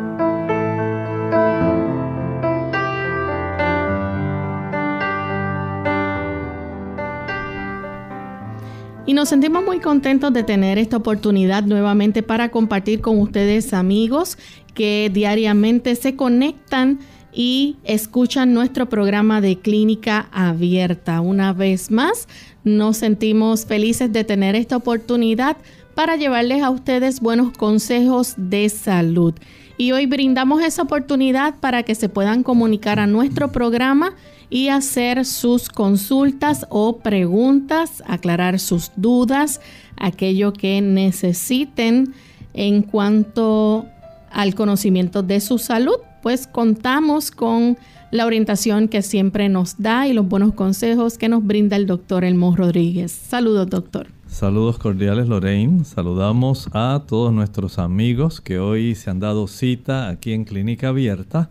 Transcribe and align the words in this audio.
Y 9.05 9.15
nos 9.15 9.31
sentimos 9.31 9.65
muy 9.65 9.81
contentos 9.81 10.33
de 10.33 10.45
tener 10.45 10.79
esta 10.79 10.97
oportunidad 10.97 11.65
nuevamente 11.65 12.23
para 12.23 12.51
compartir 12.51 13.01
con 13.01 13.19
ustedes 13.19 13.75
amigos 13.75 14.39
que 14.75 15.11
diariamente 15.13 15.97
se 15.97 16.15
conectan 16.15 17.01
y 17.33 17.79
escuchan 17.83 18.55
nuestro 18.55 18.89
programa 18.89 19.41
de 19.41 19.59
clínica 19.59 20.29
abierta. 20.31 21.21
Una 21.21 21.53
vez 21.53 21.91
más, 21.91 22.29
nos 22.63 22.99
sentimos 22.99 23.67
felices 23.67 24.13
de 24.13 24.23
tener 24.23 24.55
esta 24.55 24.77
oportunidad 24.77 25.57
para 25.97 26.15
llevarles 26.17 26.63
a 26.63 26.71
ustedes 26.71 27.21
buenos 27.21 27.57
consejos 27.57 28.35
de 28.37 28.69
salud. 28.69 29.35
Y 29.79 29.91
hoy 29.91 30.07
brindamos 30.07 30.63
esa 30.63 30.83
oportunidad 30.83 31.57
para 31.59 31.83
que 31.83 31.97
se 31.97 32.09
puedan 32.09 32.45
comunicar 32.45 33.01
a 33.01 33.09
nuestro 33.09 33.51
programa 33.51 34.15
y 34.53 34.69
hacer 34.69 35.25
sus 35.25 35.71
consultas 35.71 36.67
o 36.69 36.99
preguntas, 36.99 38.03
aclarar 38.07 38.59
sus 38.59 38.93
dudas, 38.97 39.63
aquello 39.97 40.53
que 40.53 40.83
necesiten 40.83 42.13
en 42.53 42.83
cuanto 42.83 43.87
al 44.31 44.55
conocimiento 44.55 45.23
de 45.23 45.41
su 45.41 45.57
salud, 45.57 45.97
pues 46.21 46.47
contamos 46.47 47.31
con 47.31 47.79
la 48.11 48.27
orientación 48.27 48.89
que 48.89 49.01
siempre 49.01 49.49
nos 49.49 49.81
da 49.81 50.07
y 50.07 50.13
los 50.13 50.29
buenos 50.29 50.53
consejos 50.53 51.17
que 51.17 51.31
nos 51.31 51.43
brinda 51.43 51.77
el 51.77 51.87
doctor 51.87 52.23
Elmo 52.23 52.55
Rodríguez. 52.55 53.11
Saludos, 53.11 53.71
doctor. 53.71 54.09
Saludos 54.27 54.77
cordiales, 54.77 55.29
Lorraine. 55.29 55.87
Saludamos 55.87 56.69
a 56.75 57.05
todos 57.09 57.33
nuestros 57.33 57.79
amigos 57.79 58.43
que 58.43 58.59
hoy 58.59 58.97
se 58.97 59.09
han 59.09 59.19
dado 59.19 59.47
cita 59.47 60.11
aquí 60.11 60.35
en 60.35 60.45
Clínica 60.45 60.89
Abierta 60.89 61.49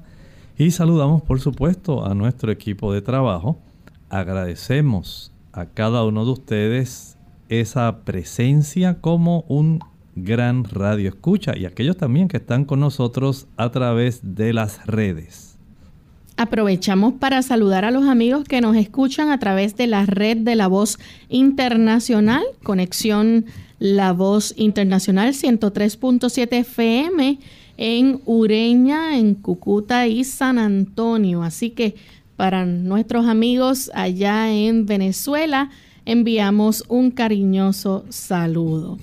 y 0.57 0.71
saludamos, 0.71 1.21
por 1.21 1.39
supuesto, 1.39 2.05
a 2.05 2.13
nuestro 2.13 2.51
equipo 2.51 2.93
de 2.93 3.01
trabajo. 3.01 3.59
Agradecemos 4.09 5.31
a 5.53 5.65
cada 5.65 6.03
uno 6.05 6.25
de 6.25 6.31
ustedes 6.31 7.17
esa 7.49 8.03
presencia 8.03 9.01
como 9.01 9.43
un 9.47 9.79
gran 10.15 10.63
radio 10.63 11.09
escucha 11.09 11.57
y 11.57 11.65
aquellos 11.65 11.97
también 11.97 12.27
que 12.27 12.37
están 12.37 12.65
con 12.65 12.79
nosotros 12.79 13.47
a 13.57 13.71
través 13.71 14.19
de 14.23 14.53
las 14.53 14.85
redes. 14.85 15.57
Aprovechamos 16.37 17.13
para 17.13 17.41
saludar 17.41 17.85
a 17.85 17.91
los 17.91 18.05
amigos 18.07 18.45
que 18.45 18.61
nos 18.61 18.75
escuchan 18.75 19.29
a 19.29 19.39
través 19.39 19.75
de 19.75 19.87
la 19.87 20.05
red 20.05 20.37
de 20.37 20.55
la 20.55 20.67
voz 20.67 20.97
internacional, 21.29 22.43
conexión 22.63 23.45
La 23.79 24.13
Voz 24.13 24.53
Internacional 24.57 25.33
103.7 25.33 26.47
FM 26.51 27.39
en 27.77 28.21
Ureña, 28.25 29.17
en 29.17 29.35
Cucuta 29.35 30.07
y 30.07 30.23
San 30.23 30.59
Antonio. 30.59 31.43
Así 31.43 31.71
que 31.71 31.95
para 32.35 32.65
nuestros 32.65 33.27
amigos 33.27 33.91
allá 33.93 34.51
en 34.51 34.85
Venezuela 34.85 35.69
enviamos 36.05 36.83
un 36.87 37.11
cariñoso 37.11 38.05
saludo. 38.09 38.97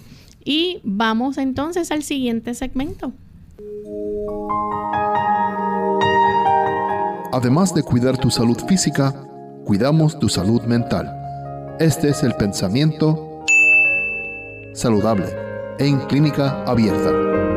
Y 0.45 0.81
vamos 0.83 1.39
entonces 1.39 1.91
al 1.91 2.03
siguiente 2.03 2.55
segmento. 2.55 3.12
Además 7.33 7.75
de 7.75 7.83
cuidar 7.83 8.17
tu 8.17 8.31
salud 8.31 8.59
física, 8.67 9.15
cuidamos 9.65 10.19
tu 10.19 10.28
salud 10.28 10.62
mental. 10.62 11.15
Este 11.78 12.09
es 12.09 12.23
el 12.23 12.34
pensamiento 12.34 13.45
saludable 14.73 15.27
en 15.78 15.99
clínica 16.07 16.65
abierta. 16.65 17.47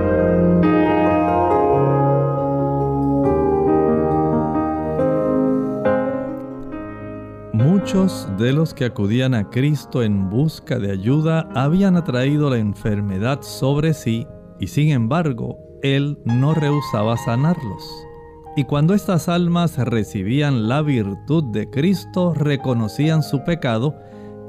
Muchos 7.93 8.29
de 8.37 8.53
los 8.53 8.73
que 8.73 8.85
acudían 8.85 9.33
a 9.33 9.49
Cristo 9.49 10.01
en 10.01 10.29
busca 10.29 10.79
de 10.79 10.93
ayuda 10.93 11.49
habían 11.53 11.97
atraído 11.97 12.49
la 12.49 12.57
enfermedad 12.57 13.41
sobre 13.41 13.93
sí 13.93 14.25
y 14.61 14.67
sin 14.67 14.91
embargo 14.91 15.57
Él 15.83 16.17
no 16.23 16.53
rehusaba 16.53 17.17
sanarlos. 17.17 18.07
Y 18.55 18.63
cuando 18.63 18.93
estas 18.93 19.27
almas 19.27 19.77
recibían 19.77 20.69
la 20.69 20.81
virtud 20.81 21.43
de 21.51 21.69
Cristo, 21.69 22.33
reconocían 22.33 23.23
su 23.23 23.43
pecado 23.43 23.93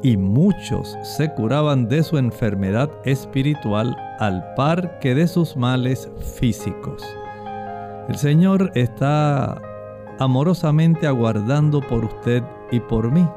y 0.05 0.17
muchos 0.17 0.97
se 1.03 1.35
curaban 1.35 1.89
de 1.89 2.05
su 2.05 2.19
enfermedad 2.19 2.93
espiritual 3.05 3.97
al 4.21 4.55
par 4.55 5.01
que 5.01 5.17
de 5.17 5.27
sus 5.27 5.57
males 5.57 6.09
físicos. 6.39 7.03
El 8.09 8.15
Señor 8.15 8.71
está 8.77 9.61
amorosamente 10.21 11.09
aguardando 11.09 11.81
por 11.81 12.05
usted 12.05 12.45
y 12.73 12.81
por 12.81 13.13
mí. 13.13 13.29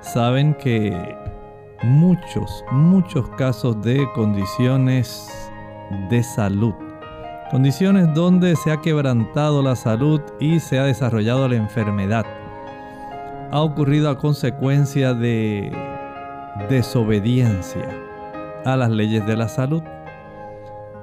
Saben 0.00 0.54
que 0.54 1.16
muchos, 1.82 2.64
muchos 2.70 3.28
casos 3.30 3.82
de 3.82 4.06
condiciones 4.14 5.50
de 6.08 6.22
salud, 6.22 6.74
condiciones 7.50 8.14
donde 8.14 8.54
se 8.54 8.70
ha 8.70 8.80
quebrantado 8.80 9.62
la 9.62 9.74
salud 9.74 10.20
y 10.38 10.60
se 10.60 10.78
ha 10.78 10.84
desarrollado 10.84 11.48
la 11.48 11.56
enfermedad, 11.56 12.24
ha 13.50 13.60
ocurrido 13.60 14.10
a 14.10 14.18
consecuencia 14.18 15.14
de 15.14 15.72
desobediencia 16.68 17.88
a 18.64 18.76
las 18.76 18.90
leyes 18.90 19.26
de 19.26 19.36
la 19.36 19.48
salud. 19.48 19.82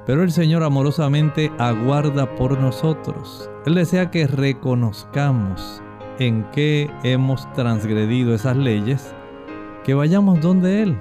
Pero 0.06 0.24
el 0.24 0.32
Señor 0.32 0.64
amorosamente 0.64 1.52
aguarda 1.58 2.36
por 2.36 2.60
nosotros. 2.60 3.50
Él 3.66 3.76
desea 3.76 4.12
que 4.12 4.28
reconozcamos 4.28 5.83
en 6.20 6.46
qué 6.52 6.90
hemos 7.04 7.52
transgredido 7.54 8.34
esas 8.34 8.58
leyes, 8.58 9.14
que 9.84 9.94
vayamos 9.94 10.42
donde 10.42 10.84
Él 10.84 10.98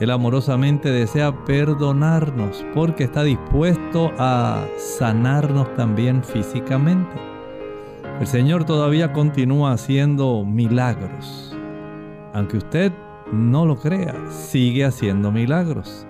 Él 0.00 0.10
amorosamente 0.10 0.90
desea 0.90 1.44
perdonarnos 1.44 2.64
porque 2.74 3.04
está 3.04 3.22
dispuesto 3.22 4.10
a 4.18 4.64
sanarnos 4.76 5.72
también 5.74 6.24
físicamente. 6.24 7.14
El 8.20 8.26
Señor 8.26 8.64
todavía 8.64 9.12
continúa 9.12 9.72
haciendo 9.72 10.44
milagros. 10.44 11.56
Aunque 12.32 12.58
usted 12.58 12.92
no 13.32 13.66
lo 13.66 13.76
crea, 13.76 14.14
sigue 14.30 14.84
haciendo 14.84 15.30
milagros. 15.30 16.06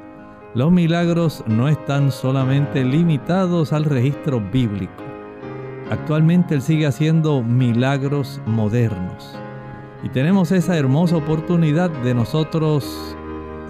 Los 0.55 0.71
milagros 0.71 1.45
no 1.47 1.69
están 1.69 2.11
solamente 2.11 2.85
limitados 2.85 3.73
al 3.73 3.85
registro 3.85 4.41
bíblico. 4.41 5.14
Actualmente 5.91 6.55
Él 6.55 6.63
sigue 6.63 6.87
haciendo 6.87 7.43
milagros 7.43 8.41
modernos. 8.47 9.35
Y 10.03 10.09
tenemos 10.09 10.53
esa 10.53 10.77
hermosa 10.77 11.17
oportunidad 11.17 11.91
de 11.91 12.15
nosotros 12.15 13.17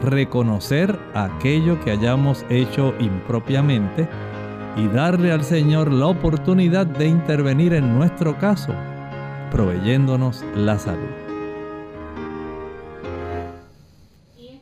reconocer 0.02 0.98
aquello 1.14 1.80
que 1.82 1.90
hayamos 1.90 2.44
hecho 2.50 2.94
impropiamente 3.00 4.08
y 4.76 4.86
darle 4.88 5.32
al 5.32 5.44
Señor 5.44 5.92
la 5.92 6.06
oportunidad 6.06 6.86
de 6.86 7.06
intervenir 7.06 7.72
en 7.72 7.96
nuestro 7.96 8.38
caso, 8.38 8.74
proveyéndonos 9.50 10.44
la 10.56 10.78
salud. 10.78 11.24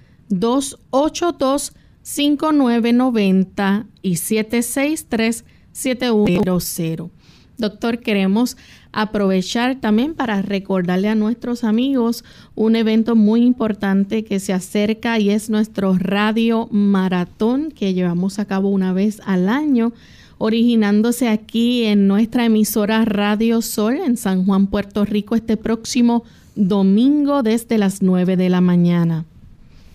282-5990 2.04 3.86
y 4.02 4.14
763-7100. 4.14 7.10
Doctor, 7.56 8.00
queremos 8.00 8.56
aprovechar 8.92 9.80
también 9.80 10.14
para 10.14 10.42
recordarle 10.42 11.08
a 11.08 11.14
nuestros 11.14 11.62
amigos 11.64 12.24
un 12.54 12.76
evento 12.76 13.16
muy 13.16 13.42
importante 13.42 14.24
que 14.24 14.40
se 14.40 14.52
acerca 14.52 15.18
y 15.20 15.30
es 15.30 15.48
nuestro 15.50 15.96
radio 15.96 16.68
maratón 16.72 17.70
que 17.70 17.94
llevamos 17.94 18.38
a 18.38 18.44
cabo 18.44 18.68
una 18.70 18.92
vez 18.92 19.22
al 19.24 19.48
año 19.48 19.94
originándose 20.38 21.28
aquí 21.28 21.84
en 21.84 22.08
nuestra 22.08 22.44
emisora 22.44 23.04
Radio 23.04 23.62
Sol 23.62 23.96
en 23.96 24.16
San 24.16 24.44
Juan, 24.44 24.66
Puerto 24.66 25.04
Rico, 25.04 25.36
este 25.36 25.56
próximo 25.56 26.24
domingo 26.56 27.42
desde 27.42 27.78
las 27.78 28.02
9 28.02 28.36
de 28.36 28.48
la 28.48 28.60
mañana. 28.60 29.24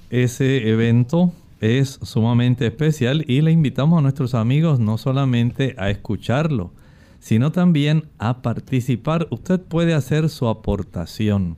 Ese 0.10 0.70
evento 0.70 1.34
es 1.60 2.00
sumamente 2.02 2.68
especial 2.68 3.24
y 3.28 3.42
le 3.42 3.52
invitamos 3.52 4.00
a 4.00 4.02
nuestros 4.02 4.34
amigos 4.34 4.80
no 4.80 4.98
solamente 4.98 5.76
a 5.78 5.90
escucharlo, 5.90 6.72
sino 7.20 7.52
también 7.52 8.06
a 8.18 8.42
participar. 8.42 9.28
Usted 9.30 9.60
puede 9.60 9.94
hacer 9.94 10.30
su 10.30 10.48
aportación. 10.48 11.58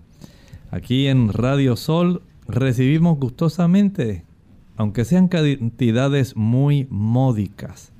Aquí 0.72 1.08
en 1.08 1.32
Radio 1.32 1.76
Sol 1.76 2.24
recibimos 2.48 3.20
gustosamente, 3.20 4.24
aunque 4.76 5.06
sean 5.06 5.28
cantidades 5.28 6.36
muy 6.36 6.88
módicas. 6.90 7.92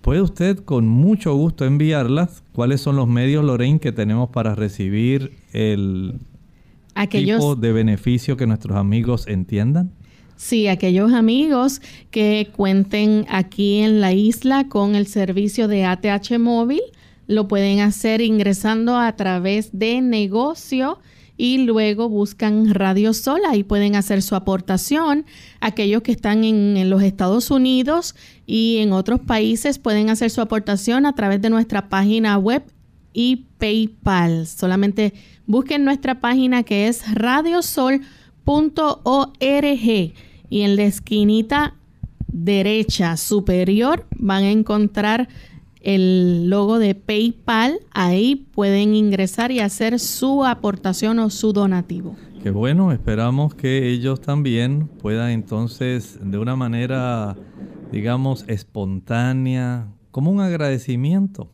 Puede 0.00 0.20
usted 0.20 0.58
con 0.58 0.86
mucho 0.86 1.34
gusto 1.34 1.64
enviarlas. 1.64 2.42
¿Cuáles 2.52 2.80
son 2.82 2.96
los 2.96 3.08
medios, 3.08 3.44
Lorraine, 3.44 3.78
que 3.78 3.92
tenemos 3.92 4.28
para 4.30 4.54
recibir 4.54 5.32
el 5.52 6.18
tipo 7.10 7.56
de 7.56 7.72
beneficio 7.72 8.36
que 8.36 8.46
nuestros 8.46 8.76
amigos 8.76 9.26
entiendan? 9.28 9.92
Sí, 10.36 10.68
aquellos 10.68 11.12
amigos 11.12 11.80
que 12.10 12.50
cuenten 12.54 13.26
aquí 13.28 13.78
en 13.78 14.00
la 14.00 14.12
isla 14.12 14.68
con 14.68 14.94
el 14.94 15.06
servicio 15.06 15.68
de 15.68 15.84
ATH 15.84 16.38
móvil 16.38 16.82
lo 17.26 17.48
pueden 17.48 17.80
hacer 17.80 18.20
ingresando 18.20 18.98
a 18.98 19.16
través 19.16 19.70
de 19.72 20.00
negocio 20.00 20.98
y 21.36 21.58
luego 21.58 22.08
buscan 22.08 22.72
Radio 22.74 23.12
Sola 23.12 23.56
y 23.56 23.64
pueden 23.64 23.96
hacer 23.96 24.22
su 24.22 24.36
aportación. 24.36 25.24
Aquellos 25.60 26.02
que 26.02 26.12
están 26.12 26.44
en, 26.44 26.88
los 26.88 27.02
Estados 27.02 27.50
Unidos 27.50 28.14
y 28.46 28.78
en 28.78 28.92
otros 28.92 29.20
países 29.20 29.78
pueden 29.78 30.10
hacer 30.10 30.30
su 30.30 30.40
aportación 30.40 31.06
a 31.06 31.14
través 31.14 31.40
de 31.42 31.50
nuestra 31.50 31.88
página 31.88 32.38
web 32.38 32.62
y 33.12 33.46
PayPal. 33.58 34.46
Solamente 34.46 35.14
busquen 35.46 35.84
nuestra 35.84 36.20
página 36.20 36.62
que 36.62 36.88
es 36.88 37.02
radiosol.org 38.46 40.14
y 40.50 40.60
en 40.62 40.76
la 40.76 40.84
esquinita 40.84 41.74
derecha 42.28 43.16
superior 43.16 44.06
van 44.16 44.44
a 44.44 44.50
encontrar 44.50 45.28
el 45.80 46.48
logo 46.48 46.78
de 46.78 46.94
PayPal. 46.94 47.80
Ahí 47.92 48.46
pueden 48.54 48.94
ingresar 48.94 49.50
y 49.50 49.60
hacer 49.60 49.98
su 49.98 50.44
aportación 50.44 51.18
o 51.18 51.30
su 51.30 51.52
donativo. 51.52 52.16
Qué 52.42 52.50
bueno, 52.50 52.92
esperamos 52.92 53.54
que 53.54 53.88
ellos 53.88 54.20
también 54.20 54.88
puedan 54.88 55.30
entonces 55.30 56.18
de 56.22 56.38
una 56.38 56.56
manera, 56.56 57.36
digamos, 57.90 58.44
espontánea, 58.48 59.88
como 60.10 60.30
un 60.30 60.40
agradecimiento 60.40 61.48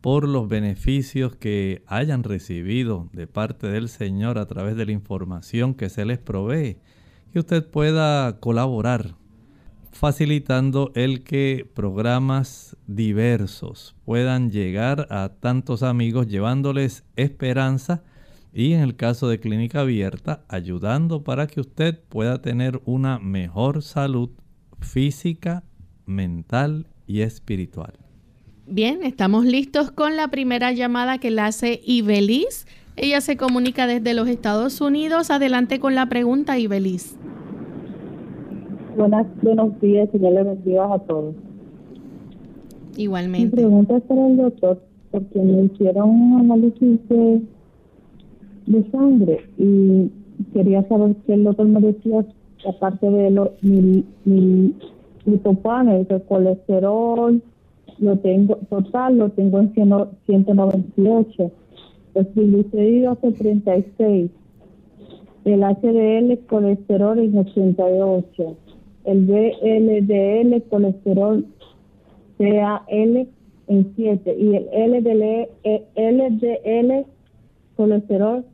por 0.00 0.26
los 0.26 0.48
beneficios 0.48 1.36
que 1.36 1.82
hayan 1.86 2.22
recibido 2.22 3.08
de 3.12 3.26
parte 3.26 3.66
del 3.66 3.88
Señor 3.88 4.38
a 4.38 4.46
través 4.46 4.76
de 4.76 4.86
la 4.86 4.92
información 4.92 5.74
que 5.74 5.90
se 5.90 6.04
les 6.04 6.18
provee, 6.18 6.78
que 7.32 7.38
usted 7.38 7.66
pueda 7.66 8.40
colaborar 8.40 9.14
facilitando 9.92 10.92
el 10.94 11.24
que 11.24 11.68
programas 11.74 12.76
diversos 12.86 13.96
puedan 14.04 14.50
llegar 14.50 15.06
a 15.10 15.28
tantos 15.40 15.82
amigos 15.82 16.28
llevándoles 16.28 17.04
esperanza 17.16 18.02
y 18.52 18.72
en 18.72 18.80
el 18.80 18.96
caso 18.96 19.28
de 19.28 19.40
clínica 19.40 19.80
abierta 19.80 20.44
ayudando 20.48 21.22
para 21.22 21.46
que 21.46 21.60
usted 21.60 22.00
pueda 22.08 22.40
tener 22.40 22.80
una 22.84 23.18
mejor 23.18 23.82
salud 23.82 24.30
física, 24.80 25.64
mental 26.06 26.86
y 27.06 27.20
espiritual. 27.20 28.09
Bien, 28.72 29.02
estamos 29.02 29.44
listos 29.44 29.90
con 29.90 30.14
la 30.14 30.28
primera 30.28 30.70
llamada 30.70 31.18
que 31.18 31.32
la 31.32 31.46
hace 31.46 31.80
Ibeliz. 31.84 32.68
Ella 32.96 33.20
se 33.20 33.36
comunica 33.36 33.88
desde 33.88 34.14
los 34.14 34.28
Estados 34.28 34.80
Unidos. 34.80 35.32
Adelante 35.32 35.80
con 35.80 35.96
la 35.96 36.06
pregunta, 36.06 36.56
Ibeliz. 36.56 37.18
Buenas, 38.96 39.26
buenos 39.42 39.80
días, 39.80 40.08
Señor 40.12 40.34
le 40.34 40.42
bendiga 40.44 40.94
a 40.94 41.00
todos. 41.00 41.34
Igualmente. 42.96 43.56
Mi 43.56 43.62
pregunta 43.62 43.96
es 43.96 44.04
para 44.04 44.28
el 44.28 44.36
doctor, 44.36 44.80
porque 45.10 45.40
me 45.40 45.64
hicieron 45.64 46.08
un 46.08 46.40
análisis 46.40 47.00
de, 47.08 47.42
sangre 48.92 49.50
y 49.58 50.12
quería 50.52 50.86
saber 50.86 51.16
qué 51.26 51.34
el 51.34 51.42
doctor 51.42 51.66
me 51.66 51.80
decía, 51.80 52.24
aparte 52.68 53.10
de 53.10 53.32
los 53.32 53.48
mi, 53.62 54.04
mi, 54.24 54.76
el 55.26 56.22
colesterol, 56.28 57.42
lo 58.00 58.16
tengo, 58.18 58.56
total, 58.68 59.18
lo 59.18 59.28
tengo 59.30 59.60
en 59.60 59.72
198, 59.74 61.50
el 62.14 62.26
triglicéridos 62.28 63.18
hace 63.18 63.32
36, 63.32 64.30
el 65.44 65.60
HDL 65.60 66.46
colesterol 66.46 67.18
en 67.18 67.38
88 67.38 68.56
el 69.04 69.26
VLDL 69.26 70.62
colesterol 70.68 71.46
CAL 72.38 73.28
en 73.66 73.92
7 73.96 74.36
y 74.38 74.56
el 74.56 74.66
LDL, 74.72 75.48
LDL 75.96 77.06
colesterol 77.76 78.44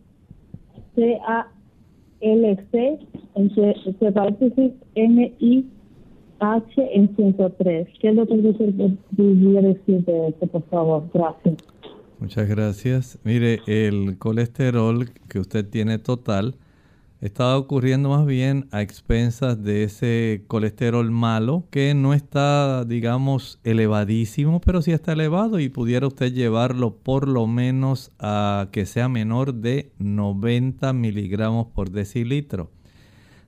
CALC 0.95 1.49
en 3.35 4.12
paréntesis 4.15 4.73
MIH 4.95 4.97
en 4.97 5.75
103. 6.38 7.88
¿Qué 8.00 8.09
es 8.09 8.14
lo 8.14 8.26
que 8.26 8.37
decir 8.37 8.75
de 10.05 10.28
esto, 10.28 10.47
por 10.47 10.62
favor? 10.64 11.05
Gracias. 11.12 11.57
Muchas 12.19 12.49
gracias. 12.49 13.19
Mire, 13.25 13.61
el 13.66 14.16
colesterol 14.19 15.11
que 15.28 15.38
usted 15.38 15.69
tiene 15.69 15.99
total 15.99 16.57
estaba 17.21 17.57
ocurriendo 17.57 18.11
más 18.11 18.26
bien 18.26 18.69
a 18.73 18.83
expensas 18.83 19.62
de 19.62 19.85
ese 19.85 20.45
colesterol 20.49 21.11
malo 21.11 21.64
que 21.71 21.95
no 21.95 22.14
está, 22.14 22.85
digamos, 22.85 23.59
elevadísimo, 23.64 24.61
pero 24.61 24.83
sí 24.83 24.93
está 24.93 25.12
elevado 25.12 25.59
y 25.59 25.69
pudiera 25.69 26.07
usted 26.07 26.33
llevarlo 26.33 26.97
por 26.97 27.28
lo 27.28 27.47
menos 27.47 28.12
a 28.19 28.69
que 28.71 28.87
sea 28.87 29.09
menor 29.09 29.55
de 29.55 29.93
90 29.99 30.93
miligramos 30.93 31.69
por 31.69 31.90
decilitro. 31.90 32.71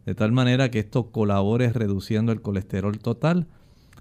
De 0.09 0.15
tal 0.15 0.33
manera 0.33 0.71
que 0.71 0.79
esto 0.79 1.11
colabore 1.11 1.71
reduciendo 1.71 2.33
el 2.33 2.41
colesterol 2.41 2.99
total. 2.99 3.47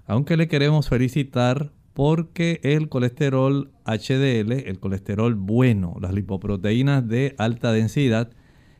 Aunque 0.06 0.38
le 0.38 0.48
queremos 0.48 0.88
felicitar 0.88 1.70
porque 1.92 2.60
el 2.62 2.88
colesterol 2.88 3.72
HDL, 3.84 4.52
el 4.52 4.80
colesterol 4.80 5.34
bueno, 5.34 5.96
las 6.00 6.14
lipoproteínas 6.14 7.06
de 7.06 7.34
alta 7.36 7.72
densidad, 7.72 8.30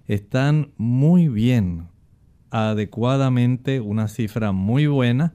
están 0.07 0.73
muy 0.79 1.29
bien, 1.29 1.89
adecuadamente, 2.49 3.83
una 3.83 4.09
cifra 4.09 4.53
muy 4.53 4.87
buena. 4.87 5.35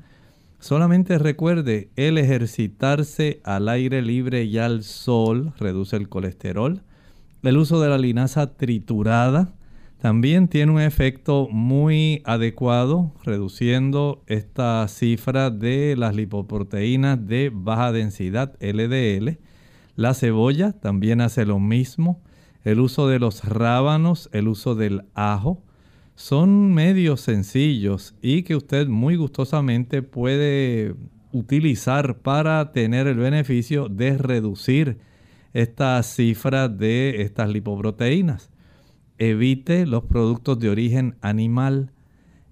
Solamente 0.57 1.19
recuerde, 1.19 1.91
el 1.95 2.17
ejercitarse 2.17 3.39
al 3.43 3.69
aire 3.69 4.01
libre 4.01 4.45
y 4.45 4.57
al 4.57 4.81
sol 4.81 5.53
reduce 5.59 5.95
el 5.95 6.09
colesterol. 6.09 6.81
El 7.43 7.55
uso 7.55 7.79
de 7.79 7.89
la 7.89 7.99
linaza 7.99 8.55
triturada 8.55 9.53
también 10.03 10.49
tiene 10.49 10.69
un 10.73 10.81
efecto 10.81 11.47
muy 11.49 12.21
adecuado, 12.25 13.13
reduciendo 13.23 14.21
esta 14.27 14.85
cifra 14.89 15.49
de 15.49 15.95
las 15.97 16.13
lipoproteínas 16.13 17.25
de 17.25 17.49
baja 17.53 17.93
densidad 17.93 18.53
LDL. 18.59 19.37
La 19.95 20.13
cebolla 20.13 20.73
también 20.73 21.21
hace 21.21 21.45
lo 21.45 21.57
mismo. 21.57 22.21
El 22.65 22.81
uso 22.81 23.07
de 23.07 23.17
los 23.17 23.45
rábanos, 23.45 24.29
el 24.33 24.49
uso 24.49 24.75
del 24.75 25.03
ajo, 25.13 25.63
son 26.15 26.73
medios 26.73 27.21
sencillos 27.21 28.13
y 28.21 28.43
que 28.43 28.57
usted 28.57 28.89
muy 28.89 29.15
gustosamente 29.15 30.01
puede 30.01 30.95
utilizar 31.31 32.17
para 32.17 32.73
tener 32.73 33.07
el 33.07 33.15
beneficio 33.15 33.87
de 33.87 34.17
reducir 34.17 34.97
esta 35.53 36.03
cifra 36.03 36.67
de 36.67 37.21
estas 37.21 37.47
lipoproteínas 37.47 38.52
evite 39.17 39.85
los 39.85 40.03
productos 40.05 40.59
de 40.59 40.69
origen 40.69 41.15
animal. 41.21 41.91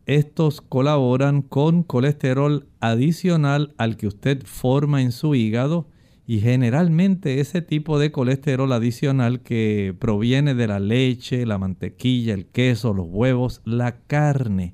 Estos 0.05 0.61
colaboran 0.61 1.41
con 1.41 1.83
colesterol 1.83 2.67
adicional 2.79 3.73
al 3.77 3.97
que 3.97 4.07
usted 4.07 4.43
forma 4.45 5.01
en 5.01 5.11
su 5.11 5.35
hígado 5.35 5.87
y 6.27 6.39
generalmente 6.39 7.39
ese 7.39 7.61
tipo 7.61 7.99
de 7.99 8.11
colesterol 8.11 8.71
adicional 8.71 9.41
que 9.41 9.95
proviene 9.99 10.55
de 10.55 10.67
la 10.67 10.79
leche, 10.79 11.45
la 11.45 11.57
mantequilla, 11.57 12.33
el 12.33 12.45
queso, 12.45 12.93
los 12.93 13.07
huevos, 13.09 13.61
la 13.65 13.97
carne. 14.07 14.73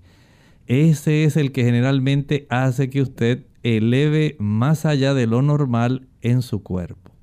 Ese 0.68 1.24
es 1.24 1.38
el 1.38 1.52
que 1.52 1.64
generalmente 1.64 2.46
hace 2.50 2.90
que 2.90 3.02
usted 3.02 3.46
eleve 3.64 4.36
más 4.40 4.86
allá 4.86 5.14
de 5.14 5.28
lo 5.28 5.42
normal 5.42 6.08
en 6.22 6.42
su 6.42 6.62
cuerpo. 6.62 7.17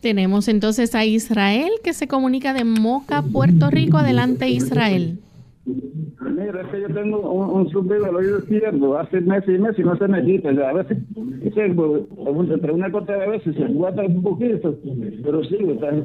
Tenemos 0.00 0.46
entonces 0.46 0.94
a 0.94 1.04
Israel 1.04 1.70
que 1.82 1.92
se 1.92 2.06
comunica 2.06 2.52
de 2.54 2.64
Moca, 2.64 3.22
Puerto 3.22 3.68
Rico. 3.70 3.98
Adelante, 3.98 4.48
Israel. 4.48 5.18
Mira, 5.66 6.62
es 6.62 6.68
que 6.68 6.80
yo 6.80 6.88
tengo 6.94 7.30
un, 7.30 7.60
un 7.60 7.70
zumbido 7.70 8.06
al 8.06 8.16
oído 8.16 8.38
izquierdo 8.38 8.96
hace 8.98 9.20
meses 9.20 9.56
y 9.56 9.58
meses 9.58 9.78
y 9.80 9.82
no 9.82 9.96
se 9.98 10.08
me 10.08 10.24
quita. 10.24 10.50
a 10.50 10.72
veces, 10.72 10.98
entre 11.42 12.72
una 12.72 12.90
cosa 12.90 13.12
de 13.12 13.28
veces 13.28 13.54
se 13.56 13.64
guata 13.66 14.02
un 14.02 14.22
poquito, 14.22 14.78
pero 15.22 15.44
sí, 15.44 15.56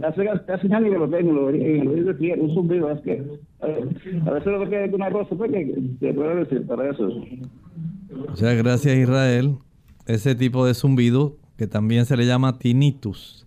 hace 0.05 0.25
casi 0.45 0.67
un 0.67 0.73
año 0.73 0.91
que 0.91 0.97
lo 0.97 1.09
tengo 1.09 1.49
en 1.49 1.81
el 1.81 1.87
oído 1.87 2.11
izquierdo, 2.11 2.43
un 2.43 2.53
zumbido. 2.53 2.91
Es 2.91 3.01
que 3.01 3.23
a 3.61 4.31
veces 4.31 4.47
lo 4.47 4.69
que 4.69 4.77
hay 4.77 4.89
una 4.89 5.11
cosa 5.11 5.35
pues, 5.35 5.51
que 5.51 5.81
te 5.99 6.13
puedo 6.13 6.35
decir 6.35 6.65
para 6.65 6.89
eso. 6.89 7.09
O 8.31 8.35
sea, 8.35 8.53
gracias 8.55 8.97
Israel, 8.97 9.55
ese 10.07 10.35
tipo 10.35 10.65
de 10.65 10.73
zumbido 10.73 11.37
que 11.57 11.67
también 11.67 12.05
se 12.05 12.17
le 12.17 12.25
llama 12.25 12.57
tinnitus 12.57 13.42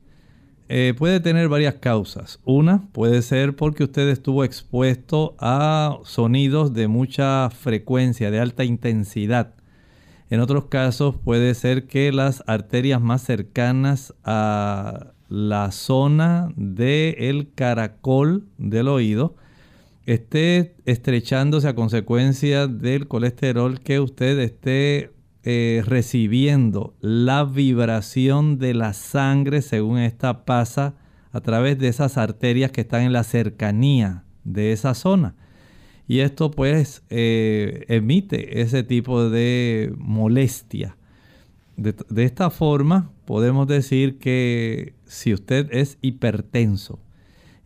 eh, 0.68 0.94
puede 0.96 1.20
tener 1.20 1.48
varias 1.48 1.74
causas. 1.74 2.40
Una 2.44 2.88
puede 2.92 3.22
ser 3.22 3.54
porque 3.54 3.84
usted 3.84 4.08
estuvo 4.08 4.44
expuesto 4.44 5.36
a 5.38 5.98
sonidos 6.04 6.74
de 6.74 6.88
mucha 6.88 7.50
frecuencia, 7.50 8.30
de 8.30 8.40
alta 8.40 8.64
intensidad. 8.64 9.54
En 10.28 10.40
otros 10.40 10.66
casos 10.66 11.14
puede 11.16 11.54
ser 11.54 11.86
que 11.86 12.10
las 12.10 12.42
arterias 12.48 13.00
más 13.00 13.22
cercanas 13.22 14.12
a 14.24 15.12
la 15.28 15.70
zona 15.70 16.52
del 16.56 17.52
caracol 17.54 18.46
del 18.58 18.88
oído 18.88 19.36
esté 20.04 20.74
estrechándose 20.84 21.68
a 21.68 21.74
consecuencia 21.74 22.66
del 22.66 23.08
colesterol 23.08 23.80
que 23.80 24.00
usted 24.00 24.38
esté 24.38 25.10
eh, 25.48 25.84
recibiendo 25.86 26.96
la 27.00 27.44
vibración 27.44 28.58
de 28.58 28.74
la 28.74 28.92
sangre 28.94 29.62
según 29.62 29.98
esta 29.98 30.44
pasa 30.44 30.96
a 31.30 31.40
través 31.40 31.78
de 31.78 31.86
esas 31.86 32.18
arterias 32.18 32.72
que 32.72 32.80
están 32.80 33.02
en 33.02 33.12
la 33.12 33.22
cercanía 33.22 34.24
de 34.42 34.72
esa 34.72 34.92
zona. 34.94 35.36
Y 36.08 36.18
esto 36.18 36.50
pues 36.50 37.04
eh, 37.10 37.84
emite 37.86 38.60
ese 38.60 38.82
tipo 38.82 39.30
de 39.30 39.94
molestia. 39.98 40.96
De, 41.76 41.94
de 42.08 42.24
esta 42.24 42.50
forma 42.50 43.12
podemos 43.24 43.68
decir 43.68 44.18
que 44.18 44.94
si 45.04 45.32
usted 45.32 45.68
es 45.70 45.96
hipertenso 46.02 46.98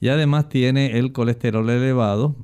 y 0.02 0.08
además 0.08 0.50
tiene 0.50 0.98
el 0.98 1.12
colesterol 1.12 1.70
elevado, 1.70 2.36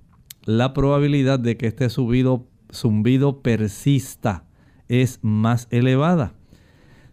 la 0.46 0.72
probabilidad 0.72 1.38
de 1.38 1.58
que 1.58 1.66
este 1.66 1.90
subido, 1.90 2.46
zumbido 2.72 3.42
persista 3.42 4.46
es 4.88 5.18
más 5.22 5.68
elevada. 5.70 6.34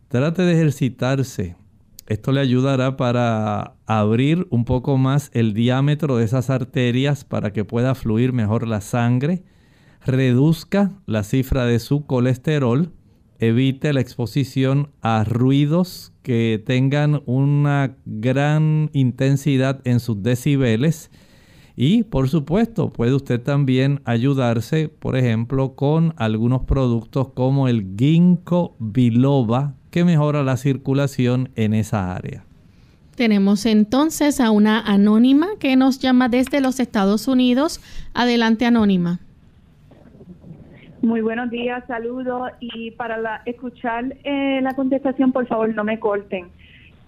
Trate 0.07 0.43
de 0.43 0.53
ejercitarse. 0.53 1.55
Esto 2.07 2.31
le 2.31 2.41
ayudará 2.41 2.97
para 2.97 3.75
abrir 3.85 4.45
un 4.49 4.65
poco 4.65 4.97
más 4.97 5.31
el 5.33 5.53
diámetro 5.53 6.17
de 6.17 6.25
esas 6.25 6.49
arterias 6.49 7.23
para 7.23 7.53
que 7.53 7.65
pueda 7.65 7.95
fluir 7.95 8.33
mejor 8.33 8.67
la 8.67 8.81
sangre. 8.81 9.43
Reduzca 10.05 10.91
la 11.05 11.23
cifra 11.23 11.65
de 11.65 11.79
su 11.79 12.05
colesterol. 12.05 12.91
Evite 13.39 13.93
la 13.93 14.01
exposición 14.01 14.91
a 15.01 15.23
ruidos 15.23 16.13
que 16.21 16.61
tengan 16.65 17.23
una 17.25 17.97
gran 18.05 18.89
intensidad 18.93 19.81
en 19.85 19.99
sus 19.99 20.21
decibeles 20.21 21.09
y 21.75 22.03
por 22.03 22.29
supuesto, 22.29 22.91
puede 22.91 23.13
usted 23.13 23.41
también 23.41 24.01
ayudarse, 24.05 24.89
por 24.89 25.17
ejemplo, 25.17 25.73
con 25.73 26.13
algunos 26.17 26.63
productos 26.63 27.29
como 27.29 27.67
el 27.67 27.95
ginkgo 27.97 28.75
biloba, 28.79 29.73
que 29.89 30.03
mejora 30.03 30.43
la 30.43 30.57
circulación 30.57 31.49
en 31.55 31.73
esa 31.73 32.15
área. 32.15 32.45
Tenemos 33.15 33.65
entonces 33.67 34.39
a 34.39 34.49
una 34.49 34.79
anónima 34.79 35.47
que 35.59 35.75
nos 35.75 35.99
llama 35.99 36.29
desde 36.29 36.61
los 36.61 36.79
Estados 36.79 37.27
Unidos. 37.27 37.79
Adelante, 38.13 38.65
anónima. 38.65 39.19
Muy 41.03 41.21
buenos 41.21 41.49
días, 41.51 41.83
saludos. 41.87 42.51
Y 42.59 42.91
para 42.91 43.41
escuchar 43.45 44.15
eh, 44.23 44.61
la 44.63 44.73
contestación, 44.73 45.31
por 45.31 45.45
favor, 45.47 45.73
no 45.75 45.83
me 45.83 45.99
corten. 45.99 46.47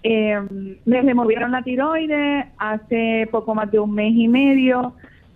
Eh, 0.08 0.40
me 0.84 1.02
removieron 1.02 1.50
la 1.50 1.62
tiroides 1.62 2.46
hace 2.58 3.28
poco 3.32 3.56
más 3.56 3.72
de 3.72 3.80
un 3.80 3.92
mes 3.92 4.14
y 4.14 4.28
medio. 4.28 4.92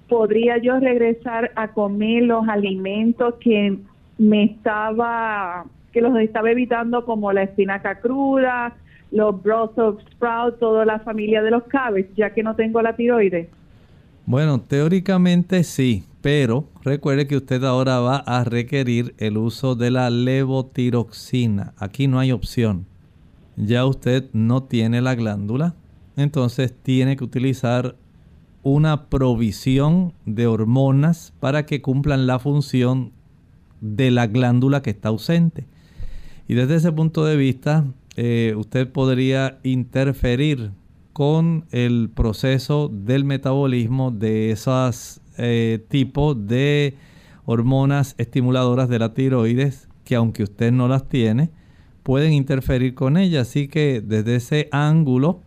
¿Podría 0.09 0.59
yo 0.59 0.79
regresar 0.79 1.51
a 1.57 1.73
comer 1.73 2.23
los 2.23 2.47
alimentos 2.49 3.35
que 3.41 3.79
me 4.19 4.45
estaba, 4.45 5.65
que 5.93 6.01
los 6.01 6.17
estaba 6.21 6.53
evitando 6.53 7.05
como 7.05 7.33
la 7.33 7.43
espinaca 7.43 7.99
cruda, 7.99 8.77
los 9.11 9.43
Brussels 9.43 10.05
sprouts, 10.13 10.61
toda 10.61 10.85
la 10.85 11.01
familia 11.01 11.43
de 11.43 11.51
los 11.51 11.65
cabes, 11.65 12.07
ya 12.15 12.33
que 12.33 12.45
no 12.45 12.55
tengo 12.55 12.81
la 12.81 12.95
tiroides? 12.95 13.49
Bueno, 14.25 14.61
teóricamente 14.61 15.65
sí, 15.65 16.05
pero 16.23 16.67
recuerde 16.85 17.27
que 17.27 17.37
usted 17.37 17.65
ahora 17.65 17.99
va 17.99 18.19
a 18.19 18.45
requerir 18.45 19.17
el 19.19 19.37
uso 19.37 19.75
de 19.75 19.91
la 19.91 20.11
levotiroxina. 20.11 21.73
Aquí 21.77 22.07
no 22.07 22.21
hay 22.21 22.31
opción 22.31 22.87
ya 23.57 23.85
usted 23.87 24.29
no 24.33 24.63
tiene 24.63 25.01
la 25.01 25.15
glándula, 25.15 25.75
entonces 26.17 26.75
tiene 26.83 27.17
que 27.17 27.25
utilizar 27.25 27.97
una 28.63 29.09
provisión 29.09 30.13
de 30.27 30.47
hormonas 30.47 31.33
para 31.41 31.67
que 31.67 31.81
cumplan 31.81 32.27
la 32.27 32.39
función 32.39 33.13
de 33.81 34.11
la 34.11 34.27
glándula 34.27 34.83
que 34.83 34.91
está 34.91 35.09
ausente. 35.09 35.67
Y 36.47 36.55
desde 36.55 36.77
ese 36.77 36.93
punto 36.93 37.25
de 37.25 37.37
vista, 37.37 37.87
eh, 38.17 38.55
usted 38.57 38.91
podría 38.91 39.61
interferir 39.63 40.73
con 41.13 41.65
el 41.71 42.11
proceso 42.15 42.89
del 42.89 43.25
metabolismo 43.25 44.11
de 44.11 44.51
esos 44.51 45.21
eh, 45.39 45.85
tipos 45.89 46.47
de 46.47 46.97
hormonas 47.47 48.15
estimuladoras 48.19 48.89
de 48.89 48.99
la 48.99 49.15
tiroides 49.15 49.89
que 50.05 50.17
aunque 50.17 50.43
usted 50.43 50.73
no 50.73 50.89
las 50.89 51.09
tiene, 51.09 51.51
pueden 52.03 52.33
interferir 52.33 52.95
con 52.95 53.17
ella. 53.17 53.43
Así 53.43 53.69
que 53.69 54.01
desde 54.01 54.37
ese 54.37 54.69
ángulo, 54.73 55.43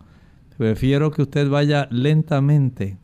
prefiero 0.56 1.10
que 1.10 1.22
usted 1.22 1.48
vaya 1.48 1.88
lentamente. 1.90 2.98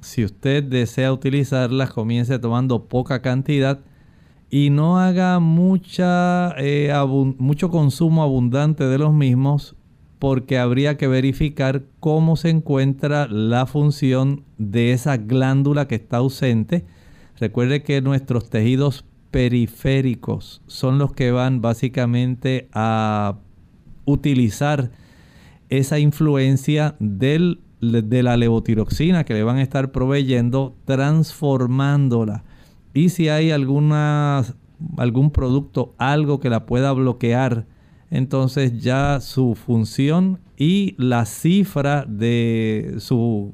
Si 0.00 0.24
usted 0.24 0.62
desea 0.62 1.12
utilizarlas, 1.12 1.90
comience 1.90 2.38
tomando 2.38 2.84
poca 2.84 3.20
cantidad 3.20 3.80
y 4.50 4.70
no 4.70 4.98
haga 4.98 5.40
mucha, 5.40 6.54
eh, 6.58 6.92
mucho 7.38 7.70
consumo 7.70 8.22
abundante 8.22 8.84
de 8.84 8.98
los 8.98 9.12
mismos 9.12 9.74
porque 10.18 10.58
habría 10.58 10.96
que 10.96 11.06
verificar 11.06 11.84
cómo 12.00 12.36
se 12.36 12.50
encuentra 12.50 13.28
la 13.28 13.66
función 13.66 14.44
de 14.56 14.92
esa 14.92 15.16
glándula 15.16 15.86
que 15.86 15.94
está 15.96 16.18
ausente. 16.18 16.84
Recuerde 17.38 17.82
que 17.82 18.00
nuestros 18.00 18.50
tejidos 18.50 19.04
periféricos 19.30 20.62
son 20.66 20.98
los 20.98 21.12
que 21.12 21.30
van 21.30 21.60
básicamente 21.60 22.68
a 22.72 23.36
utilizar 24.04 24.90
esa 25.68 25.98
influencia 25.98 26.96
del, 26.98 27.60
de 27.80 28.22
la 28.22 28.36
levotiroxina 28.36 29.24
que 29.24 29.34
le 29.34 29.42
van 29.42 29.58
a 29.58 29.62
estar 29.62 29.92
proveyendo, 29.92 30.74
transformándola. 30.84 32.44
Y 32.94 33.10
si 33.10 33.28
hay 33.28 33.50
alguna, 33.50 34.44
algún 34.96 35.30
producto, 35.30 35.94
algo 35.98 36.40
que 36.40 36.50
la 36.50 36.64
pueda 36.64 36.92
bloquear, 36.92 37.66
entonces 38.10 38.80
ya 38.80 39.20
su 39.20 39.54
función 39.54 40.40
y 40.56 40.94
la 40.96 41.26
cifra 41.26 42.04
de 42.08 42.96
su, 42.98 43.52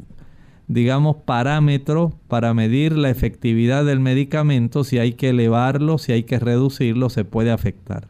digamos, 0.69 1.17
parámetro 1.25 2.13
para 2.29 2.55
medir 2.55 2.97
la 2.97 3.11
efectividad 3.11 3.85
del 3.85 4.01
medicamento, 4.01 4.85
si 4.85 4.99
hay 4.99 5.13
que 5.13 5.31
elevarlo, 5.31 5.99
si 5.99 6.13
hay 6.13 6.25
que 6.25 6.39
reducirlo, 6.39 7.11
se 7.11 7.25
puede 7.25 7.51
afectar. 7.51 8.09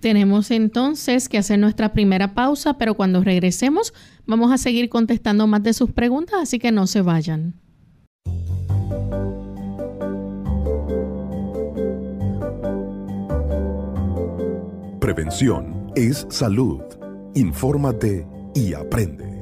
Tenemos 0.00 0.50
entonces 0.50 1.28
que 1.28 1.38
hacer 1.38 1.58
nuestra 1.58 1.92
primera 1.92 2.34
pausa, 2.34 2.78
pero 2.78 2.94
cuando 2.94 3.24
regresemos 3.24 3.94
vamos 4.26 4.52
a 4.52 4.58
seguir 4.58 4.88
contestando 4.88 5.46
más 5.46 5.62
de 5.62 5.72
sus 5.72 5.90
preguntas, 5.90 6.36
así 6.42 6.58
que 6.58 6.70
no 6.70 6.86
se 6.86 7.02
vayan. 7.02 7.54
Prevención 15.00 15.92
es 15.94 16.26
salud. 16.30 16.82
Infórmate 17.34 18.26
y 18.54 18.74
aprende. 18.74 19.35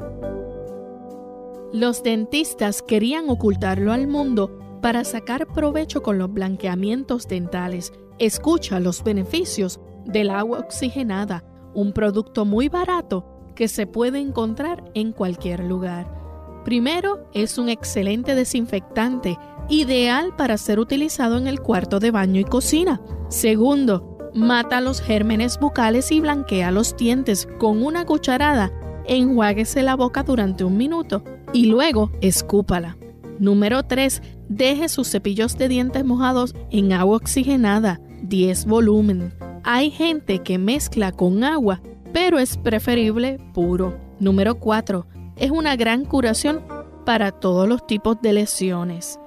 Los 1.75 2.05
dentistas 2.05 2.83
querían 2.83 3.29
ocultarlo 3.29 3.93
al 3.93 4.07
mundo 4.07 4.79
para 4.81 5.03
sacar 5.03 5.49
provecho 5.49 6.05
con 6.05 6.19
los 6.19 6.33
blanqueamientos 6.33 7.27
dentales. 7.27 7.93
Escucha 8.21 8.79
los 8.79 9.03
beneficios 9.03 9.81
del 10.05 10.31
agua 10.31 10.61
oxigenada, 10.61 11.43
un 11.75 11.93
producto 11.93 12.45
muy 12.45 12.69
barato 12.69 13.27
que 13.57 13.67
se 13.67 13.89
puede 13.89 14.21
encontrar 14.21 14.85
en 14.95 15.11
cualquier 15.11 15.65
lugar. 15.65 16.63
Primero, 16.65 17.29
es 17.35 17.59
un 17.59 17.69
excelente 17.69 18.37
desinfectante, 18.37 19.37
ideal 19.69 20.37
para 20.37 20.59
ser 20.59 20.79
utilizado 20.79 21.39
en 21.39 21.49
el 21.49 21.61
cuarto 21.61 21.99
de 21.99 22.13
baño 22.13 22.39
y 22.39 22.45
cocina. 22.45 23.01
Segundo, 23.31 24.31
mata 24.33 24.81
los 24.81 25.01
gérmenes 25.01 25.59
bucales 25.59 26.13
y 26.13 26.21
blanquea 26.21 26.71
los 26.71 26.97
dientes 26.97 27.49
con 27.59 27.83
una 27.83 28.07
cucharada. 28.07 28.71
Enjuáguese 29.07 29.83
la 29.83 29.97
boca 29.97 30.23
durante 30.23 30.63
un 30.63 30.77
minuto 30.77 31.25
y 31.55 31.67
luego 31.67 32.11
escúpala. 32.21 32.99
Número 33.39 33.85
3. 33.85 34.21
Deje 34.49 34.89
sus 34.91 35.09
cepillos 35.09 35.57
de 35.57 35.69
dientes 35.69 36.05
mojados 36.05 36.55
en 36.71 36.93
agua 36.93 37.17
oxigenada, 37.17 38.01
10 38.23 38.67
volumen. 38.67 39.33
Hay 39.63 39.91
gente 39.91 40.41
que 40.41 40.59
mezcla 40.59 41.13
con 41.13 41.45
agua, 41.45 41.81
pero 42.13 42.39
es 42.39 42.59
preferible 42.59 43.39
puro. 43.55 43.99
Número 44.21 44.57
4. 44.57 45.07
Es 45.37 45.51
una 45.51 45.77
gran 45.77 46.05
curación 46.05 46.63
para 47.07 47.31
todos 47.31 47.69
los 47.69 47.87
tipos 47.87 48.21
de 48.21 48.35
lesiones. 48.35 49.19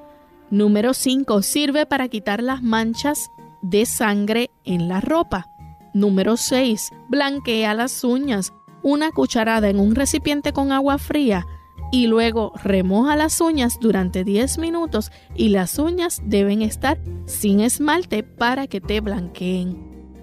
Número 0.51 0.93
5. 0.93 1.41
Sirve 1.41 1.85
para 1.85 2.07
quitar 2.09 2.43
las 2.43 2.61
manchas 2.61 3.29
de 3.61 3.85
sangre 3.85 4.51
en 4.65 4.87
la 4.89 5.01
ropa. 5.01 5.49
Número 5.93 6.37
6. 6.37 6.91
Blanquea 7.07 7.73
las 7.73 8.03
uñas. 8.03 8.53
Una 8.83 9.11
cucharada 9.11 9.69
en 9.69 9.79
un 9.79 9.95
recipiente 9.95 10.53
con 10.53 10.71
agua 10.71 10.97
fría 10.97 11.45
y 11.91 12.07
luego 12.07 12.53
remoja 12.63 13.15
las 13.15 13.39
uñas 13.41 13.77
durante 13.79 14.23
10 14.23 14.57
minutos 14.57 15.11
y 15.35 15.49
las 15.49 15.79
uñas 15.79 16.21
deben 16.25 16.61
estar 16.61 16.99
sin 17.25 17.59
esmalte 17.59 18.23
para 18.23 18.67
que 18.67 18.81
te 18.81 18.99
blanqueen. 19.01 19.77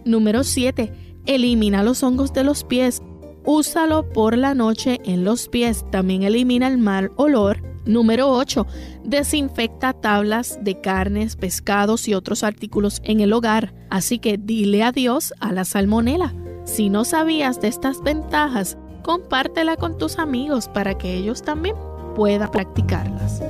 Número 0.04 0.44
7. 0.44 0.92
Elimina 1.26 1.82
los 1.82 2.02
hongos 2.02 2.32
de 2.32 2.44
los 2.44 2.64
pies. 2.64 3.02
Úsalo 3.44 4.08
por 4.10 4.36
la 4.36 4.54
noche 4.54 5.00
en 5.04 5.24
los 5.24 5.48
pies. 5.48 5.84
También 5.90 6.22
elimina 6.22 6.68
el 6.68 6.78
mal 6.78 7.12
olor. 7.16 7.62
Número 7.86 8.30
8. 8.30 8.66
Desinfecta 9.04 9.92
tablas 9.92 10.58
de 10.62 10.80
carnes, 10.80 11.36
pescados 11.36 12.08
y 12.08 12.14
otros 12.14 12.42
artículos 12.42 13.00
en 13.04 13.20
el 13.20 13.32
hogar. 13.32 13.74
Así 13.90 14.18
que 14.18 14.38
dile 14.38 14.82
adiós 14.82 15.32
a 15.40 15.52
la 15.52 15.64
salmonela. 15.64 16.34
Si 16.64 16.88
no 16.88 17.04
sabías 17.04 17.60
de 17.60 17.68
estas 17.68 18.02
ventajas, 18.02 18.78
compártela 19.04 19.76
con 19.76 19.98
tus 19.98 20.18
amigos 20.18 20.66
para 20.68 20.96
que 20.98 21.14
ellos 21.14 21.42
también 21.42 21.76
puedan 22.16 22.50
practicarlas. 22.50 23.42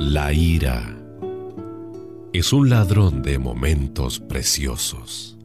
La 0.00 0.32
ira 0.32 0.82
es 2.32 2.52
un 2.52 2.68
ladrón 2.68 3.22
de 3.22 3.38
momentos 3.38 4.18
preciosos. 4.18 5.38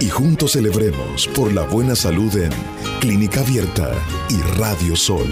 Y 0.00 0.08
juntos 0.08 0.52
celebremos 0.52 1.28
por 1.28 1.52
la 1.52 1.62
buena 1.62 1.94
salud 1.94 2.34
en 2.36 2.50
Clínica 3.00 3.40
Abierta 3.40 3.92
y 4.28 4.36
Radio 4.58 4.96
Sol. 4.96 5.28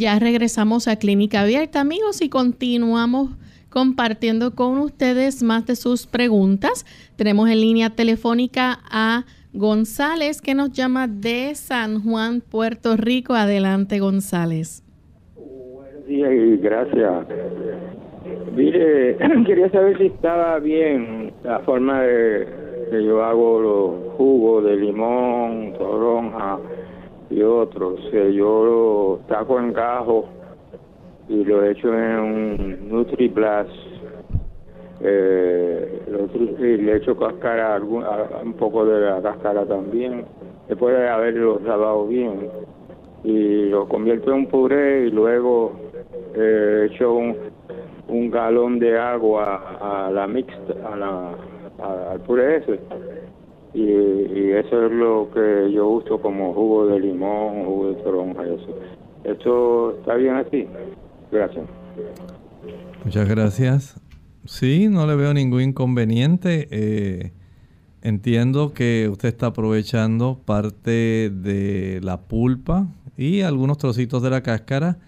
Ya 0.00 0.18
regresamos 0.18 0.88
a 0.88 0.96
Clínica 0.96 1.42
Abierta, 1.42 1.80
amigos, 1.80 2.22
y 2.22 2.30
continuamos 2.30 3.32
compartiendo 3.70 4.54
con 4.54 4.78
ustedes 4.78 5.42
más 5.42 5.66
de 5.66 5.76
sus 5.76 6.06
preguntas. 6.06 6.84
Tenemos 7.16 7.48
en 7.48 7.60
línea 7.60 7.90
telefónica 7.90 8.80
a 8.90 9.24
González 9.52 10.42
que 10.42 10.54
nos 10.54 10.72
llama 10.72 11.08
de 11.08 11.54
San 11.54 12.02
Juan, 12.02 12.40
Puerto 12.40 12.96
Rico. 12.96 13.34
Adelante, 13.34 13.98
González. 13.98 14.84
Buenos 15.36 16.06
días 16.06 16.30
y 16.32 16.56
gracias. 16.58 17.26
Mire, 18.54 19.16
quería 19.46 19.70
saber 19.70 19.98
si 19.98 20.06
estaba 20.06 20.58
bien 20.58 21.32
la 21.42 21.60
forma 21.60 22.02
de 22.02 22.46
que 22.90 23.04
yo 23.04 23.24
hago 23.24 23.60
los 23.60 24.14
jugos 24.14 24.64
de 24.64 24.76
limón, 24.76 25.72
toronja 25.78 26.58
y 27.30 27.42
otros. 27.42 28.00
Yo 28.12 28.64
lo 28.64 29.20
taco 29.28 29.60
en 29.60 29.72
gajo 29.72 30.28
y 31.30 31.44
lo 31.44 31.64
he 31.64 31.70
hecho 31.70 31.94
en 31.94 32.18
un 32.18 32.88
NutriBlast. 32.88 33.70
Eh, 35.02 36.02
y 36.58 36.76
le 36.76 36.92
he 36.92 36.96
hecho 36.96 37.16
cáscara, 37.16 37.80
un 37.80 38.52
poco 38.54 38.84
de 38.84 39.00
la 39.00 39.22
cáscara 39.22 39.64
también. 39.64 40.24
Después 40.68 40.96
de 40.98 41.08
haberlo 41.08 41.60
lavado 41.60 42.08
bien. 42.08 42.50
Y 43.22 43.68
lo 43.68 43.88
convierto 43.88 44.32
en 44.32 44.38
un 44.38 44.46
puré 44.46 45.06
y 45.06 45.10
luego 45.10 45.72
eh, 46.34 46.88
he 46.90 46.94
hecho 46.94 47.14
un, 47.14 48.30
galón 48.30 48.80
de 48.80 48.98
agua 48.98 49.78
a 49.80 50.10
la 50.10 50.26
mixta, 50.26 50.74
a 50.84 50.96
la, 50.96 51.30
al 52.10 52.20
puré 52.22 52.56
ese. 52.56 52.80
Y, 53.72 53.82
y, 53.82 54.50
eso 54.50 54.86
es 54.86 54.92
lo 54.92 55.28
que 55.32 55.70
yo 55.70 55.86
uso 55.86 56.20
como 56.20 56.52
jugo 56.54 56.86
de 56.86 56.98
limón, 56.98 57.66
jugo 57.66 57.88
de 57.90 58.02
toronja 58.02 58.42
eso. 58.42 58.76
¿Esto 59.22 59.92
está 59.92 60.14
bien 60.14 60.34
así? 60.34 60.66
Gracias. 61.30 61.64
Muchas 63.04 63.28
gracias. 63.28 64.00
Sí, 64.44 64.88
no 64.88 65.06
le 65.06 65.16
veo 65.16 65.32
ningún 65.32 65.62
inconveniente. 65.62 66.68
Eh, 66.70 67.32
entiendo 68.02 68.72
que 68.72 69.08
usted 69.10 69.28
está 69.28 69.46
aprovechando 69.46 70.40
parte 70.44 71.30
de 71.30 72.00
la 72.02 72.22
pulpa 72.22 72.88
y 73.16 73.42
algunos 73.42 73.78
trocitos 73.78 74.22
de 74.22 74.30
la 74.30 74.42
cáscara, 74.42 74.98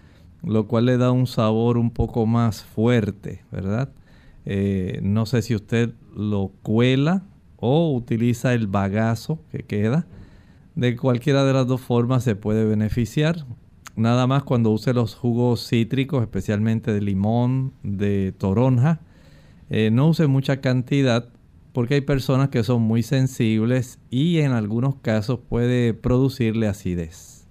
lo 0.43 0.67
cual 0.67 0.85
le 0.85 0.97
da 0.97 1.11
un 1.11 1.27
sabor 1.27 1.77
un 1.77 1.91
poco 1.91 2.25
más 2.25 2.63
fuerte, 2.63 3.41
¿verdad? 3.51 3.89
Eh, 4.45 4.99
no 5.01 5.25
sé 5.25 5.41
si 5.41 5.55
usted 5.55 5.93
lo 6.15 6.51
cuela 6.61 7.23
o 7.57 7.93
utiliza 7.93 8.53
el 8.53 8.67
bagazo 8.67 9.39
que 9.51 9.59
queda. 9.59 10.05
De 10.75 10.95
cualquiera 10.95 11.43
de 11.43 11.53
las 11.53 11.67
dos 11.67 11.81
formas 11.81 12.23
se 12.23 12.35
puede 12.35 12.65
beneficiar. 12.65 13.45
Nada 13.95 14.25
más 14.25 14.43
cuando 14.43 14.71
use 14.71 14.93
los 14.93 15.15
jugos 15.15 15.67
cítricos, 15.67 16.21
especialmente 16.23 16.91
de 16.91 17.01
limón, 17.01 17.73
de 17.83 18.33
toronja, 18.37 19.01
eh, 19.69 19.91
no 19.91 20.09
use 20.09 20.27
mucha 20.27 20.61
cantidad 20.61 21.29
porque 21.73 21.95
hay 21.95 22.01
personas 22.01 22.49
que 22.49 22.63
son 22.63 22.81
muy 22.81 23.03
sensibles 23.03 23.99
y 24.09 24.39
en 24.39 24.51
algunos 24.51 24.95
casos 24.95 25.39
puede 25.47 25.93
producirle 25.93 26.67
acidez. 26.67 27.47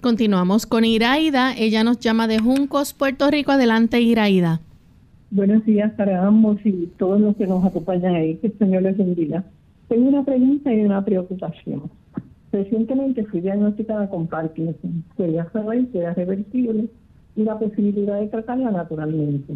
Continuamos 0.00 0.66
con 0.66 0.84
Iraida. 0.84 1.54
Ella 1.54 1.84
nos 1.84 1.98
llama 1.98 2.26
de 2.26 2.38
Juncos, 2.38 2.94
Puerto 2.94 3.30
Rico. 3.30 3.52
Adelante, 3.52 4.00
Iraida. 4.00 4.60
Buenos 5.30 5.64
días 5.66 5.92
para 5.92 6.26
ambos 6.26 6.58
y 6.64 6.88
todos 6.98 7.20
los 7.20 7.36
que 7.36 7.46
nos 7.46 7.64
acompañan 7.64 8.14
ahí. 8.14 8.36
Que 8.36 8.46
el 8.46 8.58
Señor 8.58 8.82
les 8.82 8.96
bendiga. 8.96 9.44
Tengo 9.88 10.08
una 10.08 10.24
pregunta 10.24 10.72
y 10.72 10.80
una 10.80 11.04
preocupación. 11.04 11.82
Recientemente 12.52 13.24
fui 13.26 13.40
diagnosticada 13.40 14.08
con 14.08 14.26
Parkinson. 14.26 15.04
Quería 15.16 15.48
saber 15.52 15.86
si 15.92 15.98
era 15.98 16.14
reversible 16.14 16.88
y 17.36 17.44
la 17.44 17.58
posibilidad 17.58 18.18
de 18.18 18.26
tratarla 18.28 18.70
naturalmente. 18.70 19.54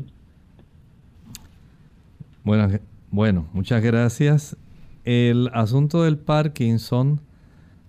Bueno, 3.11 3.47
muchas 3.53 3.83
gracias. 3.83 4.57
El 5.05 5.51
asunto 5.53 6.03
del 6.05 6.19
Parkinson 6.19 7.21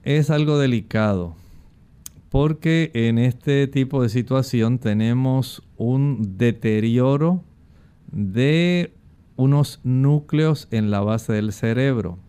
es 0.03 0.29
algo 0.29 0.57
delicado 0.57 1.35
porque 2.35 2.91
en 2.93 3.17
este 3.17 3.65
tipo 3.67 4.01
de 4.01 4.09
situación 4.09 4.77
tenemos 4.77 5.63
un 5.77 6.37
deterioro 6.37 7.41
de 8.11 8.91
unos 9.37 9.79
núcleos 9.85 10.67
en 10.71 10.91
la 10.91 10.99
base 10.99 11.31
del 11.31 11.53
cerebro. 11.53 12.19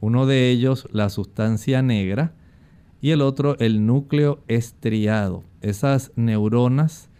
Uno 0.00 0.26
de 0.26 0.50
ellos 0.50 0.88
la 0.92 1.08
sustancia 1.08 1.82
negra 1.82 2.32
y 3.00 3.10
el 3.10 3.22
otro 3.22 3.58
el 3.58 3.86
núcleo 3.86 4.42
estriado. 4.48 5.44
Esas 5.60 6.12
neuronas 6.16 7.10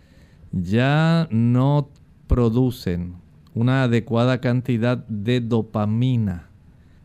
ya 0.52 1.28
no 1.30 1.90
producen 2.26 3.16
una 3.54 3.84
adecuada 3.84 4.40
cantidad 4.40 4.98
de 5.08 5.40
dopamina, 5.40 6.48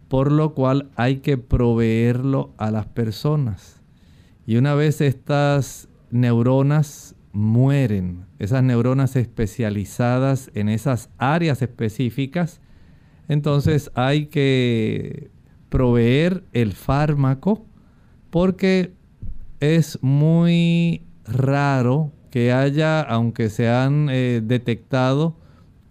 por 0.08 0.32
lo 0.32 0.54
cual 0.54 0.90
hay 0.96 1.18
que 1.18 1.38
proveerlo 1.38 2.54
a 2.58 2.72
las 2.72 2.86
personas. 2.86 3.82
Y 4.46 4.58
una 4.58 4.76
vez 4.76 5.02
estas 5.02 5.90
neuronas 6.12 7.16
mueren, 7.34 8.26
esas 8.40 8.64
neuronas 8.64 9.16
especializadas 9.16 10.52
en 10.54 10.70
esas 10.70 11.10
áreas 11.18 11.62
específicas, 11.62 12.62
entonces 13.28 13.92
hay 13.96 14.28
que 14.28 15.32
proveer 15.76 16.46
el 16.54 16.72
fármaco 16.72 17.66
porque 18.30 18.94
es 19.60 20.02
muy 20.02 21.04
raro 21.26 22.14
que 22.32 22.54
haya, 22.54 23.02
aunque 23.02 23.50
se 23.50 23.68
han 23.68 24.08
eh, 24.10 24.42
detectado 24.42 25.36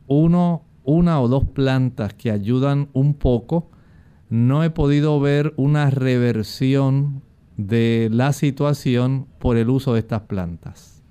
uno, 0.07 0.63
una 0.85 1.21
o 1.21 1.29
dos 1.29 1.45
plantas 1.47 2.15
que 2.15 2.31
ayudan 2.31 2.89
un 2.95 3.13
poco, 3.13 3.71
no 4.31 4.65
he 4.65 4.71
podido 4.71 5.21
ver 5.21 5.53
una 5.59 5.91
reversión 5.91 7.21
de 7.59 8.09
la 8.11 8.33
situación 8.33 9.27
por 9.39 9.59
el 9.59 9.69
uso 9.69 9.93
de 9.93 10.01
estas 10.01 10.23
plantas. 10.23 11.03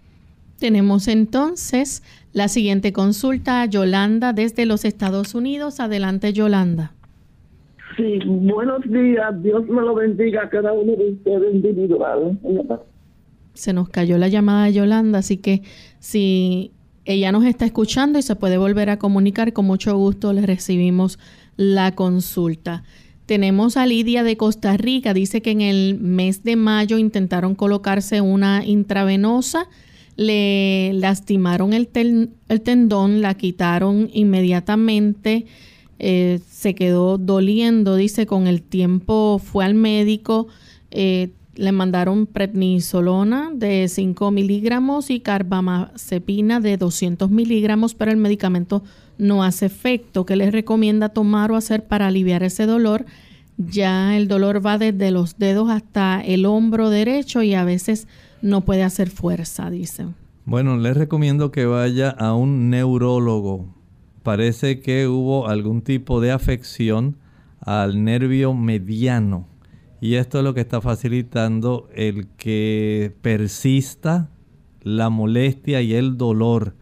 Tenemos 0.58 1.08
entonces 1.08 2.02
la 2.32 2.48
siguiente 2.48 2.92
consulta, 2.92 3.64
Yolanda, 3.68 4.34
desde 4.34 4.66
los 4.66 4.84
Estados 4.84 5.36
Unidos. 5.36 5.80
Adelante, 5.80 6.34
Yolanda. 6.34 6.93
Sí, 7.98 8.20
buenos 8.26 8.82
días. 8.90 9.42
Dios 9.42 9.68
me 9.68 9.82
lo 9.82 9.96
bendiga 9.96 10.44
a 10.44 10.50
cada 10.50 10.74
uno 10.74 10.96
de 10.96 11.12
ustedes 11.12 11.54
individual. 11.54 12.40
Se 13.54 13.74
nos 13.74 13.90
cayó 13.90 14.18
la 14.18 14.28
llamada 14.28 14.66
de 14.66 14.74
Yolanda, 14.74 15.20
así 15.20 15.38
que 15.38 15.62
si 16.00 16.72
ella 17.06 17.32
nos 17.32 17.46
está 17.46 17.66
escuchando 17.66 18.20
y 18.20 18.22
se 18.22 18.36
puede 18.36 18.58
volver 18.58 18.90
a 18.90 18.98
comunicar, 18.98 19.54
con 19.54 19.66
mucho 19.66 19.96
gusto 19.98 20.34
le 20.34 20.46
recibimos 20.46 21.20
la 21.56 21.94
consulta. 21.94 22.84
Tenemos 23.26 23.78
a 23.78 23.86
Lidia 23.86 24.24
de 24.24 24.38
Costa 24.38 24.76
Rica, 24.76 25.14
dice 25.14 25.42
que 25.42 25.52
en 25.52 25.62
el 25.62 25.98
mes 26.00 26.44
de 26.44 26.56
mayo 26.56 26.98
intentaron 26.98 27.56
colocarse 27.56 28.22
una 28.22 28.66
intravenosa 28.66 29.68
le 30.16 30.94
lastimaron 30.94 31.74
el, 31.74 31.88
tendón, 31.88 33.22
la 33.22 33.34
quitaron 33.36 34.10
inmediatamente, 34.14 35.46
eh, 36.00 36.40
se 36.50 36.76
quedó 36.76 37.18
doliendo, 37.18 37.96
dice, 37.96 38.26
con 38.26 38.48
el 38.48 38.62
tiempo 38.62 39.40
fue 39.44 39.66
al 39.66 39.76
médico, 39.76 40.48
eh, 40.92 41.30
le 41.56 41.72
mandaron 41.72 42.26
prednisolona 42.26 43.52
de 43.54 43.88
5 43.88 44.32
miligramos 44.32 45.10
y 45.10 45.20
carbamazepina 45.20 46.60
de 46.60 46.78
200 46.78 47.30
miligramos, 47.30 47.94
pero 47.94 48.12
el 48.12 48.18
medicamento 48.18 48.84
no 49.18 49.44
hace 49.44 49.68
efecto. 49.68 50.26
¿Qué 50.26 50.36
les 50.36 50.52
recomienda 50.52 51.10
tomar 51.10 51.52
o 51.52 51.56
hacer 51.56 51.86
para 51.86 52.08
aliviar 52.08 52.44
ese 52.44 52.66
dolor? 52.66 53.06
Ya 53.58 54.18
el 54.18 54.28
dolor 54.28 54.66
va 54.66 54.80
desde 54.80 55.12
los 55.12 55.38
dedos 55.38 55.70
hasta 55.70 56.22
el 56.22 56.46
hombro 56.46 56.90
derecho 56.90 57.44
y 57.44 57.54
a 57.54 57.64
veces 57.64 58.08
no 58.42 58.62
puede 58.62 58.84
hacer 58.84 59.10
fuerza, 59.10 59.70
dice. 59.70 60.08
Bueno, 60.46 60.76
les 60.78 60.98
recomiendo 60.98 61.52
que 61.52 61.66
vaya 61.66 62.10
a 62.10 62.34
un 62.34 62.70
neurólogo. 62.70 63.68
Parece 64.24 64.80
que 64.80 65.08
hubo 65.08 65.48
algún 65.48 65.82
tipo 65.82 66.22
de 66.22 66.32
afección 66.32 67.18
al 67.60 68.04
nervio 68.04 68.54
mediano 68.54 69.48
y 70.00 70.16
esto 70.16 70.40
es 70.40 70.44
lo 70.44 70.54
que 70.54 70.62
está 70.62 70.82
facilitando 70.82 71.88
el 71.94 72.28
que 72.36 73.14
persista 73.22 74.30
la 74.82 75.10
molestia 75.10 75.82
y 75.82 75.94
el 75.94 76.18
dolor. 76.18 76.76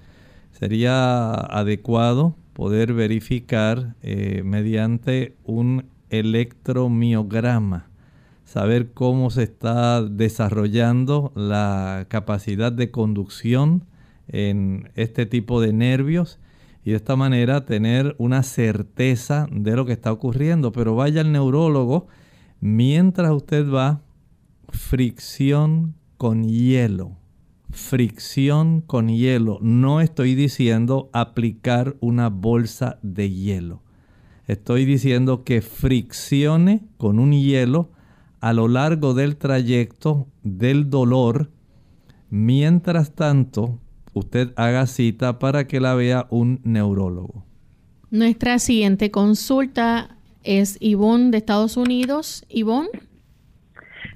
Sería 0.52 1.34
adecuado 1.34 2.36
poder 2.54 2.94
verificar 2.94 3.96
eh, 4.02 4.42
mediante 4.44 5.36
un 5.44 5.86
electromiograma 6.10 7.92
saber 8.44 8.92
cómo 8.92 9.30
se 9.30 9.44
está 9.44 10.02
desarrollando 10.04 11.32
la 11.36 12.06
capacidad 12.10 12.72
de 12.72 12.92
conducción 12.92 13.86
en 14.28 14.90
este 14.96 15.26
tipo 15.26 15.62
de 15.62 15.74
nervios 15.74 16.40
y 16.84 16.92
de 16.92 16.98
esta 16.98 17.16
manera 17.16 17.66
tener 17.66 18.16
una 18.18 18.44
certeza 18.44 19.48
de 19.52 19.76
lo 19.76 19.86
que 19.86 19.94
está 19.94 20.12
ocurriendo. 20.12 20.72
Pero 20.72 20.96
vaya 20.96 21.22
al 21.22 21.32
neurólogo 21.32 22.08
mientras 22.60 23.32
usted 23.32 23.70
va, 23.70 24.02
fricción 24.70 25.96
con 26.18 26.44
hielo. 26.44 27.18
Fricción 27.70 28.82
con 28.82 29.10
hielo. 29.10 29.60
No 29.62 30.02
estoy 30.02 30.36
diciendo 30.36 31.10
aplicar 31.14 31.96
una 32.00 32.30
bolsa 32.30 33.00
de 33.02 33.30
hielo. 33.30 33.82
Estoy 34.48 34.86
diciendo 34.86 35.44
que 35.44 35.62
friccione 35.62 36.84
con 36.98 37.20
un 37.20 37.32
hielo 37.32 37.92
a 38.42 38.54
lo 38.54 38.68
largo 38.68 39.14
del 39.14 39.38
trayecto 39.38 40.28
del 40.44 40.90
dolor. 40.90 41.52
Mientras 42.30 43.14
tanto, 43.14 43.80
usted 44.14 44.50
haga 44.56 44.86
cita 44.88 45.40
para 45.40 45.68
que 45.68 45.80
la 45.80 45.96
vea 45.96 46.28
un 46.30 46.60
neurólogo. 46.64 47.46
Nuestra 48.10 48.60
siguiente 48.60 49.12
consulta 49.12 50.18
es 50.44 50.78
Ivonne 50.82 51.32
de 51.32 51.38
Estados 51.38 51.78
Unidos. 51.78 52.46
Ivonne. 52.50 52.90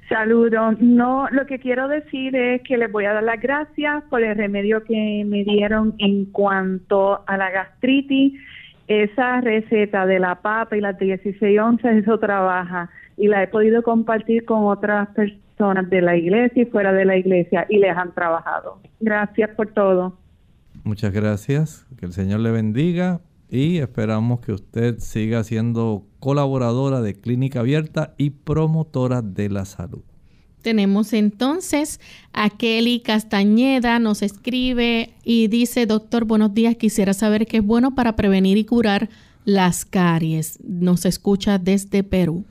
Saludos. 0.08 0.78
No, 0.80 1.26
lo 1.30 1.46
que 1.46 1.58
quiero 1.58 1.88
decir 1.88 2.36
es 2.36 2.62
que 2.62 2.76
les 2.76 2.92
voy 2.92 3.06
a 3.06 3.12
dar 3.12 3.24
las 3.24 3.40
gracias 3.40 4.04
por 4.04 4.22
el 4.22 4.36
remedio 4.36 4.84
que 4.84 5.24
me 5.26 5.44
dieron 5.44 5.94
en 5.98 6.26
cuanto 6.26 7.24
a 7.26 7.36
la 7.36 7.50
gastritis. 7.50 8.34
Esa 8.86 9.40
receta 9.40 10.06
de 10.06 10.20
la 10.20 10.36
papa 10.36 10.76
y 10.76 10.80
las 10.80 10.96
16 10.96 11.58
onzas, 11.58 11.96
eso 11.96 12.18
trabaja 12.18 12.88
y 13.16 13.26
la 13.26 13.42
he 13.42 13.48
podido 13.48 13.82
compartir 13.82 14.44
con 14.44 14.64
otras 14.66 15.08
personas 15.08 15.45
de 15.58 16.02
la 16.02 16.16
iglesia 16.16 16.62
y 16.62 16.66
fuera 16.66 16.92
de 16.92 17.04
la 17.04 17.16
iglesia 17.16 17.66
y 17.68 17.78
les 17.78 17.96
han 17.96 18.14
trabajado. 18.14 18.80
Gracias 19.00 19.50
por 19.56 19.72
todo. 19.72 20.18
Muchas 20.84 21.12
gracias, 21.12 21.86
que 21.98 22.06
el 22.06 22.12
Señor 22.12 22.40
le 22.40 22.50
bendiga 22.50 23.20
y 23.48 23.78
esperamos 23.78 24.40
que 24.40 24.52
usted 24.52 24.98
siga 24.98 25.42
siendo 25.44 26.04
colaboradora 26.20 27.00
de 27.00 27.14
Clínica 27.14 27.60
Abierta 27.60 28.14
y 28.18 28.30
promotora 28.30 29.22
de 29.22 29.48
la 29.48 29.64
salud. 29.64 30.02
Tenemos 30.62 31.12
entonces 31.12 32.00
a 32.32 32.50
Kelly 32.50 33.00
Castañeda, 33.00 33.98
nos 33.98 34.22
escribe 34.22 35.10
y 35.24 35.46
dice, 35.48 35.86
doctor, 35.86 36.24
buenos 36.24 36.54
días, 36.54 36.76
quisiera 36.76 37.14
saber 37.14 37.46
qué 37.46 37.58
es 37.58 37.64
bueno 37.64 37.94
para 37.94 38.16
prevenir 38.16 38.58
y 38.58 38.64
curar 38.64 39.08
las 39.44 39.84
caries. 39.84 40.58
Nos 40.64 41.06
escucha 41.06 41.58
desde 41.58 42.02
Perú. 42.02 42.44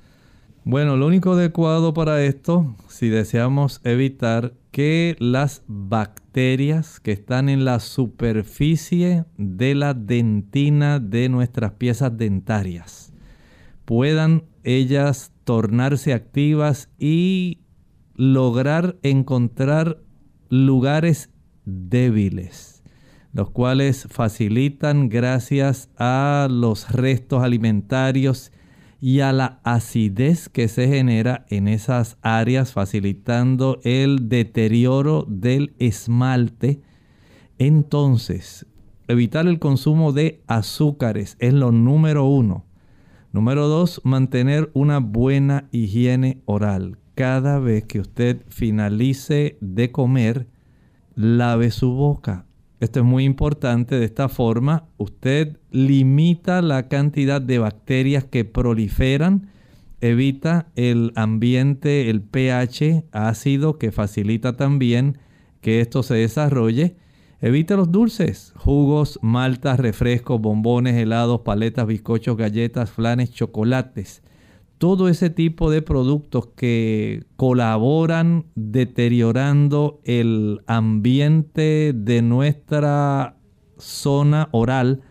Bueno, 0.67 0.97
lo 0.97 1.05
único 1.05 1.33
adecuado 1.33 1.93
para 1.93 2.23
esto, 2.23 2.75
si 2.87 3.07
deseamos 3.07 3.81
evitar 3.83 4.55
que 4.71 5.15
las 5.19 5.61
bacterias 5.67 6.99
que 6.99 7.11
están 7.11 7.49
en 7.49 7.65
la 7.65 7.79
superficie 7.79 9.25
de 9.37 9.75
la 9.75 9.93
dentina 9.93 10.99
de 10.99 11.29
nuestras 11.29 11.73
piezas 11.73 12.17
dentarias 12.17 13.13
puedan 13.85 14.45
ellas 14.63 15.31
tornarse 15.43 16.13
activas 16.13 16.89
y 16.97 17.59
lograr 18.15 18.97
encontrar 19.03 20.01
lugares 20.49 21.29
débiles, 21.65 22.81
los 23.33 23.51
cuales 23.51 24.07
facilitan 24.09 25.09
gracias 25.09 25.91
a 25.99 26.47
los 26.49 26.91
restos 26.91 27.43
alimentarios 27.43 28.51
y 29.01 29.19
a 29.19 29.33
la 29.33 29.59
acidez 29.63 30.49
que 30.49 30.67
se 30.67 30.87
genera 30.87 31.45
en 31.49 31.67
esas 31.67 32.17
áreas, 32.21 32.73
facilitando 32.73 33.79
el 33.83 34.29
deterioro 34.29 35.25
del 35.27 35.75
esmalte. 35.79 36.81
Entonces, 37.57 38.65
evitar 39.07 39.47
el 39.47 39.59
consumo 39.59 40.11
de 40.11 40.41
azúcares 40.47 41.37
es 41.39 41.53
lo 41.53 41.71
número 41.71 42.25
uno. 42.25 42.65
Número 43.31 43.67
dos, 43.67 44.01
mantener 44.03 44.71
una 44.73 44.99
buena 44.99 45.67
higiene 45.71 46.41
oral. 46.45 46.97
Cada 47.15 47.59
vez 47.59 47.83
que 47.85 47.99
usted 47.99 48.41
finalice 48.47 49.57
de 49.61 49.91
comer, 49.91 50.47
lave 51.15 51.71
su 51.71 51.91
boca. 51.91 52.45
Esto 52.85 52.99
es 52.99 53.05
muy 53.05 53.23
importante. 53.23 53.97
De 53.97 54.05
esta 54.05 54.29
forma, 54.29 54.83
usted 54.97 55.57
limita 55.71 56.61
la 56.61 56.87
cantidad 56.87 57.41
de 57.41 57.57
bacterias 57.57 58.25
que 58.25 58.45
proliferan, 58.45 59.49
evita 60.01 60.67
el 60.75 61.11
ambiente, 61.15 62.11
el 62.11 62.21
pH 62.21 63.05
ácido 63.11 63.79
que 63.79 63.91
facilita 63.91 64.55
también 64.55 65.17
que 65.61 65.81
esto 65.81 66.03
se 66.03 66.13
desarrolle. 66.13 66.95
Evita 67.41 67.75
los 67.75 67.91
dulces, 67.91 68.53
jugos, 68.55 69.17
maltas, 69.23 69.79
refrescos, 69.79 70.39
bombones, 70.39 70.93
helados, 70.93 71.41
paletas, 71.41 71.87
bizcochos, 71.87 72.37
galletas, 72.37 72.91
flanes, 72.91 73.31
chocolates 73.31 74.21
todo 74.77 75.07
ese 75.07 75.29
tipo 75.29 75.71
de 75.71 75.81
productos 75.81 76.47
que 76.55 77.23
colaboran 77.35 78.45
deteriorando 78.55 79.99
el 80.03 80.61
ambiente 80.67 81.93
de 81.93 82.21
nuestra 82.21 83.37
zona 83.77 84.49
oral 84.51 85.01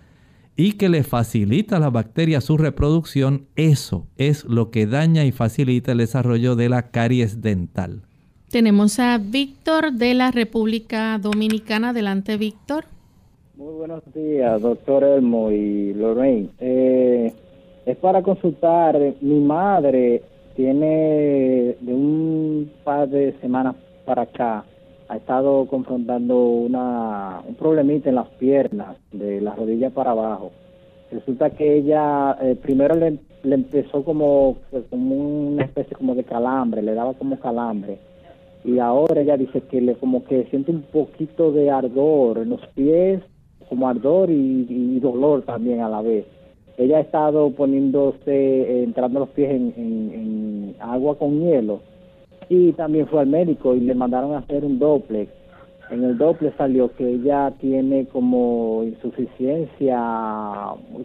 y 0.57 0.72
que 0.72 0.88
le 0.88 1.03
facilita 1.03 1.77
a 1.77 1.81
las 1.81 1.92
bacterias 1.92 2.44
su 2.44 2.57
reproducción, 2.57 3.46
eso 3.57 4.07
es 4.16 4.44
lo 4.44 4.70
que 4.70 4.87
daña 4.87 5.24
y 5.24 5.33
facilita 5.33 5.92
el 5.92 5.98
desarrollo 5.98 6.55
de 6.57 6.68
la 6.68 6.90
caries 6.90 7.40
dental. 7.42 8.03
Tenemos 8.50 9.00
a 9.00 9.18
Víctor 9.18 9.92
de 9.92 10.14
la 10.14 10.31
República 10.31 11.18
Dominicana. 11.18 11.90
Adelante, 11.90 12.37
Víctor. 12.37 12.85
Muy 13.57 13.74
buenos 13.74 14.03
días, 14.14 14.62
doctor 14.62 15.03
Elmo 15.03 15.50
y 15.50 15.92
Lorraine. 15.94 16.50
Eh, 16.61 17.33
es 17.87 17.97
para 17.99 18.23
consultar. 18.23 18.99
Mi 19.20 19.40
madre 19.40 20.23
tiene 20.57 21.77
de 21.81 21.94
un 21.94 22.70
par 22.85 23.09
de 23.09 23.35
semanas 23.40 23.75
para 24.05 24.23
acá, 24.23 24.64
ha 25.09 25.16
estado 25.16 25.66
confrontando 25.66 26.38
una, 26.38 27.42
un 27.47 27.55
problemita 27.55 28.09
en 28.09 28.16
las 28.16 28.29
piernas, 28.29 28.97
de 29.12 29.40
la 29.40 29.55
rodilla 29.55 29.90
para 29.90 30.12
abajo. 30.12 30.53
Resulta 31.11 31.51
que 31.51 31.77
ella 31.77 32.37
eh, 32.40 32.57
primero 32.61 32.94
le, 32.94 33.18
empezó 33.44 34.05
como, 34.05 34.57
como 34.90 35.16
una 35.16 35.64
especie 35.64 35.97
como 35.97 36.14
de 36.14 36.25
calambre, 36.25 36.83
le 36.83 36.94
daba 36.94 37.14
como 37.14 37.38
calambre. 37.38 37.99
Y 38.64 38.79
ahora 38.79 39.20
ella 39.20 39.37
dice 39.37 39.61
que 39.61 39.81
le 39.81 39.94
como 39.94 40.25
que 40.25 40.44
siente 40.44 40.70
un 40.70 40.83
poquito 40.83 41.53
de 41.53 41.70
ardor 41.70 42.38
en 42.38 42.51
los 42.51 42.66
pies, 42.68 43.20
como 43.68 43.88
ardor 43.88 44.31
y 44.31 44.99
dolor 45.01 45.42
también 45.42 45.81
a 45.81 45.88
la 45.88 46.01
vez 46.01 46.25
ella 46.77 46.99
ha 46.99 47.01
estado 47.01 47.51
poniéndose, 47.51 48.21
eh, 48.27 48.83
entrando 48.83 49.21
los 49.21 49.29
pies 49.31 49.51
en, 49.51 50.75
agua 50.81 51.17
con 51.17 51.41
hielo 51.41 51.81
y 52.49 52.73
también 52.73 53.07
fue 53.07 53.21
al 53.21 53.27
médico 53.29 53.75
y 53.75 53.81
le 53.81 53.95
mandaron 53.95 54.35
a 54.35 54.39
hacer 54.39 54.65
un 54.65 54.79
doble. 54.79 55.29
En 55.91 56.03
el 56.03 56.19
doble 56.19 56.53
salió 56.59 56.95
que 56.95 57.09
ella 57.09 57.53
tiene 57.59 58.07
como 58.07 58.83
insuficiencia, 58.85 59.99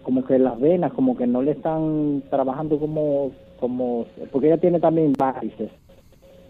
como 0.03 0.25
que 0.25 0.39
las 0.39 0.60
venas 0.60 0.91
como 0.93 1.15
que 1.15 1.27
no 1.27 1.41
le 1.41 1.51
están 1.51 2.23
trabajando 2.29 2.79
como, 2.79 3.32
como 3.60 4.05
porque 4.32 4.47
ella 4.47 4.58
tiene 4.58 4.79
también 4.79 5.13
varices 5.17 5.69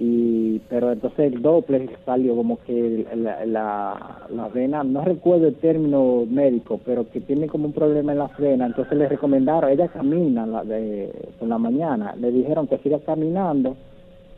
y 0.01 0.59
pero 0.69 0.93
entonces 0.93 1.33
el 1.33 1.41
doble 1.41 1.89
salió 2.05 2.33
como 2.33 2.57
que 2.63 3.05
la, 3.15 3.45
la, 3.45 4.47
vena, 4.47 4.81
no 4.81 5.03
recuerdo 5.03 5.47
el 5.47 5.55
término 5.55 6.25
médico, 6.25 6.79
pero 6.85 7.09
que 7.09 7.19
tiene 7.19 7.47
como 7.47 7.65
un 7.65 7.73
problema 7.73 8.13
en 8.13 8.19
la 8.19 8.31
vena, 8.39 8.67
entonces 8.67 8.97
le 8.97 9.09
recomendaron, 9.09 9.69
ella 9.69 9.89
camina 9.89 10.45
la 10.45 10.63
de, 10.63 11.12
por 11.38 11.49
la 11.49 11.57
mañana, 11.57 12.15
le 12.17 12.31
dijeron 12.31 12.67
que 12.67 12.77
siga 12.77 12.99
caminando 12.99 13.75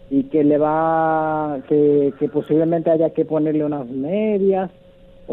y 0.10 0.24
que 0.24 0.43
le 0.43 0.58
va, 0.58 1.60
que, 1.69 2.12
que 2.17 2.28
posiblemente 2.28 2.89
haya 2.89 3.12
que 3.12 3.24
ponerle 3.24 3.63
unas 3.63 3.88
medias 3.88 4.71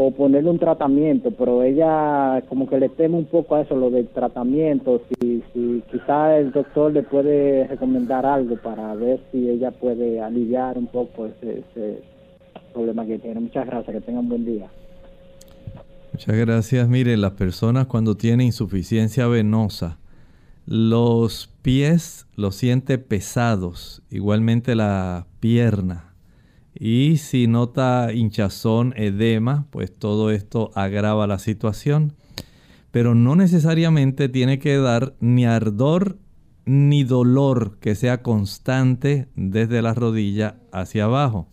o 0.01 0.13
ponerle 0.13 0.49
un 0.49 0.61
tratamiento, 0.61 1.33
pero 1.33 1.65
ella 1.65 2.41
como 2.49 2.69
que 2.69 2.79
le 2.79 2.89
teme 2.89 3.17
un 3.17 3.25
poco 3.25 3.57
a 3.57 3.63
eso, 3.63 3.75
lo 3.75 3.91
del 3.91 4.07
tratamiento, 4.07 5.03
si, 5.09 5.43
si 5.53 5.83
quizá 5.91 6.39
el 6.39 6.53
doctor 6.53 6.93
le 6.93 7.03
puede 7.03 7.67
recomendar 7.67 8.25
algo 8.25 8.57
para 8.59 8.95
ver 8.95 9.19
si 9.33 9.51
ella 9.51 9.73
puede 9.73 10.21
aliviar 10.21 10.79
un 10.79 10.87
poco 10.87 11.27
ese, 11.27 11.65
ese 11.73 12.01
problema 12.73 13.05
que 13.07 13.19
tiene. 13.19 13.41
Muchas 13.41 13.67
gracias, 13.67 13.97
que 13.97 14.01
tengan 14.01 14.29
buen 14.29 14.45
día. 14.45 14.69
Muchas 16.13 16.37
gracias. 16.37 16.89
Mire, 16.89 17.17
las 17.17 17.33
personas 17.33 17.89
cuando 17.89 18.17
tienen 18.17 18.47
insuficiencia 18.47 19.27
venosa, 19.27 19.99
los 20.65 21.53
pies 21.63 22.29
los 22.37 22.55
siente 22.55 22.99
pesados, 22.99 24.03
igualmente 24.11 24.77
la 24.77 25.27
pierna 25.41 26.08
y 26.79 27.17
si 27.17 27.49
nota 27.49 28.13
hinchazón, 28.13 28.95
edema, 28.97 29.67
pues 29.71 29.93
todo 29.93 30.31
esto 30.31 30.71
agrava 30.75 31.27
la 31.27 31.41
situación. 31.41 32.13
Pero 32.93 33.15
no 33.15 33.35
necesariamente 33.35 34.29
tiene 34.29 34.59
que 34.61 34.77
dar 34.77 35.15
ni 35.21 35.45
ardor 35.45 36.19
ni 36.65 37.03
dolor 37.03 37.79
que 37.81 37.95
sea 37.95 38.23
constante 38.23 39.29
desde 39.35 39.83
la 39.83 39.95
rodilla 39.95 40.61
hacia 40.71 41.05
abajo. 41.05 41.49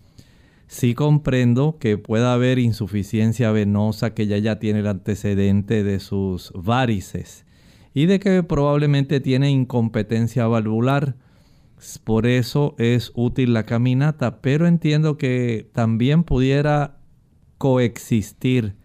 Sí 0.67 0.93
comprendo 0.93 1.77
que 1.79 1.97
pueda 1.97 2.33
haber 2.33 2.59
insuficiencia 2.59 3.51
venosa, 3.51 4.13
que 4.13 4.27
ya 4.27 4.37
ya 4.37 4.59
tiene 4.59 4.79
el 4.79 4.87
antecedente 4.87 5.83
de 5.83 5.99
sus 5.99 6.51
varices 6.53 7.45
y 7.93 8.05
de 8.07 8.19
que 8.19 8.43
probablemente 8.43 9.19
tiene 9.21 9.49
incompetencia 9.49 10.47
valvular 10.47 11.15
por 12.03 12.25
eso 12.25 12.75
es 12.77 13.11
útil 13.15 13.53
la 13.53 13.65
caminata, 13.65 14.41
pero 14.41 14.67
entiendo 14.67 15.17
que 15.17 15.69
también 15.73 16.23
pudiera 16.23 16.97
coexistir 17.57 18.75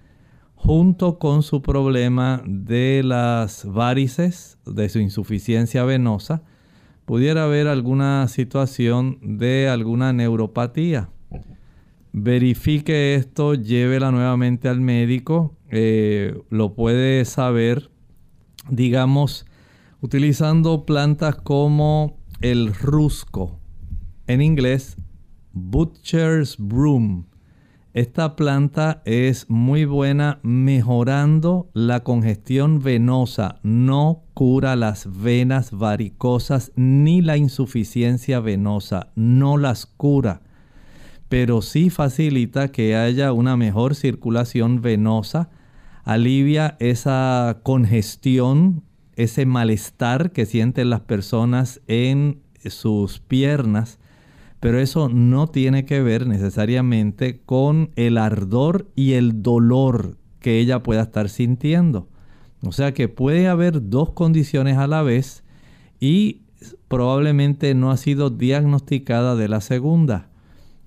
junto 0.55 1.19
con 1.19 1.43
su 1.43 1.63
problema 1.63 2.43
de 2.47 3.03
las 3.03 3.65
varices, 3.65 4.59
de 4.67 4.89
su 4.89 4.99
insuficiencia 4.99 5.85
venosa, 5.85 6.43
pudiera 7.07 7.45
haber 7.45 7.67
alguna 7.67 8.29
situación 8.29 9.19
de 9.23 9.69
alguna 9.69 10.13
neuropatía. 10.13 11.09
Verifique 12.13 13.15
esto, 13.15 13.55
llévela 13.55 14.11
nuevamente 14.11 14.69
al 14.69 14.81
médico, 14.81 15.57
eh, 15.71 16.39
lo 16.51 16.75
puede 16.75 17.25
saber, 17.25 17.91
digamos, 18.69 19.47
utilizando 20.01 20.85
plantas 20.85 21.37
como 21.37 22.20
el 22.41 22.73
rusco, 22.73 23.61
en 24.27 24.41
inglés 24.41 24.97
Butcher's 25.53 26.57
Broom. 26.59 27.27
Esta 27.93 28.37
planta 28.37 29.03
es 29.05 29.51
muy 29.51 29.85
buena 29.85 30.39
mejorando 30.43 31.71
la 31.75 32.01
congestión 32.01 32.83
venosa. 32.83 33.59
No 33.63 34.23
cura 34.33 34.77
las 34.77 35.09
venas 35.21 35.73
varicosas 35.73 36.73
ni 36.77 37.21
la 37.21 37.37
insuficiencia 37.37 38.41
venosa. 38.41 39.09
No 39.17 39.59
las 39.59 39.87
cura. 39.87 40.41
Pero 41.29 41.63
sí 41.63 41.91
facilita 41.91 42.69
que 42.69 42.97
haya 42.97 43.33
una 43.33 43.57
mejor 43.57 43.97
circulación 43.97 44.81
venosa. 44.81 45.51
Alivia 46.05 46.77
esa 46.79 47.59
congestión 47.65 48.85
ese 49.23 49.45
malestar 49.45 50.33
que 50.33 50.47
sienten 50.47 50.91
las 50.91 51.01
personas 51.01 51.81
en 51.87 52.41
sus 52.65 53.21
piernas, 53.21 53.99
pero 54.61 54.79
eso 54.79 55.09
no 55.09 55.47
tiene 55.47 55.85
que 55.85 56.03
ver 56.03 56.27
necesariamente 56.27 57.41
con 57.45 57.91
el 57.97 58.19
ardor 58.19 58.91
y 58.95 59.13
el 59.13 59.43
dolor 59.43 60.17
que 60.39 60.59
ella 60.59 60.83
pueda 60.83 61.03
estar 61.03 61.29
sintiendo. 61.29 62.09
O 62.63 62.73
sea 62.73 62.93
que 62.93 63.09
puede 63.09 63.49
haber 63.49 63.89
dos 63.89 64.13
condiciones 64.13 64.77
a 64.77 64.87
la 64.87 65.03
vez 65.03 65.45
y 65.99 66.43
probablemente 66.89 67.75
no 67.75 67.91
ha 67.91 67.97
sido 67.97 68.31
diagnosticada 68.31 69.37
de 69.37 69.49
la 69.49 69.61
segunda. 69.61 70.31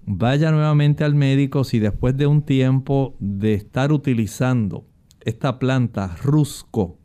Vaya 0.06 0.52
nuevamente 0.52 1.04
al 1.04 1.15
médico 1.15 1.63
si 1.63 1.80
después 1.80 2.17
de 2.17 2.28
un 2.28 2.41
tiempo 2.41 3.15
de 3.19 3.54
estar 3.54 3.91
utilizando 3.91 4.86
esta 5.22 5.60
planta 5.60 6.15
rusco 6.22 7.00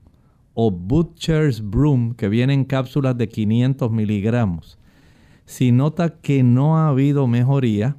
o 0.60 0.72
butcher's 0.72 1.62
broom 1.62 2.14
que 2.14 2.28
viene 2.28 2.52
en 2.52 2.64
cápsulas 2.64 3.16
de 3.16 3.28
500 3.28 3.92
miligramos, 3.92 4.76
si 5.44 5.70
nota 5.70 6.18
que 6.20 6.42
no 6.42 6.76
ha 6.76 6.88
habido 6.88 7.28
mejoría, 7.28 7.94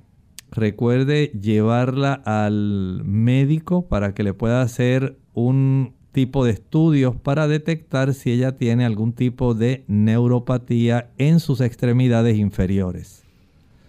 recuerde 0.51 1.27
llevarla 1.27 2.21
al 2.25 3.01
médico 3.05 3.87
para 3.87 4.13
que 4.13 4.23
le 4.23 4.33
pueda 4.33 4.61
hacer 4.61 5.15
un 5.33 5.93
tipo 6.11 6.43
de 6.43 6.51
estudios 6.51 7.15
para 7.15 7.47
detectar 7.47 8.13
si 8.13 8.33
ella 8.33 8.57
tiene 8.57 8.83
algún 8.83 9.13
tipo 9.13 9.53
de 9.53 9.85
neuropatía 9.87 11.11
en 11.17 11.39
sus 11.39 11.61
extremidades 11.61 12.37
inferiores. 12.37 13.23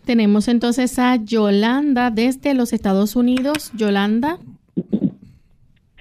Tenemos 0.04 0.46
entonces 0.46 0.96
a 1.00 1.16
Yolanda 1.16 2.12
desde 2.12 2.54
los 2.54 2.72
Estados 2.72 3.16
Unidos. 3.16 3.72
Yolanda. 3.74 4.38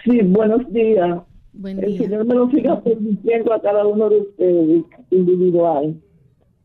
Sí, 0.04 0.22
buenos 0.22 0.72
días. 0.72 1.24
El 1.64 1.98
Señor 1.98 2.26
me 2.26 2.36
lo 2.36 2.50
siga 2.50 2.82
permitiendo 2.82 3.54
a 3.54 3.62
cada 3.62 3.86
uno 3.86 4.10
de 4.10 4.22
ustedes 4.22 4.84
individual. 5.12 5.96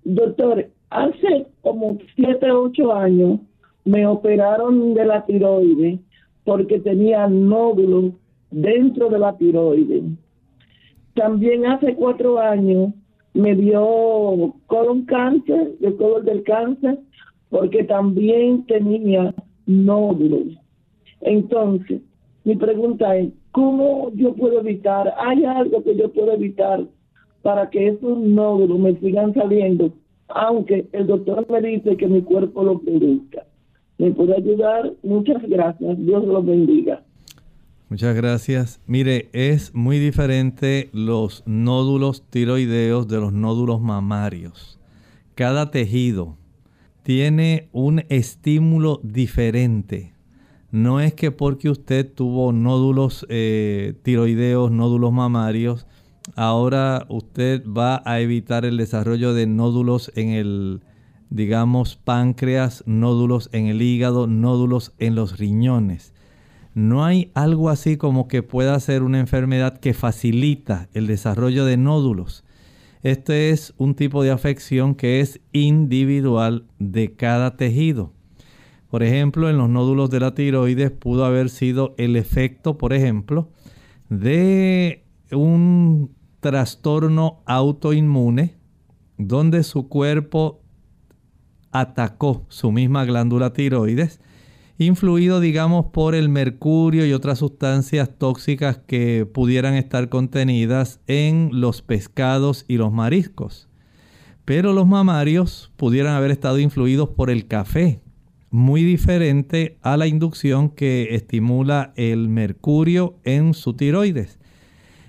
Doctor, 0.04 0.68
hace 0.90 1.46
como 1.62 1.98
7, 2.16 2.50
8 2.50 2.92
años 2.92 3.40
me 3.84 4.06
operaron 4.06 4.94
de 4.94 5.04
la 5.04 5.24
tiroides 5.24 6.00
porque 6.44 6.78
tenía 6.80 7.26
nódulos 7.26 8.12
dentro 8.50 9.08
de 9.08 9.18
la 9.18 9.36
tiroides. 9.36 10.04
También 11.14 11.66
hace 11.66 11.94
cuatro 11.94 12.38
años 12.38 12.92
me 13.32 13.54
dio 13.54 14.54
colon 14.66 15.04
cáncer, 15.04 15.72
el 15.80 15.96
colon 15.96 16.24
del 16.24 16.42
cáncer, 16.44 16.98
porque 17.50 17.84
también 17.84 18.64
tenía 18.66 19.34
nódulos. 19.66 20.58
Entonces, 21.20 22.02
mi 22.44 22.56
pregunta 22.56 23.16
es, 23.16 23.32
¿cómo 23.54 24.10
yo 24.16 24.34
puedo 24.34 24.58
evitar? 24.60 25.14
¿Hay 25.16 25.44
algo 25.44 25.84
que 25.84 25.96
yo 25.96 26.12
puedo 26.12 26.32
evitar 26.32 26.84
para 27.42 27.70
que 27.70 27.86
esos 27.86 28.18
nódulos 28.18 28.80
me 28.80 28.98
sigan 28.98 29.32
saliendo? 29.32 29.92
Aunque 30.26 30.88
el 30.92 31.06
doctor 31.06 31.46
me 31.48 31.60
dice 31.62 31.96
que 31.96 32.08
mi 32.08 32.20
cuerpo 32.22 32.64
lo 32.64 32.80
produzca. 32.80 33.46
¿Me 33.98 34.10
puede 34.10 34.34
ayudar? 34.36 34.92
Muchas 35.04 35.40
gracias. 35.48 36.04
Dios 36.04 36.24
los 36.24 36.44
bendiga. 36.44 37.04
Muchas 37.88 38.16
gracias. 38.16 38.80
Mire, 38.88 39.28
es 39.32 39.72
muy 39.72 40.00
diferente 40.00 40.88
los 40.92 41.44
nódulos 41.46 42.28
tiroideos 42.28 43.06
de 43.06 43.20
los 43.20 43.32
nódulos 43.32 43.80
mamarios. 43.80 44.80
Cada 45.36 45.70
tejido 45.70 46.36
tiene 47.04 47.68
un 47.70 48.02
estímulo 48.08 48.98
diferente. 49.04 50.13
No 50.74 50.98
es 50.98 51.14
que 51.14 51.30
porque 51.30 51.70
usted 51.70 52.12
tuvo 52.12 52.50
nódulos 52.50 53.24
eh, 53.28 53.94
tiroideos, 54.02 54.72
nódulos 54.72 55.12
mamarios, 55.12 55.86
ahora 56.34 57.06
usted 57.08 57.62
va 57.64 58.02
a 58.04 58.18
evitar 58.18 58.64
el 58.64 58.76
desarrollo 58.76 59.34
de 59.34 59.46
nódulos 59.46 60.10
en 60.16 60.30
el, 60.30 60.80
digamos, 61.30 61.94
páncreas, 61.94 62.82
nódulos 62.86 63.50
en 63.52 63.66
el 63.66 63.82
hígado, 63.82 64.26
nódulos 64.26 64.94
en 64.98 65.14
los 65.14 65.38
riñones 65.38 66.12
no 66.74 67.04
hay 67.04 67.30
algo 67.34 67.70
así 67.70 67.96
como 67.96 68.26
que 68.26 68.42
pueda 68.42 68.78
ser 68.80 69.04
una 69.04 69.20
enfermedad 69.20 69.78
que 69.78 69.94
facilita 69.94 70.88
el 70.92 71.06
desarrollo 71.06 71.64
de 71.64 71.76
nódulos. 71.76 72.42
Este 73.04 73.50
es 73.50 73.74
un 73.76 73.94
tipo 73.94 74.24
de 74.24 74.32
afección 74.32 74.96
que 74.96 75.20
es 75.20 75.40
individual 75.52 76.64
de 76.80 77.12
cada 77.12 77.56
tejido. 77.56 78.13
Por 78.94 79.02
ejemplo, 79.02 79.50
en 79.50 79.58
los 79.58 79.68
nódulos 79.68 80.08
de 80.08 80.20
la 80.20 80.36
tiroides 80.36 80.92
pudo 80.92 81.24
haber 81.24 81.50
sido 81.50 81.96
el 81.98 82.14
efecto, 82.14 82.78
por 82.78 82.92
ejemplo, 82.92 83.50
de 84.08 85.02
un 85.32 86.14
trastorno 86.38 87.42
autoinmune 87.44 88.54
donde 89.18 89.64
su 89.64 89.88
cuerpo 89.88 90.60
atacó 91.72 92.46
su 92.48 92.70
misma 92.70 93.04
glándula 93.04 93.52
tiroides 93.52 94.20
influido, 94.78 95.40
digamos, 95.40 95.86
por 95.86 96.14
el 96.14 96.28
mercurio 96.28 97.04
y 97.04 97.14
otras 97.14 97.40
sustancias 97.40 98.10
tóxicas 98.16 98.78
que 98.78 99.26
pudieran 99.26 99.74
estar 99.74 100.08
contenidas 100.08 101.00
en 101.08 101.50
los 101.52 101.82
pescados 101.82 102.64
y 102.68 102.76
los 102.76 102.92
mariscos. 102.92 103.68
Pero 104.44 104.72
los 104.72 104.86
mamarios 104.86 105.72
pudieran 105.74 106.14
haber 106.14 106.30
estado 106.30 106.60
influidos 106.60 107.08
por 107.08 107.28
el 107.28 107.48
café, 107.48 108.03
muy 108.54 108.84
diferente 108.84 109.78
a 109.82 109.96
la 109.96 110.06
inducción 110.06 110.68
que 110.70 111.16
estimula 111.16 111.92
el 111.96 112.28
mercurio 112.28 113.18
en 113.24 113.52
su 113.52 113.74
tiroides. 113.74 114.38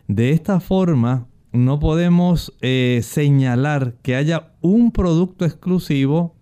De 0.08 0.32
esta 0.32 0.60
forma, 0.60 1.28
no 1.52 1.80
podemos 1.80 2.56
eh, 2.62 3.02
señalar 3.04 3.98
que 4.02 4.16
haya 4.16 4.56
un 4.62 4.92
producto 4.92 5.46
exclusivo 5.46 6.36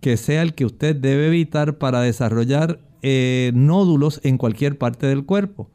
que 0.00 0.16
sea 0.16 0.42
el 0.42 0.54
que 0.54 0.64
usted 0.64 0.94
debe 0.94 1.26
evitar 1.26 1.78
para 1.78 2.00
desarrollar 2.00 2.78
eh, 3.02 3.50
nódulos 3.52 4.20
en 4.22 4.38
cualquier 4.38 4.78
parte 4.78 5.08
del 5.08 5.26
cuerpo, 5.26 5.72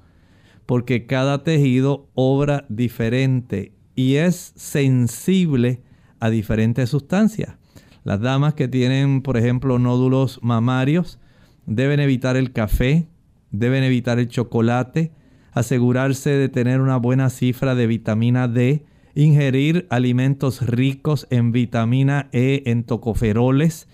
porque 0.66 1.06
cada 1.06 1.44
tejido 1.44 2.08
obra 2.14 2.66
diferente 2.70 3.74
y 3.94 4.16
es 4.16 4.54
sensible 4.56 5.82
a 6.22 6.30
diferentes 6.30 6.90
sustancias. 6.90 7.61
Las 8.04 8.20
damas 8.20 8.56
que 8.56 8.68
tienen, 8.68 9.22
por 9.22 9.38
ejemplo, 9.38 9.78
nódulos 9.78 10.40
mamarios, 10.42 11.20
deben 11.66 12.00
evitar 12.00 12.36
el 12.36 12.52
café, 12.52 13.08
deben 13.52 13.84
evitar 13.84 14.18
el 14.20 14.28
chocolate, 14.28 15.12
asegurarse 15.52 16.32
de 16.32 16.50
tener 16.50 16.82
una 16.82 16.98
buena 16.98 17.30
cifra 17.30 17.76
de 17.76 17.88
vitamina 17.88 18.48
D, 18.48 18.86
ingerir 19.14 19.88
alimentos 19.90 20.66
ricos 20.66 21.28
en 21.30 21.52
vitamina 21.52 22.30
E, 22.32 22.64
en 22.66 22.84
tocoferoles, 22.84 23.88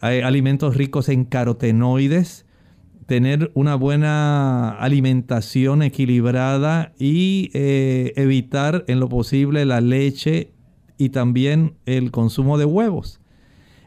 alimentos 0.00 0.76
ricos 0.76 1.08
en 1.08 1.24
carotenoides, 1.24 2.46
tener 3.06 3.50
una 3.54 3.74
buena 3.74 4.70
alimentación 4.70 5.82
equilibrada 5.82 6.92
y 6.98 7.50
eh, 7.54 8.12
evitar 8.16 8.84
en 8.86 9.00
lo 9.00 9.08
posible 9.08 9.64
la 9.64 9.80
leche 9.80 10.52
y 10.98 11.08
también 11.08 11.74
el 11.86 12.10
consumo 12.10 12.58
de 12.58 12.66
huevos. 12.66 13.20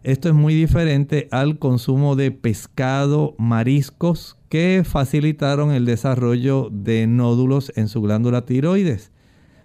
Esto 0.04 0.30
es 0.30 0.36
muy 0.36 0.56
diferente 0.56 1.28
al 1.30 1.60
consumo 1.60 2.16
de 2.16 2.32
pescado, 2.32 3.36
mariscos, 3.38 4.38
que 4.50 4.82
facilitaron 4.84 5.72
el 5.72 5.86
desarrollo 5.86 6.70
de 6.72 7.06
nódulos 7.06 7.72
en 7.76 7.88
su 7.88 8.02
glándula 8.02 8.46
tiroides. 8.46 9.12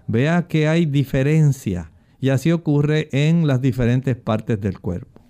Vea 0.07 0.47
que 0.47 0.69
hay 0.69 0.85
diferencia 0.85 1.91
y 2.21 2.29
así 2.29 2.53
ocurre 2.53 3.09
en 3.13 3.47
las 3.47 3.63
diferentes 3.63 4.15
partes 4.15 4.61
del 4.61 4.79
cuerpo. 4.79 5.23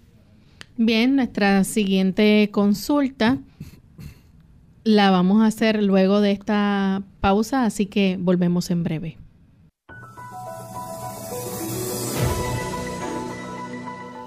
Bien, 0.77 1.15
nuestra 1.15 1.63
siguiente 1.63 2.51
consulta 2.53 3.39
la 4.83 5.11
vamos 5.11 5.41
a 5.41 5.47
hacer 5.47 5.83
luego 5.83 6.21
de 6.21 6.33
esta 6.33 7.03
pausa, 7.21 7.65
así 7.65 7.87
que 7.87 8.19
volvemos 8.21 8.71
en 8.71 8.83
breve. 8.83 9.19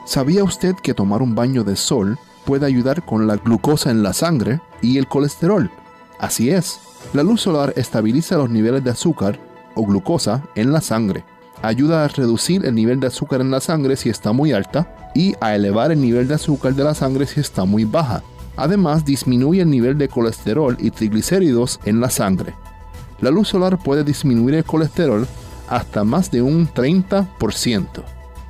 ¿Sabía 0.09 0.43
usted 0.43 0.73
que 0.73 0.95
tomar 0.95 1.21
un 1.21 1.35
baño 1.35 1.63
de 1.63 1.75
sol 1.75 2.17
puede 2.43 2.65
ayudar 2.65 3.05
con 3.05 3.27
la 3.27 3.35
glucosa 3.35 3.91
en 3.91 4.01
la 4.01 4.13
sangre 4.13 4.59
y 4.81 4.97
el 4.97 5.07
colesterol? 5.07 5.69
Así 6.17 6.49
es, 6.49 6.79
la 7.13 7.21
luz 7.21 7.41
solar 7.41 7.73
estabiliza 7.75 8.35
los 8.35 8.49
niveles 8.49 8.83
de 8.83 8.89
azúcar 8.89 9.39
o 9.75 9.85
glucosa 9.85 10.41
en 10.55 10.71
la 10.71 10.81
sangre 10.81 11.23
ayuda 11.61 12.03
a 12.03 12.07
reducir 12.07 12.65
el 12.65 12.73
nivel 12.73 12.99
de 12.99 13.05
azúcar 13.05 13.41
en 13.41 13.51
la 13.51 13.59
sangre 13.59 13.97
si 13.97 14.09
está 14.09 14.31
muy 14.31 14.51
alta 14.51 15.11
y 15.13 15.35
a 15.41 15.53
elevar 15.53 15.91
el 15.91 16.01
nivel 16.01 16.27
de 16.27 16.33
azúcar 16.33 16.73
de 16.73 16.83
la 16.83 16.95
sangre 16.95 17.27
si 17.27 17.39
está 17.39 17.65
muy 17.65 17.85
baja. 17.85 18.23
Además, 18.57 19.05
disminuye 19.05 19.61
el 19.61 19.69
nivel 19.69 19.95
de 19.99 20.09
colesterol 20.09 20.75
y 20.79 20.89
triglicéridos 20.89 21.79
en 21.85 22.01
la 22.01 22.09
sangre. 22.09 22.55
La 23.21 23.29
luz 23.29 23.49
solar 23.49 23.77
puede 23.77 24.03
disminuir 24.03 24.55
el 24.55 24.63
colesterol 24.63 25.27
hasta 25.67 26.03
más 26.03 26.31
de 26.31 26.41
un 26.41 26.67
30%. 26.67 28.18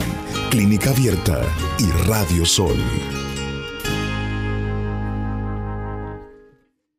Clínica 0.50 0.92
Abierta 0.92 1.42
y 1.80 1.88
Radio 2.08 2.46
Sol. 2.46 2.78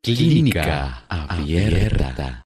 Clínica 0.04 1.02
Abierta. 1.08 2.42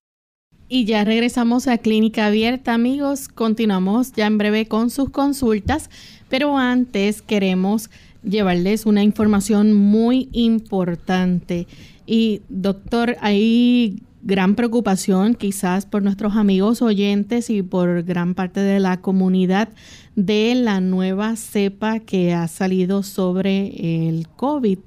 Y 0.69 0.85
ya 0.85 1.03
regresamos 1.03 1.67
a 1.67 1.79
Clínica 1.79 2.27
Abierta, 2.27 2.73
amigos. 2.73 3.27
Continuamos 3.27 4.13
ya 4.13 4.29
en 4.29 4.39
breve 4.39 4.67
con 4.67 4.91
sus 4.91 5.11
consultas, 5.11 5.91
pero 6.29 6.57
antes 6.57 7.21
queremos 7.21 7.91
llevarles 8.23 8.87
una 8.87 9.03
información 9.03 9.75
muy 9.75 10.29
importante. 10.31 11.67
Y 12.07 12.43
doctor, 12.49 13.17
hay 13.21 14.05
gran 14.23 14.55
preocupación 14.55 15.35
quizás 15.35 15.85
por 15.85 16.05
nuestros 16.05 16.37
amigos 16.37 16.81
oyentes 16.81 17.51
y 17.51 17.63
por 17.63 18.05
gran 18.05 18.37
parte 18.37 18.61
de 18.61 18.79
la 18.79 19.01
comunidad 19.01 19.69
de 20.15 20.55
la 20.55 20.81
nueva 20.81 21.35
cepa 21.35 21.99
que 21.99 22.35
ha 22.35 22.47
salido 22.47 23.03
sobre 23.03 24.07
el 24.07 24.29
COVID 24.29 24.79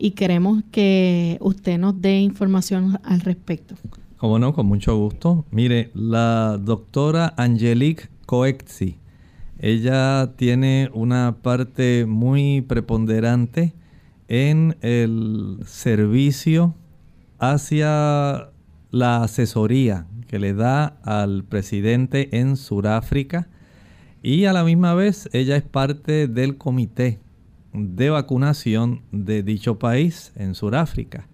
y 0.00 0.12
queremos 0.12 0.62
que 0.72 1.36
usted 1.40 1.78
nos 1.78 2.00
dé 2.00 2.20
información 2.20 2.98
al 3.04 3.20
respecto. 3.20 3.74
Como 4.16 4.38
no, 4.38 4.52
con 4.52 4.66
mucho 4.66 4.96
gusto. 4.96 5.44
Mire, 5.50 5.90
la 5.94 6.58
doctora 6.58 7.34
Angelique 7.36 8.08
Coexi 8.26 8.96
ella 9.62 10.32
tiene 10.36 10.88
una 10.94 11.36
parte 11.42 12.06
muy 12.06 12.62
preponderante 12.62 13.74
en 14.28 14.76
el 14.80 15.58
servicio 15.66 16.74
hacia 17.38 18.48
la 18.90 19.22
asesoría 19.22 20.06
que 20.28 20.38
le 20.38 20.54
da 20.54 20.98
al 21.02 21.44
presidente 21.44 22.38
en 22.38 22.56
Sudáfrica 22.56 23.48
y 24.22 24.46
a 24.46 24.54
la 24.54 24.64
misma 24.64 24.94
vez 24.94 25.28
ella 25.34 25.56
es 25.56 25.62
parte 25.62 26.26
del 26.26 26.56
comité 26.56 27.18
de 27.72 28.10
vacunación 28.10 29.02
de 29.12 29.42
dicho 29.42 29.78
país 29.78 30.32
en 30.36 30.54
Sudáfrica. 30.54 31.28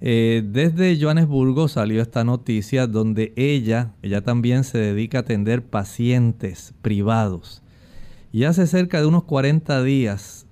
Eh, 0.00 0.42
desde 0.44 1.00
Johannesburgo 1.00 1.68
salió 1.68 2.02
esta 2.02 2.24
noticia 2.24 2.86
donde 2.86 3.32
ella, 3.36 3.94
ella 4.02 4.22
también 4.22 4.64
se 4.64 4.78
dedica 4.78 5.18
a 5.18 5.20
atender 5.22 5.62
pacientes 5.62 6.74
privados. 6.82 7.62
Y 8.32 8.44
hace 8.44 8.66
cerca 8.66 9.00
de 9.00 9.06
unos 9.06 9.24
40 9.24 9.82
días, 9.82 10.46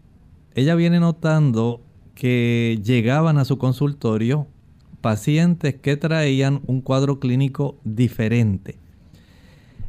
ella 0.54 0.74
viene 0.74 1.00
notando 1.00 1.82
que 2.14 2.80
llegaban 2.82 3.38
a 3.38 3.44
su 3.44 3.58
consultorio 3.58 4.46
pacientes 5.00 5.74
que 5.74 5.96
traían 5.96 6.62
un 6.66 6.80
cuadro 6.80 7.18
clínico 7.18 7.76
diferente. 7.84 8.81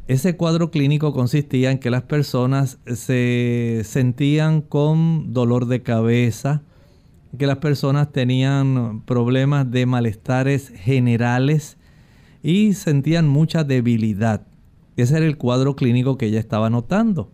Ese 0.06 0.36
cuadro 0.36 0.70
clínico 0.70 1.14
consistía 1.14 1.70
en 1.70 1.78
que 1.78 1.90
las 1.90 2.02
personas 2.02 2.78
se 2.84 3.80
sentían 3.84 4.60
con 4.60 5.32
dolor 5.32 5.64
de 5.64 5.82
cabeza, 5.82 6.62
que 7.38 7.46
las 7.46 7.56
personas 7.56 8.12
tenían 8.12 9.02
problemas 9.06 9.70
de 9.70 9.86
malestares 9.86 10.68
generales 10.76 11.78
y 12.42 12.74
sentían 12.74 13.28
mucha 13.28 13.64
debilidad. 13.64 14.46
Ese 14.96 15.16
era 15.16 15.24
el 15.24 15.38
cuadro 15.38 15.74
clínico 15.74 16.18
que 16.18 16.26
ella 16.26 16.38
estaba 16.38 16.68
notando. 16.68 17.32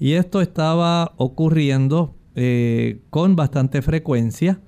Y 0.00 0.14
esto 0.14 0.40
estaba 0.40 1.12
ocurriendo 1.16 2.16
eh, 2.34 3.02
con 3.10 3.36
bastante 3.36 3.82
frecuencia, 3.82 4.60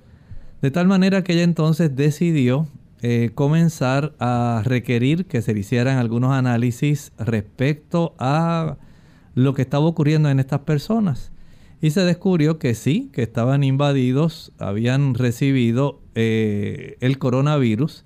de 0.61 0.71
tal 0.71 0.87
manera 0.87 1.25
que 1.25 1.33
ella 1.33 1.43
entonces 1.43 1.93
decidió 1.93 2.67
eh, 3.05 3.31
comenzar 3.35 4.15
a 4.17 4.61
requerir 4.63 5.25
que 5.25 5.41
se 5.41 5.51
hicieran 5.51 5.97
algunos 5.97 6.31
análisis 6.31 7.11
respecto 7.17 8.15
a 8.17 8.77
lo 9.35 9.53
que 9.53 9.61
estaba 9.61 9.83
ocurriendo 9.83 10.29
en 10.29 10.39
estas 10.39 10.61
personas. 10.61 11.33
Y 11.81 11.91
se 11.91 12.05
descubrió 12.05 12.59
que 12.59 12.75
sí, 12.75 13.09
que 13.11 13.21
estaban 13.21 13.65
invadidos, 13.65 14.53
habían 14.57 15.15
recibido 15.15 15.99
eh, 16.15 16.95
el 17.01 17.17
coronavirus, 17.17 18.05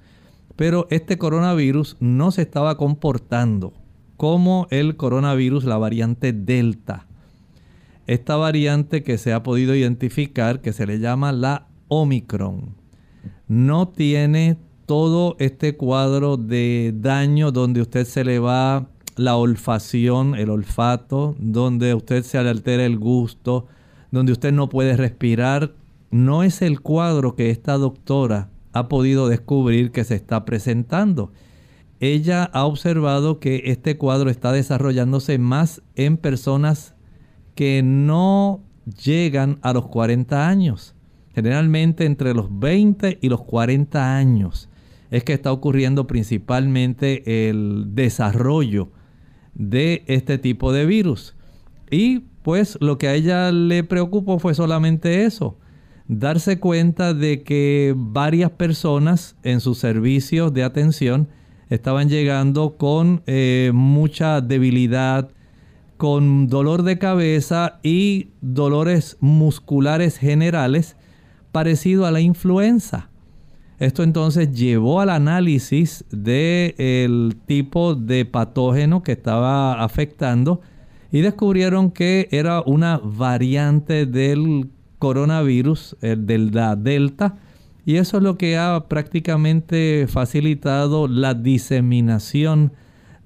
pero 0.56 0.88
este 0.90 1.20
coronavirus 1.20 1.98
no 2.00 2.32
se 2.32 2.42
estaba 2.42 2.76
comportando 2.76 3.74
como 4.16 4.66
el 4.72 4.96
coronavirus, 4.96 5.66
la 5.66 5.78
variante 5.78 6.34
Delta. 6.34 7.06
Esta 8.08 8.36
variante 8.36 9.04
que 9.04 9.20
se 9.20 9.32
ha 9.32 9.44
podido 9.44 9.76
identificar, 9.76 10.60
que 10.60 10.74
se 10.74 10.88
le 10.88 10.98
llama 10.98 11.32
la 11.34 11.68
Omicron, 11.88 12.74
no 13.48 13.90
tiene 13.90 14.58
todo 14.88 15.36
este 15.38 15.76
cuadro 15.76 16.38
de 16.38 16.94
daño 16.96 17.52
donde 17.52 17.82
usted 17.82 18.06
se 18.06 18.24
le 18.24 18.40
va 18.40 18.88
la 19.18 19.36
olfacción, 19.36 20.34
el 20.34 20.50
olfato, 20.50 21.36
donde 21.40 21.94
usted 21.94 22.24
se 22.24 22.42
le 22.42 22.50
altera 22.50 22.86
el 22.86 22.98
gusto, 22.98 23.68
donde 24.12 24.32
usted 24.32 24.54
no 24.54 24.70
puede 24.70 24.96
respirar, 24.96 25.74
no 26.10 26.42
es 26.42 26.62
el 26.62 26.80
cuadro 26.80 27.36
que 27.36 27.50
esta 27.50 27.74
doctora 27.74 28.50
ha 28.72 28.88
podido 28.88 29.28
descubrir 29.28 29.92
que 29.92 30.06
se 30.06 30.16
está 30.16 30.46
presentando. 30.46 31.34
Ella 32.00 32.46
ha 32.46 32.64
observado 32.64 33.42
que 33.42 33.64
este 33.66 33.98
cuadro 33.98 34.30
está 34.30 34.54
desarrollándose 34.54 35.38
más 35.38 35.82
en 35.96 36.16
personas 36.16 36.96
que 37.56 37.84
no 37.84 38.62
llegan 39.04 39.60
a 39.64 39.74
los 39.74 39.88
40 39.88 40.48
años. 40.48 40.96
Generalmente 41.36 42.06
entre 42.06 42.34
los 42.34 42.48
20 42.58 43.20
y 43.22 43.28
los 43.28 43.44
40 43.44 44.16
años 44.16 44.70
es 45.12 45.24
que 45.24 45.34
está 45.34 45.52
ocurriendo 45.52 46.08
principalmente 46.08 47.50
el 47.50 47.96
desarrollo 47.96 48.90
de 49.54 50.04
este 50.08 50.38
tipo 50.38 50.72
de 50.72 50.86
virus. 50.86 51.36
Y 51.90 52.20
pues 52.44 52.78
lo 52.82 52.98
que 52.98 53.08
a 53.08 53.14
ella 53.14 53.52
le 53.52 53.84
preocupó 53.84 54.40
fue 54.40 54.54
solamente 54.54 55.26
eso, 55.26 55.58
darse 56.08 56.60
cuenta 56.60 57.14
de 57.14 57.44
que 57.44 57.94
varias 57.96 58.52
personas 58.52 59.36
en 59.44 59.60
sus 59.60 59.78
servicios 59.78 60.54
de 60.54 60.64
atención 60.64 61.28
estaban 61.70 62.10
llegando 62.10 62.78
con 62.78 63.24
eh, 63.26 63.72
mucha 63.74 64.42
debilidad, 64.42 65.30
con 65.98 66.48
dolor 66.48 66.84
de 66.84 66.98
cabeza 66.98 67.80
y 67.84 68.30
dolores 68.42 69.18
musculares 69.20 70.18
generales 70.18 70.96
parecido 71.52 72.06
a 72.06 72.12
la 72.12 72.22
influenza. 72.22 73.10
Esto 73.80 74.02
entonces 74.02 74.52
llevó 74.54 75.02
al 75.02 75.12
análisis 75.12 76.04
del 76.10 77.38
tipo 77.46 77.94
de 77.94 78.26
patógeno 78.26 79.04
que 79.04 79.12
estaba 79.12 79.84
afectando 79.84 80.62
y 81.12 81.22
descubrieron 81.22 81.92
que 81.92 82.28
era 82.32 82.62
una 82.62 82.98
variante 82.98 84.08
del 84.08 84.70
coronavirus, 84.98 85.96
el 86.02 86.26
del 86.26 86.50
Delta, 86.80 87.36
y 87.86 87.98
eso 87.98 88.18
es 88.18 88.24
lo 88.24 88.36
que 88.36 88.58
ha 88.58 88.88
prácticamente 88.90 90.08
facilitado 90.10 91.08
la 91.08 91.36
diseminación 91.36 92.74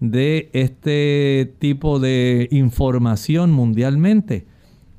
de 0.02 0.50
este 0.52 1.56
tipo 1.60 2.00
de 2.00 2.50
información 2.52 3.54
mundialmente. 3.54 4.46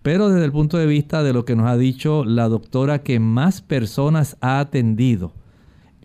Pero 0.01 0.31
desde 0.31 0.47
el 0.47 0.53
punto 0.53 0.79
de 0.79 0.87
vista 0.87 1.23
de 1.23 1.33
lo 1.33 1.45
que 1.45 1.55
nos 1.55 1.69
ha 1.69 1.77
dicho 1.77 2.25
la 2.25 2.49
doctora 2.49 3.03
que 3.03 3.21
más 3.21 3.61
personas 3.61 4.37
ha 4.41 4.59
atendido 4.59 5.35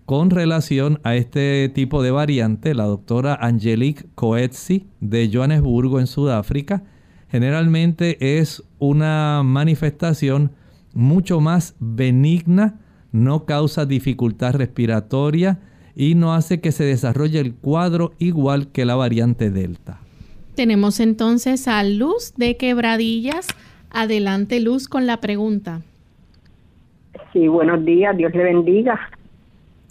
con 0.07 0.29
relación 0.29 1.01
a 1.03 1.15
este 1.15 1.67
tipo 1.67 2.01
de 2.01 2.11
variante, 2.11 2.73
la 2.73 2.85
doctora 2.85 3.37
Angelique 3.41 4.05
Coetzee 4.15 4.85
de 5.01 5.29
Johannesburgo 5.31 5.99
en 5.99 6.07
Sudáfrica, 6.07 6.83
generalmente 7.29 8.39
es 8.39 8.63
una 8.79 9.41
manifestación 9.43 10.51
mucho 10.93 11.41
más 11.41 11.75
benigna, 11.81 12.79
no 13.11 13.43
causa 13.43 13.85
dificultad 13.85 14.55
respiratoria 14.55 15.59
y 15.93 16.15
no 16.15 16.33
hace 16.33 16.61
que 16.61 16.71
se 16.71 16.85
desarrolle 16.85 17.41
el 17.41 17.53
cuadro 17.53 18.13
igual 18.17 18.71
que 18.71 18.85
la 18.85 18.95
variante 18.95 19.51
Delta. 19.51 19.99
Tenemos 20.55 21.01
entonces 21.01 21.67
a 21.67 21.83
Luz 21.83 22.33
de 22.37 22.55
Quebradillas. 22.55 23.45
Adelante 23.89 24.61
Luz 24.61 24.87
con 24.87 25.05
la 25.05 25.19
pregunta. 25.19 25.81
Sí, 27.33 27.49
buenos 27.49 27.83
días, 27.83 28.15
Dios 28.15 28.33
le 28.33 28.43
bendiga. 28.45 28.97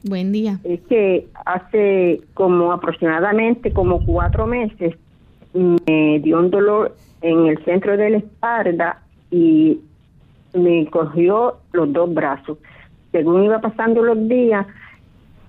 Buen 0.09 0.31
día. 0.31 0.61
Es 0.63 0.81
que 0.83 1.27
hace 1.45 2.21
como 2.35 2.73
aproximadamente 2.73 3.73
como 3.73 4.05
cuatro 4.07 4.47
meses 4.47 4.95
me 5.53 6.21
dio 6.21 6.39
un 6.39 6.51
dolor 6.51 6.95
en 7.23 7.47
el 7.47 7.65
centro 7.65 7.97
de 7.97 8.11
la 8.11 8.19
espalda 8.19 9.03
y 9.33 9.81
me 10.55 10.87
cogió 10.91 11.57
los 11.73 11.93
dos 11.93 12.15
brazos. 12.15 12.59
Según 13.11 13.45
iba 13.45 13.61
pasando 13.61 14.01
los 14.03 14.29
días, 14.29 14.65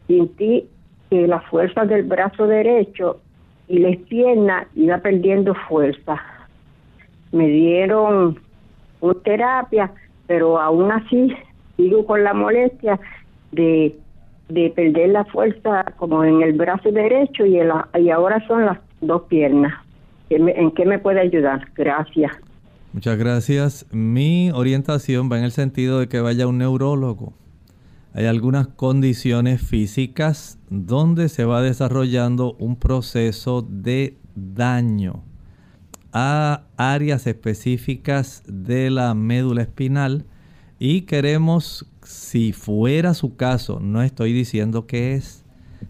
sentí 0.08 0.66
que 1.12 1.28
la 1.28 1.42
fuerza 1.42 1.86
del 1.86 2.04
brazo 2.04 2.48
derecho 2.48 3.20
y 3.68 3.78
la 3.78 3.96
pierna 4.10 4.68
iba 4.74 4.98
perdiendo 4.98 5.54
fuerza. 5.68 6.20
Me 7.32 7.48
dieron 7.48 8.40
una 9.02 9.20
terapia, 9.20 9.92
pero 10.26 10.60
aún 10.60 10.92
así 10.92 11.32
sigo 11.76 12.08
con 12.08 12.24
la 12.24 12.34
molestia 12.34 13.00
de, 13.52 13.96
de 14.50 14.70
perder 14.70 15.10
la 15.10 15.26
fuerza 15.26 15.84
como 15.98 16.24
en 16.24 16.42
el 16.42 16.54
brazo 16.54 16.92
derecho 16.92 17.46
y, 17.46 17.58
y 18.00 18.10
ahora 18.10 18.46
son 18.48 18.66
las 18.66 18.80
dos 19.02 19.24
piernas. 19.24 19.74
¿En 20.30 20.72
qué 20.72 20.86
me 20.86 21.00
puede 21.00 21.22
ayudar? 21.22 21.68
Gracias. 21.76 22.32
Muchas 22.94 23.18
gracias. 23.18 23.86
Mi 23.92 24.52
orientación 24.52 25.30
va 25.32 25.38
en 25.38 25.46
el 25.46 25.52
sentido 25.52 26.00
de 26.00 26.08
que 26.08 26.20
vaya 26.20 26.48
un 26.48 26.58
neurólogo. 26.58 27.34
Hay 28.14 28.26
algunas 28.26 28.68
condiciones 28.68 29.62
físicas 29.62 30.58
donde 30.70 31.30
se 31.30 31.46
va 31.46 31.62
desarrollando 31.62 32.54
un 32.54 32.76
proceso 32.76 33.62
de 33.62 34.18
daño 34.36 35.24
a 36.12 36.64
áreas 36.78 37.28
específicas 37.28 38.44
de 38.48 38.90
la 38.90 39.14
médula 39.14 39.62
espinal 39.62 40.26
y 40.80 41.02
queremos, 41.02 41.88
si 42.04 42.54
fuera 42.54 43.14
su 43.14 43.36
caso, 43.36 43.80
no 43.80 44.02
estoy 44.04 44.34
diciendo 44.34 44.86
que 44.86 45.16
es, 45.16 45.44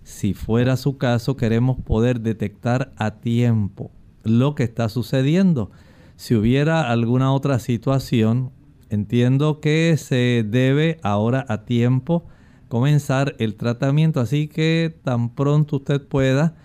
si 0.04 0.34
fuera 0.34 0.78
su 0.78 0.98
caso, 0.98 1.36
queremos 1.36 1.78
poder 1.80 2.22
detectar 2.22 2.94
a 2.98 3.16
tiempo 3.20 3.92
lo 4.24 4.56
que 4.56 4.64
está 4.64 4.90
sucediendo. 4.90 5.72
Si 6.16 6.36
hubiera 6.36 6.90
alguna 6.90 7.34
otra 7.34 7.60
situación, 7.60 8.52
entiendo 8.90 9.60
que 9.60 9.96
se 9.98 10.46
debe 10.48 11.00
ahora 11.04 11.46
a 11.50 11.66
tiempo 11.66 12.26
comenzar 12.70 13.36
el 13.40 13.56
tratamiento, 13.56 14.20
así 14.20 14.48
que 14.48 14.98
tan 15.04 15.34
pronto 15.36 15.78
usted 15.78 16.02
pueda, 16.02 16.56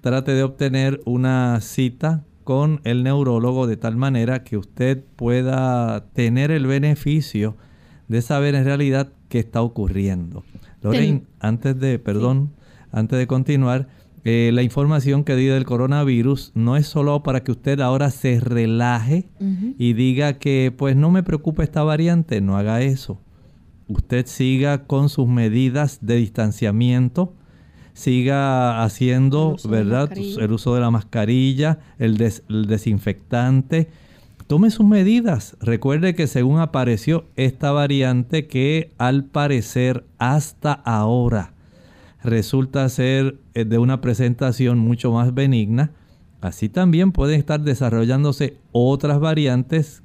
trate 0.00 0.32
de 0.32 0.42
obtener 0.42 1.00
una 1.04 1.60
cita 1.60 2.24
con 2.48 2.80
el 2.84 3.02
neurólogo 3.04 3.66
de 3.66 3.76
tal 3.76 3.96
manera 3.96 4.42
que 4.42 4.56
usted 4.56 5.04
pueda 5.16 6.06
tener 6.14 6.50
el 6.50 6.66
beneficio 6.66 7.58
de 8.08 8.22
saber 8.22 8.54
en 8.54 8.64
realidad 8.64 9.12
qué 9.28 9.38
está 9.38 9.60
ocurriendo. 9.60 10.44
Lorraine, 10.80 11.24
antes 11.40 11.78
de, 11.78 11.98
perdón, 11.98 12.54
antes 12.90 13.18
de 13.18 13.26
continuar, 13.26 13.88
eh, 14.24 14.50
la 14.54 14.62
información 14.62 15.24
que 15.24 15.36
di 15.36 15.44
del 15.44 15.66
coronavirus 15.66 16.52
no 16.54 16.78
es 16.78 16.86
solo 16.86 17.22
para 17.22 17.44
que 17.44 17.52
usted 17.52 17.80
ahora 17.80 18.08
se 18.10 18.40
relaje 18.40 19.28
y 19.76 19.92
diga 19.92 20.38
que 20.38 20.72
pues 20.74 20.96
no 20.96 21.10
me 21.10 21.22
preocupa 21.22 21.62
esta 21.62 21.82
variante, 21.82 22.40
no 22.40 22.56
haga 22.56 22.80
eso. 22.80 23.20
Usted 23.88 24.24
siga 24.24 24.86
con 24.86 25.10
sus 25.10 25.28
medidas 25.28 25.98
de 26.00 26.16
distanciamiento, 26.16 27.34
siga 27.98 28.84
haciendo, 28.84 29.56
¿verdad? 29.68 30.12
El 30.16 30.52
uso 30.52 30.72
de 30.72 30.80
la 30.80 30.90
mascarilla, 30.92 31.80
el, 31.98 32.16
desinfectante. 32.16 33.88
Tome 34.46 34.70
sus 34.70 34.86
medidas. 34.86 35.56
Recuerde 35.60 36.14
que 36.14 36.28
según 36.28 36.60
apareció 36.60 37.24
esta 37.34 37.72
variante 37.72 38.46
que 38.46 38.92
al 38.98 39.24
parecer 39.24 40.04
hasta 40.18 40.72
ahora 40.72 41.54
resulta 42.22 42.88
ser 42.88 43.40
eh, 43.54 43.64
de 43.64 43.78
una 43.78 44.00
presentación 44.00 44.78
mucho 44.78 45.10
más 45.10 45.34
benigna, 45.34 45.90
así 46.40 46.68
también 46.68 47.10
pueden 47.10 47.40
estar 47.40 47.60
desarrollándose 47.60 48.58
otras 48.70 49.18
variantes 49.18 50.04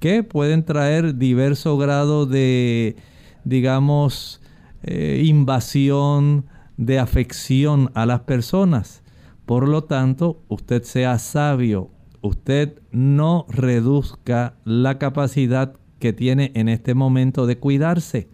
que 0.00 0.24
pueden 0.24 0.64
traer 0.64 1.18
diverso 1.18 1.78
grado 1.78 2.26
de, 2.26 2.96
digamos, 3.44 4.40
eh, 4.82 5.22
invasión, 5.24 6.44
de 6.78 6.98
afección 6.98 7.90
a 7.92 8.06
las 8.06 8.20
personas. 8.20 9.02
Por 9.44 9.68
lo 9.68 9.84
tanto, 9.84 10.42
usted 10.48 10.82
sea 10.84 11.18
sabio, 11.18 11.90
usted 12.22 12.80
no 12.90 13.44
reduzca 13.50 14.54
la 14.64 14.98
capacidad 14.98 15.74
que 15.98 16.12
tiene 16.12 16.52
en 16.54 16.68
este 16.68 16.94
momento 16.94 17.46
de 17.46 17.58
cuidarse. 17.58 18.28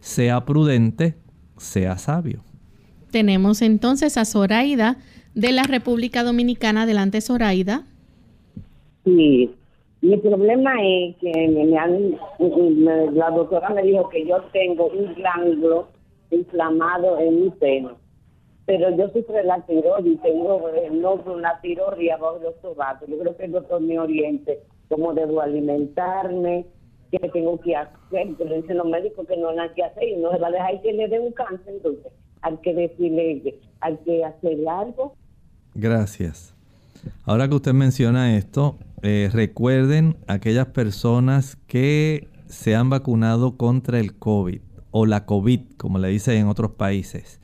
Sea 0.00 0.44
prudente, 0.44 1.14
sea 1.58 1.98
sabio. 1.98 2.42
Tenemos 3.12 3.62
entonces 3.62 4.16
a 4.16 4.24
Zoraida 4.24 4.96
de 5.34 5.52
la 5.52 5.64
República 5.64 6.24
Dominicana. 6.24 6.82
Adelante, 6.82 7.20
Zoraida. 7.20 7.84
Sí, 9.04 9.50
mi 10.00 10.16
problema 10.16 10.72
es 10.82 11.16
que 11.16 11.48
me 11.48 11.66
la 13.12 13.30
doctora 13.30 13.70
me 13.70 13.82
dijo 13.82 14.08
que 14.08 14.26
yo 14.26 14.40
tengo 14.52 14.86
un 14.86 15.14
glándulo 15.14 15.88
inflamado 16.32 17.18
en 17.18 17.44
mi 17.44 17.52
seno. 17.60 17.96
Pero 18.64 18.96
yo 18.96 19.08
sufro 19.08 19.42
la 19.42 19.60
tiroides, 19.66 20.20
tengo 20.22 20.70
no 20.92 21.14
una 21.14 21.60
tiroides 21.60 22.12
abajo 22.12 22.38
de 22.38 22.46
los. 22.46 23.08
Yo 23.08 23.18
creo 23.18 23.36
que 23.36 23.44
el 23.44 23.52
doctor 23.52 23.80
me 23.80 23.98
oriente 23.98 24.60
cómo 24.88 25.14
debo 25.14 25.40
alimentarme, 25.40 26.66
qué 27.10 27.18
tengo 27.30 27.60
que 27.60 27.74
hacer. 27.74 28.28
Pero 28.38 28.54
dicen 28.54 28.78
los 28.78 28.86
médicos 28.86 29.26
que 29.26 29.36
no 29.36 29.48
hay 29.48 29.56
nada 29.56 29.74
que 29.74 29.82
hacer 29.82 30.08
y 30.08 30.16
no 30.16 30.30
se 30.30 30.38
va 30.38 30.48
a 30.48 30.52
dejar 30.52 30.80
que 30.80 30.92
le 30.92 31.08
dé 31.08 31.18
un 31.18 31.32
cáncer. 31.32 31.74
Entonces, 31.74 32.12
hay 32.42 32.56
que 32.58 32.74
decirle, 32.74 33.58
hay 33.80 33.96
que 34.04 34.24
hacer 34.24 34.68
algo. 34.68 35.14
Gracias. 35.74 36.54
Ahora 37.24 37.48
que 37.48 37.54
usted 37.56 37.72
menciona 37.72 38.36
esto, 38.36 38.76
eh, 39.02 39.28
recuerden 39.32 40.16
aquellas 40.28 40.66
personas 40.66 41.56
que 41.66 42.28
se 42.46 42.76
han 42.76 42.90
vacunado 42.90 43.56
contra 43.56 43.98
el 43.98 44.16
COVID 44.16 44.60
o 44.92 45.06
la 45.06 45.26
COVID, 45.26 45.60
como 45.76 45.98
le 45.98 46.08
dicen 46.08 46.36
en 46.36 46.46
otros 46.46 46.72
países, 46.72 47.40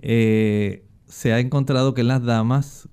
eh, 0.00 0.84
se 1.06 1.32
ha 1.32 1.40
encontrado 1.40 1.94
que 1.94 2.02
en 2.02 2.08
las 2.08 2.22
damas 2.22 2.88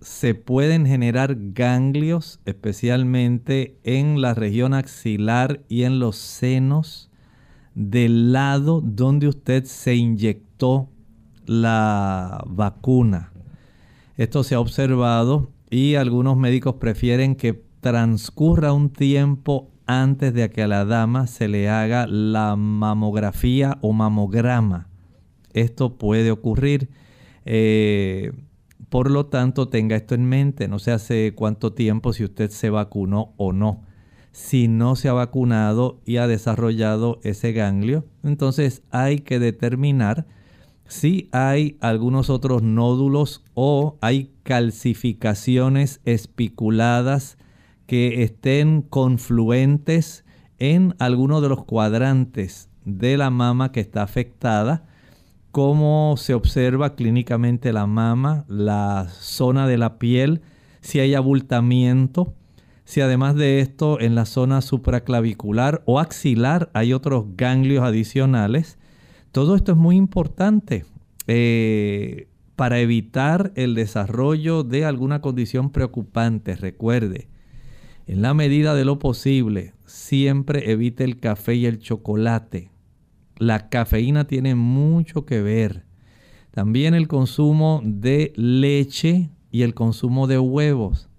se 0.00 0.34
pueden 0.34 0.86
generar 0.86 1.36
ganglios, 1.38 2.40
especialmente 2.46 3.78
en 3.82 4.22
la 4.22 4.32
región 4.32 4.72
axilar 4.72 5.64
y 5.68 5.82
en 5.82 5.98
los 5.98 6.16
senos 6.16 7.10
del 7.74 8.32
lado 8.32 8.80
donde 8.80 9.28
usted 9.28 9.64
se 9.64 9.94
inyectó 9.96 10.88
la 11.46 12.44
vacuna. 12.46 13.32
Esto 14.16 14.42
se 14.42 14.54
ha 14.54 14.60
observado 14.60 15.50
y 15.70 15.96
algunos 15.96 16.36
médicos 16.36 16.76
prefieren 16.76 17.34
que 17.34 17.62
transcurra 17.80 18.72
un 18.72 18.90
tiempo 18.90 19.70
antes 19.88 20.34
de 20.34 20.48
que 20.50 20.62
a 20.62 20.68
la 20.68 20.84
dama 20.84 21.26
se 21.26 21.48
le 21.48 21.68
haga 21.68 22.06
la 22.06 22.54
mamografía 22.54 23.78
o 23.80 23.92
mamograma. 23.92 24.86
Esto 25.54 25.96
puede 25.96 26.30
ocurrir. 26.30 26.90
Eh, 27.46 28.32
por 28.90 29.10
lo 29.10 29.26
tanto, 29.26 29.68
tenga 29.68 29.96
esto 29.96 30.14
en 30.14 30.26
mente. 30.26 30.68
No 30.68 30.78
sé 30.78 30.92
hace 30.92 31.32
cuánto 31.34 31.72
tiempo 31.72 32.12
si 32.12 32.22
usted 32.22 32.50
se 32.50 32.68
vacunó 32.68 33.32
o 33.38 33.52
no. 33.52 33.82
Si 34.30 34.68
no 34.68 34.94
se 34.94 35.08
ha 35.08 35.14
vacunado 35.14 36.00
y 36.04 36.18
ha 36.18 36.26
desarrollado 36.26 37.18
ese 37.24 37.52
ganglio, 37.52 38.04
entonces 38.22 38.82
hay 38.90 39.20
que 39.20 39.38
determinar 39.38 40.26
si 40.86 41.28
hay 41.32 41.78
algunos 41.80 42.28
otros 42.28 42.62
nódulos 42.62 43.42
o 43.54 43.96
hay 44.02 44.32
calcificaciones 44.42 46.00
espiculadas 46.04 47.38
que 47.88 48.22
estén 48.22 48.82
confluentes 48.82 50.26
en 50.58 50.94
alguno 50.98 51.40
de 51.40 51.48
los 51.48 51.64
cuadrantes 51.64 52.68
de 52.84 53.16
la 53.16 53.30
mama 53.30 53.72
que 53.72 53.80
está 53.80 54.02
afectada, 54.02 54.84
cómo 55.52 56.16
se 56.18 56.34
observa 56.34 56.94
clínicamente 56.96 57.72
la 57.72 57.86
mama, 57.86 58.44
la 58.46 59.08
zona 59.08 59.66
de 59.66 59.78
la 59.78 59.98
piel, 59.98 60.42
si 60.82 61.00
hay 61.00 61.14
abultamiento, 61.14 62.34
si 62.84 63.00
además 63.00 63.36
de 63.36 63.60
esto 63.60 63.98
en 64.00 64.14
la 64.14 64.26
zona 64.26 64.60
supraclavicular 64.60 65.82
o 65.86 65.98
axilar 65.98 66.68
hay 66.74 66.92
otros 66.92 67.24
ganglios 67.36 67.84
adicionales, 67.84 68.78
Todo 69.32 69.56
esto 69.56 69.72
es 69.72 69.78
muy 69.78 69.96
importante 69.96 70.84
eh, 71.26 72.28
para 72.54 72.80
evitar 72.80 73.52
el 73.56 73.74
desarrollo 73.74 74.62
de 74.62 74.84
alguna 74.84 75.20
condición 75.22 75.70
preocupante. 75.70 76.56
Recuerde, 76.56 77.28
en 78.08 78.22
la 78.22 78.32
medida 78.32 78.74
de 78.74 78.86
lo 78.86 78.98
posible, 78.98 79.74
siempre 79.84 80.72
evite 80.72 81.04
el 81.04 81.20
café 81.20 81.54
y 81.54 81.66
el 81.66 81.78
chocolate. 81.78 82.70
La 83.36 83.68
cafeína 83.68 84.26
tiene 84.26 84.54
mucho 84.54 85.26
que 85.26 85.42
ver. 85.42 85.84
También 86.50 86.94
el 86.94 87.06
consumo 87.06 87.82
de 87.84 88.32
leche 88.34 89.28
y 89.50 89.60
el 89.60 89.74
consumo 89.74 90.26
de 90.26 90.38
huevos. 90.38 91.10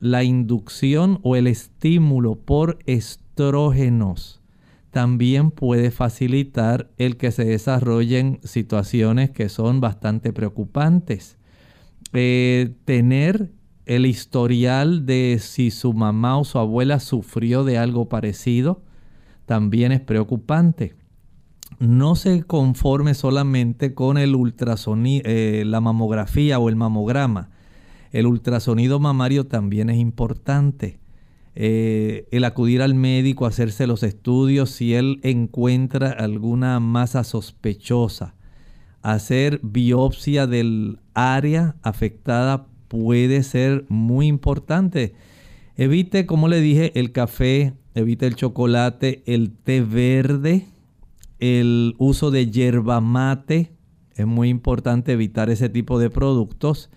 La 0.00 0.24
inducción 0.24 1.20
o 1.22 1.36
el 1.36 1.46
estímulo 1.46 2.36
por 2.36 2.78
estrógenos 2.86 4.40
también 4.90 5.50
puede 5.50 5.90
facilitar 5.90 6.90
el 6.96 7.18
que 7.18 7.30
se 7.30 7.44
desarrollen 7.44 8.40
situaciones 8.42 9.30
que 9.30 9.50
son 9.50 9.82
bastante 9.82 10.32
preocupantes. 10.32 11.36
Eh, 12.14 12.74
tener 12.86 13.50
el 13.96 14.06
historial 14.06 15.04
de 15.04 15.38
si 15.40 15.70
su 15.70 15.92
mamá 15.92 16.38
o 16.38 16.44
su 16.44 16.58
abuela 16.58 16.98
sufrió 17.00 17.64
de 17.64 17.78
algo 17.78 18.08
parecido 18.08 18.82
también 19.46 19.92
es 19.92 20.00
preocupante. 20.00 20.94
No 21.78 22.14
se 22.14 22.42
conforme 22.44 23.12
solamente 23.12 23.92
con 23.92 24.16
el 24.16 24.34
ultrasonido, 24.34 25.24
eh, 25.26 25.64
la 25.66 25.80
mamografía 25.80 26.58
o 26.58 26.68
el 26.68 26.76
mamograma. 26.76 27.50
El 28.12 28.26
ultrasonido 28.26 28.98
mamario 28.98 29.46
también 29.46 29.90
es 29.90 29.98
importante. 29.98 31.00
Eh, 31.54 32.28
el 32.30 32.44
acudir 32.44 32.80
al 32.80 32.94
médico, 32.94 33.44
hacerse 33.44 33.86
los 33.86 34.02
estudios 34.02 34.70
si 34.70 34.94
él 34.94 35.20
encuentra 35.22 36.10
alguna 36.10 36.80
masa 36.80 37.24
sospechosa. 37.24 38.34
Hacer 39.02 39.60
biopsia 39.62 40.46
del 40.46 40.98
área 41.14 41.76
afectada 41.82 42.68
puede 42.92 43.42
ser 43.42 43.86
muy 43.88 44.26
importante. 44.26 45.14
Evite, 45.78 46.26
como 46.26 46.48
le 46.48 46.60
dije, 46.60 46.92
el 47.00 47.10
café, 47.10 47.72
evite 47.94 48.26
el 48.26 48.36
chocolate, 48.36 49.22
el 49.24 49.50
té 49.50 49.80
verde, 49.80 50.66
el 51.38 51.94
uso 51.96 52.30
de 52.30 52.50
yerba 52.50 53.00
mate. 53.00 53.72
Es 54.14 54.26
muy 54.26 54.50
importante 54.50 55.12
evitar 55.12 55.48
ese 55.48 55.70
tipo 55.70 55.98
de 55.98 56.10
productos. 56.10 56.90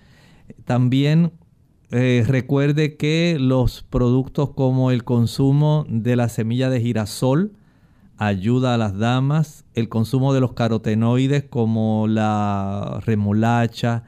También 0.65 1.31
eh, 1.91 2.25
recuerde 2.27 2.97
que 2.97 3.37
los 3.39 3.83
productos 3.83 4.49
como 4.49 4.91
el 4.91 5.05
consumo 5.05 5.85
de 5.87 6.17
la 6.17 6.27
semilla 6.27 6.69
de 6.69 6.81
girasol 6.81 7.53
ayuda 8.17 8.73
a 8.73 8.77
las 8.77 8.97
damas, 8.97 9.63
el 9.75 9.87
consumo 9.87 10.33
de 10.33 10.41
los 10.41 10.51
carotenoides 10.51 11.45
como 11.45 12.07
la 12.09 13.01
remolacha, 13.05 14.03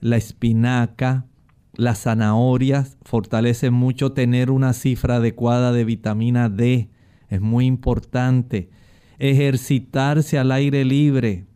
la 0.00 0.16
espinaca, 0.16 1.26
las 1.74 2.02
zanahorias, 2.02 2.98
fortalece 3.02 3.70
mucho 3.70 4.12
tener 4.12 4.50
una 4.50 4.72
cifra 4.72 5.16
adecuada 5.16 5.72
de 5.72 5.84
vitamina 5.84 6.48
D, 6.48 6.90
es 7.28 7.40
muy 7.40 7.66
importante. 7.66 8.70
Ejercitarse 9.18 10.38
al 10.38 10.52
aire 10.52 10.84
libre, 10.84 11.46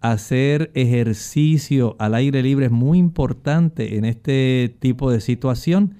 hacer 0.00 0.70
ejercicio 0.74 1.96
al 1.98 2.14
aire 2.14 2.42
libre 2.42 2.66
es 2.66 2.72
muy 2.72 2.98
importante 2.98 3.96
en 3.96 4.04
este 4.04 4.76
tipo 4.78 5.10
de 5.10 5.20
situación. 5.20 5.94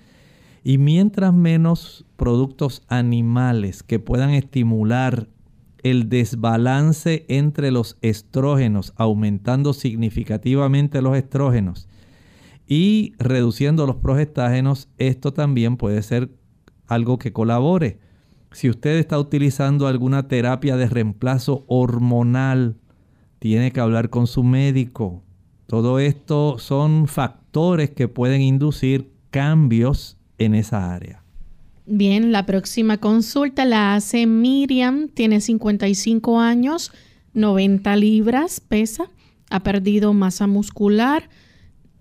Y 0.62 0.78
mientras 0.78 1.32
menos 1.32 2.04
productos 2.16 2.82
animales 2.88 3.82
que 3.82 3.98
puedan 3.98 4.30
estimular 4.30 5.28
el 5.90 6.08
desbalance 6.08 7.24
entre 7.28 7.70
los 7.70 7.98
estrógenos, 8.02 8.92
aumentando 8.96 9.72
significativamente 9.72 11.02
los 11.02 11.16
estrógenos 11.16 11.88
y 12.66 13.12
reduciendo 13.18 13.86
los 13.86 13.96
progestágenos, 13.96 14.88
esto 14.98 15.32
también 15.32 15.76
puede 15.76 16.02
ser 16.02 16.30
algo 16.88 17.18
que 17.18 17.32
colabore. 17.32 18.00
Si 18.52 18.68
usted 18.68 18.96
está 18.96 19.18
utilizando 19.18 19.86
alguna 19.86 20.28
terapia 20.28 20.76
de 20.76 20.88
reemplazo 20.88 21.64
hormonal, 21.68 22.76
tiene 23.38 23.70
que 23.70 23.80
hablar 23.80 24.10
con 24.10 24.26
su 24.26 24.42
médico. 24.42 25.22
Todo 25.66 25.98
esto 25.98 26.58
son 26.58 27.06
factores 27.06 27.90
que 27.90 28.08
pueden 28.08 28.40
inducir 28.40 29.12
cambios 29.30 30.16
en 30.38 30.54
esa 30.54 30.92
área. 30.94 31.25
Bien, 31.86 32.32
la 32.32 32.46
próxima 32.46 32.98
consulta 32.98 33.64
la 33.64 33.94
hace 33.94 34.26
Miriam, 34.26 35.08
tiene 35.08 35.40
55 35.40 36.40
años, 36.40 36.92
90 37.34 37.96
libras, 37.96 38.60
pesa, 38.60 39.10
ha 39.50 39.60
perdido 39.62 40.12
masa 40.12 40.46
muscular, 40.46 41.28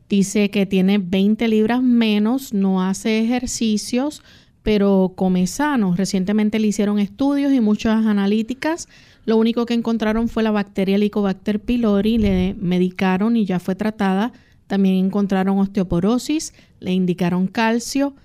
dice 0.09 0.49
que 0.49 0.65
tiene 0.65 0.97
20 0.97 1.47
libras 1.47 1.83
menos, 1.83 2.53
no 2.53 2.81
hace 2.81 3.19
ejercicios, 3.19 4.23
pero 4.63 5.13
come 5.15 5.45
sano. 5.45 5.93
Recientemente 5.95 6.57
le 6.57 6.67
hicieron 6.67 6.97
estudios 6.97 7.53
y 7.53 7.61
muchas 7.61 8.05
analíticas 8.07 8.87
lo 9.25 9.37
único 9.37 9.65
que 9.65 9.73
encontraron 9.73 10.29
fue 10.29 10.43
la 10.43 10.51
bacteria 10.51 10.95
Helicobacter 10.95 11.59
pylori, 11.59 12.19
le 12.19 12.55
medicaron 12.59 13.35
y 13.35 13.45
ya 13.45 13.59
fue 13.59 13.75
tratada. 13.75 14.31
También 14.67 15.03
encontraron 15.03 15.57
osteoporosis, 15.57 16.53
le 16.79 16.93
indicaron 16.93 17.47
calcio. 17.47 18.15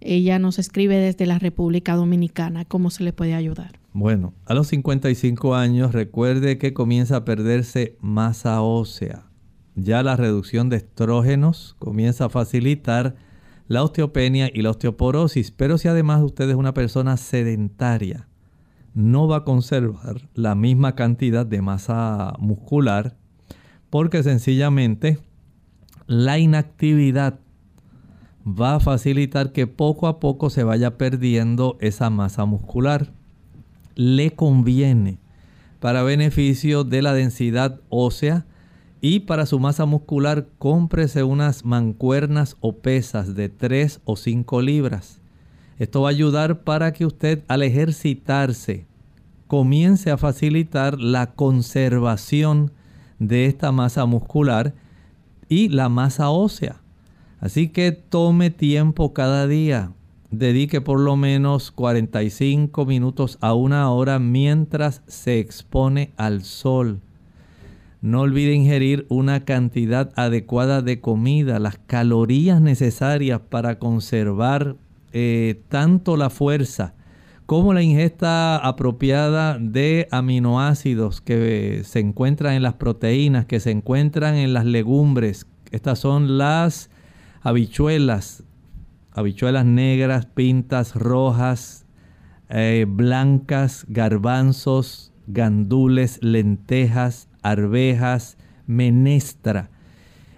Ella 0.00 0.38
nos 0.38 0.58
escribe 0.58 0.96
desde 0.96 1.26
la 1.26 1.38
República 1.38 1.96
Dominicana. 1.96 2.64
¿Cómo 2.64 2.90
se 2.90 3.04
le 3.04 3.12
puede 3.12 3.34
ayudar? 3.34 3.78
Bueno, 3.92 4.34
a 4.46 4.54
los 4.54 4.68
55 4.68 5.54
años 5.54 5.92
recuerde 5.92 6.58
que 6.58 6.72
comienza 6.72 7.16
a 7.16 7.24
perderse 7.24 7.96
masa 8.00 8.60
ósea. 8.62 9.26
Ya 9.74 10.02
la 10.02 10.16
reducción 10.16 10.68
de 10.68 10.76
estrógenos 10.76 11.76
comienza 11.78 12.26
a 12.26 12.28
facilitar 12.30 13.16
la 13.66 13.82
osteopenia 13.82 14.50
y 14.52 14.62
la 14.62 14.70
osteoporosis. 14.70 15.50
Pero 15.50 15.78
si 15.78 15.88
además 15.88 16.22
usted 16.22 16.48
es 16.48 16.56
una 16.56 16.74
persona 16.74 17.16
sedentaria, 17.16 18.28
no 18.94 19.28
va 19.28 19.38
a 19.38 19.44
conservar 19.44 20.28
la 20.34 20.54
misma 20.54 20.94
cantidad 20.94 21.46
de 21.46 21.62
masa 21.62 22.34
muscular 22.38 23.16
porque 23.90 24.22
sencillamente 24.22 25.18
la 26.06 26.38
inactividad 26.38 27.40
va 28.48 28.76
a 28.76 28.80
facilitar 28.80 29.52
que 29.52 29.66
poco 29.66 30.06
a 30.06 30.20
poco 30.20 30.50
se 30.50 30.64
vaya 30.64 30.96
perdiendo 30.96 31.76
esa 31.80 32.10
masa 32.10 32.44
muscular. 32.44 33.12
Le 33.94 34.30
conviene 34.30 35.18
para 35.80 36.02
beneficio 36.02 36.84
de 36.84 37.02
la 37.02 37.12
densidad 37.12 37.80
ósea 37.88 38.46
y 39.00 39.20
para 39.20 39.46
su 39.46 39.60
masa 39.60 39.86
muscular 39.86 40.48
cómprese 40.58 41.22
unas 41.22 41.64
mancuernas 41.64 42.56
o 42.60 42.76
pesas 42.78 43.34
de 43.34 43.48
3 43.48 44.00
o 44.04 44.16
5 44.16 44.62
libras. 44.62 45.20
Esto 45.78 46.02
va 46.02 46.08
a 46.08 46.10
ayudar 46.10 46.62
para 46.64 46.92
que 46.92 47.06
usted 47.06 47.44
al 47.46 47.62
ejercitarse 47.62 48.86
comience 49.46 50.10
a 50.10 50.18
facilitar 50.18 51.00
la 51.00 51.32
conservación 51.32 52.72
de 53.18 53.46
esta 53.46 53.72
masa 53.72 54.04
muscular 54.04 54.74
y 55.48 55.68
la 55.68 55.88
masa 55.88 56.30
ósea. 56.30 56.80
Así 57.40 57.68
que 57.68 57.92
tome 57.92 58.50
tiempo 58.50 59.12
cada 59.12 59.46
día. 59.46 59.92
Dedique 60.30 60.80
por 60.80 61.00
lo 61.00 61.16
menos 61.16 61.70
45 61.70 62.84
minutos 62.84 63.38
a 63.40 63.54
una 63.54 63.90
hora 63.90 64.18
mientras 64.18 65.02
se 65.06 65.38
expone 65.38 66.12
al 66.16 66.42
sol. 66.42 67.00
No 68.00 68.20
olvide 68.20 68.52
ingerir 68.52 69.06
una 69.08 69.44
cantidad 69.44 70.12
adecuada 70.16 70.82
de 70.82 71.00
comida, 71.00 71.58
las 71.58 71.78
calorías 71.78 72.60
necesarias 72.60 73.40
para 73.48 73.78
conservar 73.78 74.76
eh, 75.12 75.62
tanto 75.68 76.16
la 76.16 76.30
fuerza 76.30 76.94
como 77.46 77.72
la 77.72 77.82
ingesta 77.82 78.58
apropiada 78.58 79.58
de 79.58 80.06
aminoácidos 80.10 81.22
que 81.22 81.80
se 81.84 82.00
encuentran 82.00 82.52
en 82.54 82.62
las 82.62 82.74
proteínas, 82.74 83.46
que 83.46 83.58
se 83.58 83.70
encuentran 83.70 84.34
en 84.34 84.52
las 84.52 84.66
legumbres. 84.66 85.46
Estas 85.70 85.98
son 85.98 86.36
las 86.36 86.90
habichuelas, 87.48 88.44
habichuelas 89.10 89.64
negras, 89.64 90.26
pintas, 90.26 90.94
rojas, 90.94 91.86
eh, 92.50 92.84
blancas, 92.86 93.86
garbanzos, 93.88 95.12
gandules, 95.26 96.18
lentejas, 96.22 97.28
arvejas, 97.42 98.36
menestra. 98.66 99.70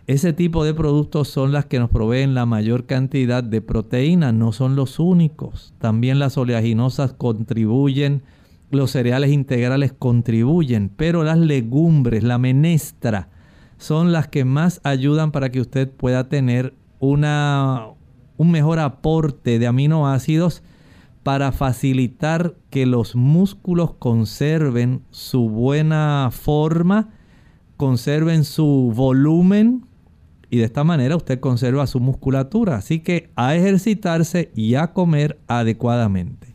Ese 0.06 0.32
tipo 0.32 0.64
de 0.64 0.72
productos 0.72 1.28
son 1.28 1.50
las 1.50 1.66
que 1.66 1.80
nos 1.80 1.90
proveen 1.90 2.34
la 2.34 2.46
mayor 2.46 2.86
cantidad 2.86 3.42
de 3.42 3.60
proteínas, 3.60 4.32
no 4.32 4.52
son 4.52 4.76
los 4.76 5.00
únicos. 5.00 5.74
También 5.78 6.20
las 6.20 6.38
oleaginosas 6.38 7.12
contribuyen, 7.12 8.22
los 8.70 8.92
cereales 8.92 9.32
integrales 9.32 9.92
contribuyen, 9.92 10.90
pero 10.96 11.24
las 11.24 11.38
legumbres, 11.38 12.22
la 12.22 12.38
menestra, 12.38 13.30
son 13.78 14.12
las 14.12 14.28
que 14.28 14.44
más 14.44 14.80
ayudan 14.84 15.32
para 15.32 15.50
que 15.50 15.60
usted 15.60 15.90
pueda 15.90 16.28
tener 16.28 16.74
una, 17.00 17.88
un 18.36 18.50
mejor 18.50 18.78
aporte 18.78 19.58
de 19.58 19.66
aminoácidos, 19.66 20.62
para 21.22 21.52
facilitar 21.52 22.54
que 22.70 22.86
los 22.86 23.14
músculos 23.14 23.92
conserven 23.94 25.02
su 25.10 25.48
buena 25.48 26.30
forma, 26.32 27.10
conserven 27.76 28.44
su 28.44 28.92
volumen 28.94 29.84
y 30.50 30.58
de 30.58 30.64
esta 30.64 30.82
manera 30.82 31.16
usted 31.16 31.38
conserva 31.38 31.86
su 31.86 32.00
musculatura. 32.00 32.76
Así 32.76 33.00
que 33.00 33.30
a 33.36 33.54
ejercitarse 33.54 34.50
y 34.54 34.74
a 34.74 34.92
comer 34.92 35.38
adecuadamente. 35.46 36.48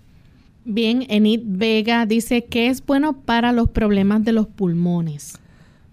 Bien, 0.65 1.05
Enid 1.09 1.41
Vega 1.45 2.05
dice 2.05 2.45
que 2.45 2.67
es 2.67 2.83
bueno 2.83 3.21
para 3.21 3.51
los 3.51 3.69
problemas 3.69 4.25
de 4.25 4.33
los 4.33 4.47
pulmones. 4.47 5.39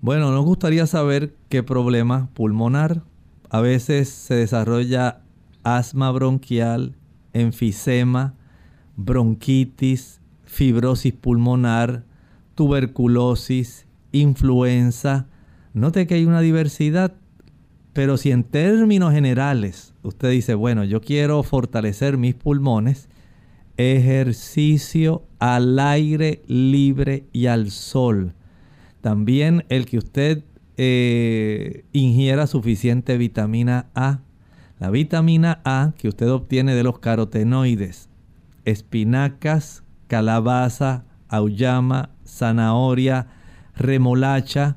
Bueno, 0.01 0.33
nos 0.33 0.45
gustaría 0.45 0.87
saber 0.87 1.35
qué 1.49 1.63
problema 1.63 2.29
pulmonar. 2.33 3.03
A 3.53 3.61
veces 3.61 4.09
se 4.09 4.35
desarrolla 4.35 5.21
asma 5.63 6.11
bronquial, 6.11 6.97
enfisema, 7.35 8.35
bronquitis, 8.97 10.23
fibrosis 10.47 11.13
pulmonar, 11.13 12.07
tuberculosis, 12.55 13.87
influenza. 14.11 15.27
Note 15.75 16.07
que 16.07 16.15
hay 16.15 16.25
una 16.25 16.41
diversidad, 16.41 17.13
pero 17.93 18.17
si 18.17 18.31
en 18.31 18.45
términos 18.45 19.13
generales 19.13 19.93
usted 20.03 20.31
dice, 20.31 20.55
bueno, 20.55 20.85
yo 20.85 21.03
quiero 21.03 21.43
fortalecer 21.43 22.17
mis 22.17 22.35
pulmones, 22.35 23.11
ejercicio 23.77 25.25
al 25.39 25.79
aire 25.79 26.41
libre 26.47 27.27
y 27.35 27.49
al 27.49 27.71
sol. 27.71 28.33
También 29.03 29.67
el 29.69 29.85
que 29.85 29.99
usted 29.99 30.43
eh, 30.85 31.85
ingiera 31.93 32.49
suficiente 32.49 33.17
vitamina 33.17 33.87
A. 33.95 34.23
La 34.81 34.91
vitamina 34.91 35.61
A 35.65 35.93
que 35.97 36.09
usted 36.09 36.29
obtiene 36.29 36.75
de 36.75 36.83
los 36.83 36.99
carotenoides, 36.99 38.09
espinacas, 38.65 39.85
calabaza, 40.09 41.05
auyama, 41.29 42.11
zanahoria, 42.27 43.29
remolacha, 43.77 44.77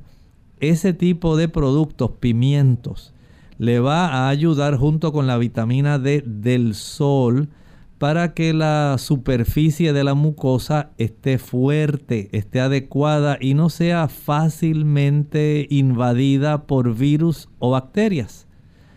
ese 0.59 0.93
tipo 0.93 1.37
de 1.37 1.49
productos, 1.49 2.11
pimientos, 2.19 3.11
le 3.57 3.79
va 3.79 4.07
a 4.09 4.29
ayudar 4.29 4.77
junto 4.77 5.11
con 5.11 5.25
la 5.25 5.39
vitamina 5.39 5.97
D 5.97 6.23
del 6.23 6.75
sol 6.75 7.49
para 7.97 8.33
que 8.33 8.53
la 8.53 8.97
superficie 8.97 9.93
de 9.93 10.03
la 10.03 10.15
mucosa 10.15 10.91
esté 10.97 11.37
fuerte, 11.37 12.29
esté 12.33 12.59
adecuada 12.59 13.37
y 13.39 13.53
no 13.53 13.69
sea 13.69 14.07
fácilmente 14.09 15.67
invadida 15.69 16.63
por 16.63 16.95
virus 16.95 17.47
o 17.59 17.71
bacterias. 17.71 18.47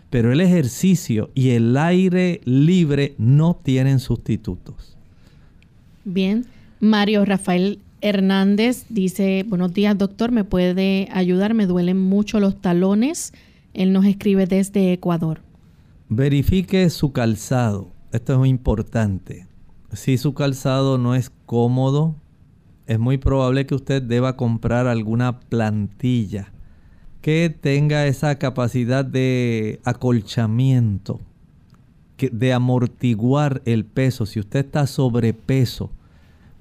Pero 0.09 0.33
el 0.33 0.41
ejercicio 0.41 1.29
y 1.33 1.51
el 1.51 1.77
aire 1.77 2.41
libre 2.43 3.13
no 3.17 3.59
tienen 3.63 3.99
sustitutos. 3.99 4.97
Bien, 6.03 6.45
Mario 6.79 7.23
Rafael 7.25 7.79
Hernández 8.01 8.85
dice, 8.89 9.45
buenos 9.47 9.73
días 9.73 9.97
doctor, 9.97 10.31
¿me 10.31 10.43
puede 10.43 11.07
ayudar? 11.11 11.53
Me 11.53 11.67
duelen 11.67 11.97
mucho 11.97 12.39
los 12.39 12.59
talones. 12.59 13.33
Él 13.73 13.93
nos 13.93 14.05
escribe 14.05 14.45
desde 14.45 14.93
Ecuador. 14.93 15.41
Verifique 16.09 16.89
su 16.89 17.11
calzado 17.11 17.98
esto 18.11 18.33
es 18.33 18.39
muy 18.39 18.49
importante. 18.49 19.47
Si 19.93 20.17
su 20.17 20.33
calzado 20.33 20.97
no 20.97 21.15
es 21.15 21.31
cómodo, 21.45 22.15
es 22.85 22.99
muy 22.99 23.17
probable 23.17 23.65
que 23.65 23.75
usted 23.75 24.01
deba 24.01 24.35
comprar 24.35 24.87
alguna 24.87 25.39
plantilla 25.39 26.51
que 27.21 27.49
tenga 27.49 28.07
esa 28.07 28.35
capacidad 28.35 29.03
de 29.03 29.79
acolchamiento, 29.83 31.19
de 32.17 32.53
amortiguar 32.53 33.61
el 33.65 33.85
peso. 33.85 34.25
Si 34.25 34.39
usted 34.39 34.65
está 34.65 34.87
sobrepeso, 34.87 35.91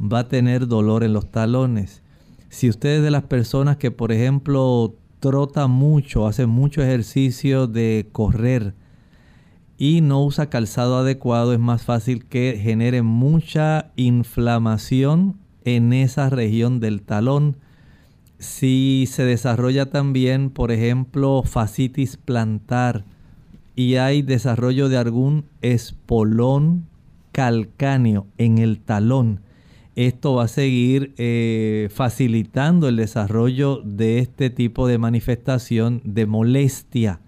va 0.01 0.20
a 0.20 0.28
tener 0.28 0.66
dolor 0.66 1.05
en 1.05 1.12
los 1.12 1.30
talones. 1.30 2.03
Si 2.49 2.68
usted 2.68 2.96
es 2.96 3.03
de 3.03 3.11
las 3.11 3.24
personas 3.24 3.76
que, 3.76 3.90
por 3.90 4.12
ejemplo, 4.12 4.94
trota 5.20 5.66
mucho, 5.66 6.26
hace 6.26 6.46
mucho 6.46 6.82
ejercicio 6.82 7.66
de 7.66 8.09
correr, 8.12 8.74
y 9.79 10.01
no 10.01 10.24
usa 10.24 10.51
calzado 10.51 10.99
adecuado, 10.99 11.53
es 11.53 11.61
más 11.61 11.83
fácil 11.83 12.26
que 12.26 12.59
genere 12.61 13.03
mucha 13.03 13.93
inflamación 13.95 15.37
en 15.64 15.93
esa 15.93 16.29
región 16.29 16.81
del 16.81 17.03
talón. 17.03 17.57
Si 18.41 19.09
se 19.09 19.24
desarrolla 19.24 19.87
también, 19.87 20.51
por 20.51 20.72
ejemplo, 20.72 21.45
fascitis 21.45 22.16
plantar 22.16 23.05
y 23.76 23.95
hay 23.95 24.22
desarrollo 24.22 24.89
de 24.89 24.97
algún 24.97 25.45
espolón 25.62 26.87
calcáneo 27.31 28.26
en 28.37 28.59
el 28.59 28.81
talón, 28.81 29.43
esto 29.95 30.35
va 30.35 30.45
a 30.45 30.49
seguir 30.49 31.12
eh, 31.18 31.89
facilitando 31.93 32.89
el 32.89 32.97
desarrollo 32.97 33.81
de 33.85 34.20
este 34.20 34.49
tipo 34.51 34.87
de 34.87 34.99
manifestación 34.99 36.01
de 36.05 36.24
molestia. 36.26 37.20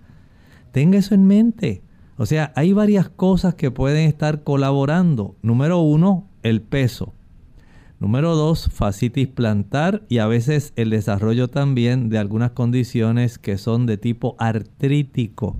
Tenga 0.70 0.98
eso 0.98 1.14
en 1.16 1.26
mente. 1.26 1.82
O 2.20 2.26
sea, 2.26 2.52
hay 2.54 2.74
varias 2.74 3.08
cosas 3.08 3.54
que 3.54 3.70
pueden 3.70 4.06
estar 4.06 4.42
colaborando. 4.42 5.36
Número 5.40 5.78
uno, 5.78 6.28
el 6.42 6.60
peso. 6.60 7.14
Número 7.98 8.36
dos, 8.36 8.68
fascitis 8.70 9.26
plantar 9.26 10.02
y 10.10 10.18
a 10.18 10.26
veces 10.26 10.74
el 10.76 10.90
desarrollo 10.90 11.48
también 11.48 12.10
de 12.10 12.18
algunas 12.18 12.50
condiciones 12.50 13.38
que 13.38 13.56
son 13.56 13.86
de 13.86 13.96
tipo 13.96 14.36
artrítico. 14.38 15.56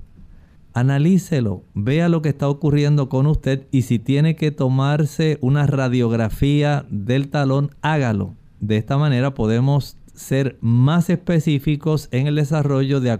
Analícelo, 0.71 1.63
vea 1.73 2.09
lo 2.09 2.21
que 2.21 2.29
está 2.29 2.47
ocurriendo 2.47 3.09
con 3.09 3.25
usted 3.25 3.65
y 3.71 3.81
si 3.81 3.97
tiene 3.97 4.35
que 4.35 4.51
tomarse 4.51 5.39
una 5.41 5.65
radiografía 5.65 6.85
del 6.91 7.29
talón, 7.29 7.71
hágalo. 7.81 8.35
De 8.59 8.77
esta 8.77 8.99
manera 8.99 9.33
podemos 9.33 9.97
ser 10.13 10.59
más 10.61 11.09
específicos 11.09 12.07
en 12.11 12.27
el 12.27 12.35
desarrollo 12.35 13.01
de 13.01 13.19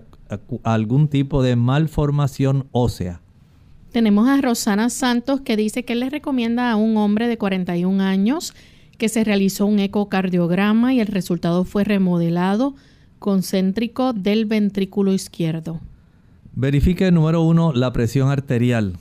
algún 0.62 1.08
tipo 1.08 1.42
de 1.42 1.56
malformación 1.56 2.68
ósea. 2.72 3.20
Tenemos 3.92 4.30
a 4.30 4.40
Rosana 4.40 4.90
Santos 4.90 5.42
que 5.42 5.58
dice 5.58 5.84
que 5.84 5.96
le 5.96 6.10
recomienda 6.10 6.72
a 6.72 6.78
un 6.78 6.96
hombre 6.96 7.28
de 7.28 7.38
41 7.38 8.02
años 8.02 8.54
que 8.98 9.10
se 9.10 9.26
realizó 9.26 9.66
un 9.66 9.80
ecocardiograma 9.80 10.94
y 10.94 11.02
el 11.02 11.08
resultado 11.08 11.66
fue 11.66 11.84
remodelado 11.84 12.74
concéntrico 13.20 14.14
del 14.14 14.46
ventrículo 14.46 15.12
izquierdo. 15.12 15.82
Verifique 16.54 17.12
número 17.12 17.42
uno 17.42 17.74
la 17.74 17.92
presión 17.92 18.30
arterial. 18.30 18.96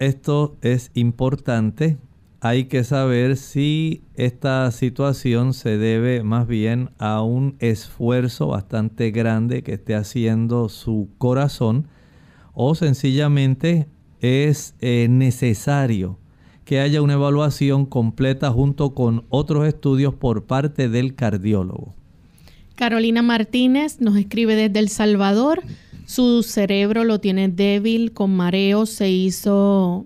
Esto 0.00 0.56
es 0.60 0.90
importante. 0.94 1.96
Hay 2.40 2.64
que 2.64 2.82
saber 2.82 3.36
si 3.36 4.02
esta 4.16 4.68
situación 4.72 5.54
se 5.54 5.78
debe 5.78 6.24
más 6.24 6.48
bien 6.48 6.90
a 6.98 7.22
un 7.22 7.54
esfuerzo 7.60 8.48
bastante 8.48 9.12
grande 9.12 9.62
que 9.62 9.74
esté 9.74 9.94
haciendo 9.94 10.68
su 10.68 11.10
corazón 11.18 11.86
o 12.54 12.74
sencillamente 12.74 13.86
es 14.20 14.74
eh, 14.80 15.06
necesario 15.08 16.18
que 16.64 16.80
haya 16.80 17.00
una 17.00 17.14
evaluación 17.14 17.86
completa 17.86 18.50
junto 18.50 18.94
con 18.94 19.24
otros 19.28 19.66
estudios 19.68 20.14
por 20.14 20.44
parte 20.44 20.88
del 20.88 21.14
cardiólogo. 21.14 21.94
Carolina 22.74 23.22
Martínez 23.22 24.00
nos 24.00 24.16
escribe 24.16 24.56
desde 24.56 24.80
El 24.80 24.88
Salvador. 24.88 25.62
Su 26.06 26.42
cerebro 26.42 27.04
lo 27.04 27.20
tiene 27.20 27.48
débil, 27.48 28.12
con 28.12 28.36
mareo. 28.36 28.84
Se 28.86 29.10
hizo, 29.10 30.04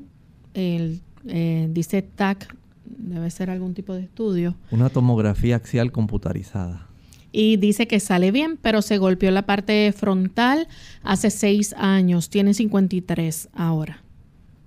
el, 0.54 1.00
eh, 1.26 1.68
dice 1.70 2.02
TAC, 2.02 2.54
debe 2.84 3.30
ser 3.30 3.50
algún 3.50 3.74
tipo 3.74 3.94
de 3.94 4.02
estudio. 4.02 4.54
Una 4.70 4.90
tomografía 4.90 5.56
axial 5.56 5.90
computarizada 5.92 6.89
y 7.32 7.56
dice 7.56 7.86
que 7.86 8.00
sale 8.00 8.30
bien, 8.30 8.58
pero 8.60 8.82
se 8.82 8.98
golpeó 8.98 9.30
la 9.30 9.46
parte 9.46 9.92
frontal 9.96 10.68
hace 11.02 11.30
seis 11.30 11.74
años, 11.78 12.30
tiene 12.30 12.54
53 12.54 13.48
ahora. 13.52 14.02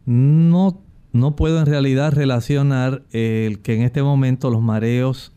No, 0.06 0.82
no 1.12 1.36
puedo 1.36 1.60
en 1.60 1.66
realidad 1.66 2.14
relacionar 2.14 3.04
el 3.12 3.60
que 3.60 3.76
en 3.76 3.82
este 3.82 4.04
momento 4.04 4.50
los 4.50 4.62
mareos 4.62 5.34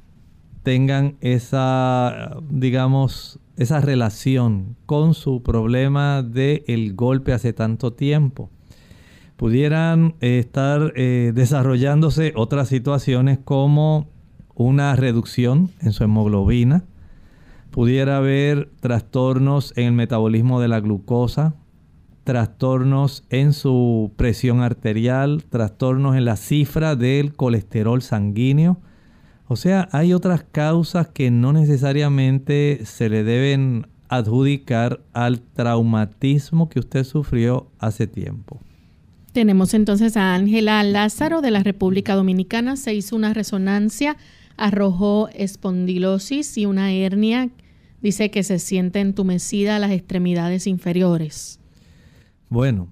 tengan 0.63 1.17
esa, 1.21 2.39
digamos, 2.51 3.39
esa 3.57 3.81
relación 3.81 4.77
con 4.87 5.15
su 5.15 5.43
problema 5.43 6.23
del 6.23 6.65
el 6.67 6.95
golpe 6.95 7.33
hace 7.33 7.53
tanto 7.53 7.93
tiempo. 7.93 8.51
Pudieran 9.37 10.15
estar 10.21 10.93
eh, 10.97 11.33
desarrollándose 11.35 12.33
otras 12.35 12.69
situaciones 12.69 13.39
como 13.45 14.09
una 14.55 14.97
reducción 14.97 15.71
en 15.81 15.93
su 15.93 16.05
hemoglobina, 16.05 16.85
pudiera 17.77 18.17
haber 18.17 18.71
trastornos 18.81 19.75
en 19.77 19.85
el 19.89 19.93
metabolismo 19.93 20.63
de 20.63 20.69
la 20.69 20.81
glucosa, 20.81 21.57
trastornos 22.25 23.25
en 23.29 23.53
su 23.53 24.13
presión 24.17 24.63
arterial, 24.63 25.45
trastornos 25.45 26.17
en 26.17 26.25
la 26.25 26.37
cifra 26.37 26.97
del 26.97 27.35
colesterol 27.35 28.01
sanguíneo. 28.01 28.79
O 29.47 29.57
sea, 29.57 29.91
hay 29.93 30.15
otras 30.15 30.43
causas 30.43 31.09
que 31.09 31.31
no 31.31 31.53
necesariamente 31.53 32.81
se 32.87 33.11
le 33.11 33.25
deben 33.25 33.89
adjudicar 34.09 35.03
al 35.13 35.43
traumatismo 35.43 36.71
que 36.71 36.79
usted 36.79 37.05
sufrió 37.05 37.67
hace 37.79 38.07
tiempo. 38.07 38.59
Tenemos 39.33 39.75
entonces 39.75 40.17
a 40.17 40.35
Ángela 40.35 40.83
Lázaro 40.83 41.43
de 41.43 41.51
la 41.51 41.63
República 41.63 42.15
Dominicana. 42.15 42.77
Se 42.77 42.95
hizo 42.95 43.17
una 43.17 43.35
resonancia, 43.35 44.17
arrojó 44.57 45.29
espondilosis 45.35 46.57
y 46.57 46.65
una 46.65 46.91
hernia. 46.91 47.51
Dice 48.03 48.31
que 48.31 48.43
se 48.43 48.59
siente 48.59 49.01
entumecida 49.01 49.79
las 49.79 49.91
extremidades 49.91 50.67
inferiores. 50.67 51.61
Bueno, 52.49 52.89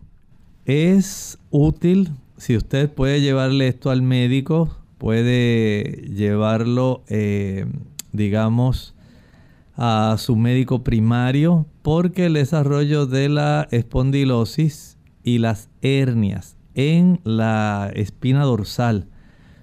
es 0.64 1.38
útil 1.50 2.10
si 2.36 2.56
usted 2.56 2.90
puede 2.90 3.20
llevarle 3.20 3.68
esto 3.68 3.90
al 3.90 4.02
médico, 4.02 4.76
puede 4.98 6.02
llevarlo, 6.14 7.04
eh, 7.08 7.66
digamos, 8.12 8.94
a 9.76 10.16
su 10.18 10.36
médico 10.36 10.82
primario, 10.82 11.66
porque 11.82 12.26
el 12.26 12.34
desarrollo 12.34 13.06
de 13.06 13.28
la 13.28 13.68
espondilosis 13.70 14.98
y 15.22 15.38
las 15.38 15.68
hernias 15.82 16.56
en 16.74 17.20
la 17.24 17.90
espina 17.94 18.42
dorsal 18.42 19.06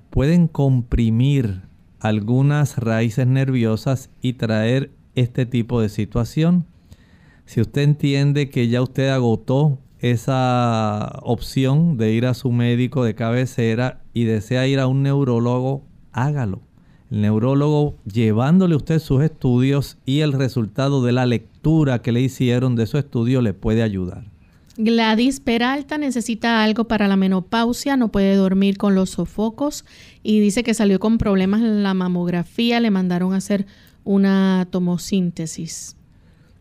pueden 0.09 0.47
comprimir 0.47 1.61
algunas 1.99 2.77
raíces 2.77 3.27
nerviosas 3.27 4.09
y 4.21 4.33
traer 4.33 4.91
este 5.15 5.45
tipo 5.45 5.81
de 5.81 5.89
situación. 5.89 6.65
Si 7.45 7.61
usted 7.61 7.81
entiende 7.81 8.49
que 8.49 8.67
ya 8.67 8.81
usted 8.81 9.09
agotó 9.09 9.79
esa 9.99 11.19
opción 11.21 11.97
de 11.97 12.11
ir 12.13 12.25
a 12.25 12.33
su 12.33 12.51
médico 12.51 13.03
de 13.03 13.15
cabecera 13.15 14.01
y 14.13 14.23
desea 14.23 14.67
ir 14.67 14.79
a 14.79 14.87
un 14.87 15.03
neurólogo, 15.03 15.83
hágalo. 16.11 16.61
El 17.11 17.21
neurólogo 17.21 17.97
llevándole 18.05 18.75
usted 18.75 18.99
sus 18.99 19.21
estudios 19.21 19.97
y 20.05 20.21
el 20.21 20.31
resultado 20.31 21.03
de 21.03 21.11
la 21.11 21.25
lectura 21.25 22.01
que 22.01 22.11
le 22.11 22.21
hicieron 22.21 22.75
de 22.75 22.87
su 22.87 22.97
estudio 22.97 23.41
le 23.41 23.53
puede 23.53 23.83
ayudar. 23.83 24.23
Gladys 24.77 25.41
Peralta 25.41 25.97
necesita 25.97 26.63
algo 26.63 26.85
para 26.85 27.09
la 27.09 27.17
menopausia, 27.17 27.97
no 27.97 28.07
puede 28.07 28.35
dormir 28.35 28.77
con 28.77 28.95
los 28.95 29.11
sofocos 29.11 29.85
y 30.23 30.39
dice 30.39 30.63
que 30.63 30.73
salió 30.73 30.99
con 30.99 31.17
problemas 31.17 31.61
en 31.61 31.83
la 31.83 31.93
mamografía, 31.93 32.79
le 32.79 32.89
mandaron 32.89 33.33
a 33.33 33.37
hacer 33.37 33.67
una 34.03 34.67
tomosíntesis. 34.69 35.95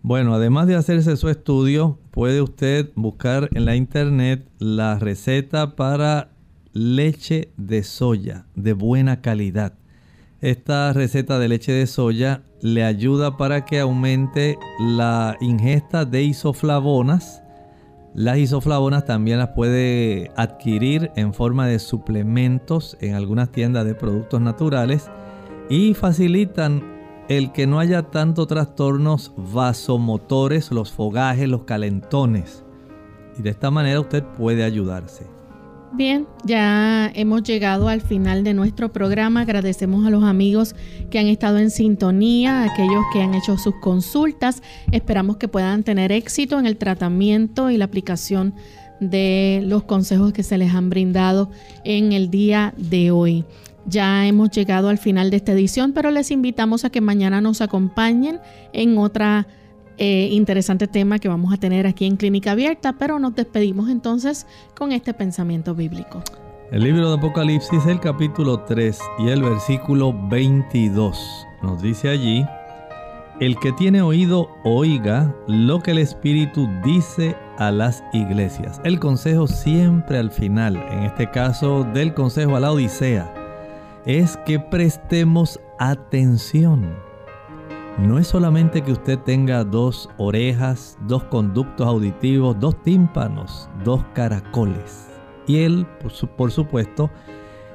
Bueno, 0.03 0.35
además 0.35 0.67
de 0.67 0.77
hacerse 0.77 1.17
su 1.17 1.29
estudio, 1.29 1.99
puede 2.11 2.41
usted 2.41 2.91
buscar 2.95 3.51
en 3.53 3.67
la 3.67 3.77
internet 3.77 4.49
la 4.59 4.99
receta 4.99 5.77
para 5.77 6.31
leche 6.73 7.53
de 7.57 7.83
soya 7.83 8.47
de 8.55 8.73
buena 8.73 9.21
calidad. 9.21 9.75
Esta 10.41 10.93
receta 10.95 11.39
de 11.39 11.49
leche 11.49 11.73
de 11.73 11.87
soya 11.87 12.43
le 12.63 12.83
ayuda 12.85 13.37
para 13.37 13.67
que 13.67 13.79
aumente 13.79 14.57
la 14.79 15.37
ingesta 15.41 16.07
de 16.07 16.23
isoflavonas, 16.23 17.43
las 18.15 18.39
isoflavonas 18.39 19.05
también 19.05 19.39
las 19.39 19.51
puede 19.51 20.31
adquirir 20.35 21.13
en 21.15 21.33
forma 21.33 21.67
de 21.67 21.79
suplementos 21.79 22.97
en 23.01 23.15
algunas 23.15 23.53
tiendas 23.53 23.85
de 23.85 23.95
productos 23.95 24.41
naturales 24.41 25.11
y 25.69 25.95
facilitan 25.95 27.00
el 27.31 27.53
que 27.53 27.69
no 27.69 27.79
haya 27.79 28.03
tanto 28.03 28.49
trastornos 28.49 29.33
vasomotores, 29.37 30.73
los 30.73 30.91
fogajes, 30.91 31.49
los 31.49 31.63
calentones. 31.63 32.65
Y 33.39 33.43
de 33.43 33.51
esta 33.51 33.71
manera 33.71 34.01
usted 34.01 34.25
puede 34.37 34.65
ayudarse. 34.65 35.27
Bien, 35.93 36.27
ya 36.45 37.09
hemos 37.15 37.45
llegado 37.45 37.89
al 37.89 38.01
final 38.01 38.43
de 38.43 38.53
nuestro 38.53 38.93
programa. 38.93 39.43
Agradecemos 39.43 40.05
a 40.05 40.11
los 40.11 40.25
amigos 40.25 40.75
que 41.09 41.21
han 41.21 41.29
estado 41.29 41.59
en 41.59 41.71
sintonía, 41.71 42.63
a 42.63 42.73
aquellos 42.73 43.05
que 43.13 43.23
han 43.23 43.35
hecho 43.35 43.57
sus 43.59 43.77
consultas. 43.77 44.61
Esperamos 44.91 45.37
que 45.37 45.47
puedan 45.47 45.85
tener 45.85 46.11
éxito 46.11 46.59
en 46.59 46.67
el 46.67 46.79
tratamiento 46.79 47.71
y 47.71 47.77
la 47.77 47.85
aplicación 47.85 48.55
de 48.99 49.63
los 49.65 49.85
consejos 49.85 50.33
que 50.33 50.43
se 50.43 50.59
les 50.59 50.75
han 50.75 50.91
brindado 50.91 51.49
en 51.85 52.13
el 52.13 52.29
día 52.29 52.75
de 52.77 53.13
hoy. 53.13 53.45
Ya 53.87 54.27
hemos 54.27 54.51
llegado 54.51 54.89
al 54.89 54.99
final 54.99 55.31
de 55.31 55.39
esta 55.39 55.53
edición, 55.53 55.93
pero 55.93 56.11
les 56.11 56.31
invitamos 56.31 56.85
a 56.85 56.91
que 56.91 57.01
mañana 57.01 57.41
nos 57.41 57.61
acompañen 57.61 58.41
en 58.73 58.99
otra 58.99 59.47
eh, 59.97 60.29
interesante 60.33 60.87
tema 60.87 61.19
que 61.19 61.29
vamos 61.29 61.53
a 61.53 61.57
tener 61.57 61.87
aquí 61.87 62.07
en 62.07 62.17
Clínica 62.17 62.53
Abierta, 62.53 62.95
pero 62.95 63.19
nos 63.19 63.35
despedimos 63.35 63.91
entonces 63.91 64.47
con 64.77 64.93
este 64.93 65.13
pensamiento 65.13 65.75
bíblico. 65.75 66.23
El 66.73 66.85
libro 66.85 67.09
de 67.09 67.17
Apocalipsis, 67.17 67.85
el 67.87 68.01
capítulo 68.01 68.61
3 68.61 68.99
y 69.19 69.29
el 69.29 69.43
versículo 69.43 70.15
22, 70.29 71.47
nos 71.63 71.83
dice 71.83 72.09
allí, 72.09 72.47
el 73.41 73.59
que 73.59 73.73
tiene 73.73 74.03
oído, 74.03 74.49
oiga 74.65 75.35
lo 75.49 75.81
que 75.81 75.91
el 75.91 75.99
Espíritu 75.99 76.69
dice 76.85 77.37
a 77.59 77.71
las 77.71 78.05
iglesias. 78.13 78.81
El 78.85 79.01
consejo 79.01 79.47
siempre 79.47 80.19
al 80.19 80.31
final, 80.31 80.77
en 80.93 81.05
este 81.05 81.31
caso 81.31 81.85
del 81.85 82.15
consejo 82.15 82.57
a 82.57 82.61
la 82.61 82.71
Odisea, 82.71 83.40
es 84.05 84.37
que 84.47 84.59
prestemos 84.59 85.61
atención 85.79 87.11
no 87.99 88.19
es 88.19 88.29
solamente 88.29 88.81
que 88.81 88.93
usted 88.93 89.19
tenga 89.19 89.63
dos 89.63 90.09
orejas, 90.17 90.97
dos 91.07 91.25
conductos 91.25 91.87
auditivos, 91.87 92.59
dos 92.59 92.81
tímpanos, 92.83 93.69
dos 93.85 94.03
caracoles. 94.15 95.11
Y 95.47 95.59
él, 95.59 95.87
por 96.37 96.51
supuesto, 96.51 97.11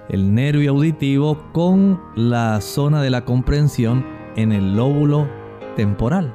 el 0.10 0.34
nervio 0.34 0.72
auditivo 0.72 1.38
con 1.52 2.02
la 2.16 2.60
zona 2.60 3.04
de 3.04 3.12
la 3.12 3.24
comprensión 3.24 4.04
en 4.36 4.52
el 4.52 4.76
lóbulo 4.76 5.28
temporal. 5.76 6.34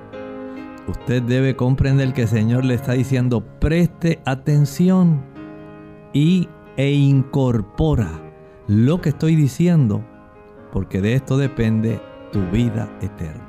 Usted 0.87 1.23
debe 1.23 1.57
comprender 1.57 2.13
que 2.13 2.23
el 2.23 2.29
Señor 2.29 2.65
le 2.65 2.75
está 2.75 2.93
diciendo 2.93 3.45
preste 3.59 4.21
atención 4.25 5.21
y 6.13 6.49
e 6.77 6.93
incorpora 6.93 8.30
lo 8.71 9.01
que 9.01 9.09
estoy 9.09 9.35
diciendo, 9.35 10.05
porque 10.73 11.01
de 11.01 11.15
esto 11.15 11.37
depende 11.37 12.01
tu 12.33 12.41
vida 12.53 12.89
eterna. 13.03 13.49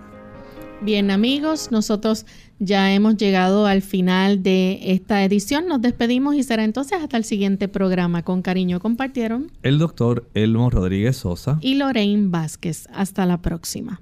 Bien 0.81 1.11
amigos, 1.11 1.71
nosotros 1.71 2.25
ya 2.57 2.91
hemos 2.91 3.17
llegado 3.17 3.67
al 3.67 3.83
final 3.83 4.41
de 4.41 4.79
esta 4.81 5.23
edición. 5.23 5.67
Nos 5.67 5.79
despedimos 5.79 6.33
y 6.33 6.41
será 6.41 6.63
entonces 6.63 6.97
hasta 6.99 7.17
el 7.17 7.23
siguiente 7.23 7.67
programa. 7.67 8.23
Con 8.23 8.41
cariño 8.41 8.79
compartieron 8.79 9.51
el 9.61 9.77
doctor 9.77 10.27
Elmo 10.33 10.71
Rodríguez 10.71 11.17
Sosa 11.17 11.59
y 11.61 11.75
Lorraine 11.75 12.29
Vázquez. 12.29 12.87
Hasta 12.91 13.27
la 13.27 13.43
próxima. 13.43 14.01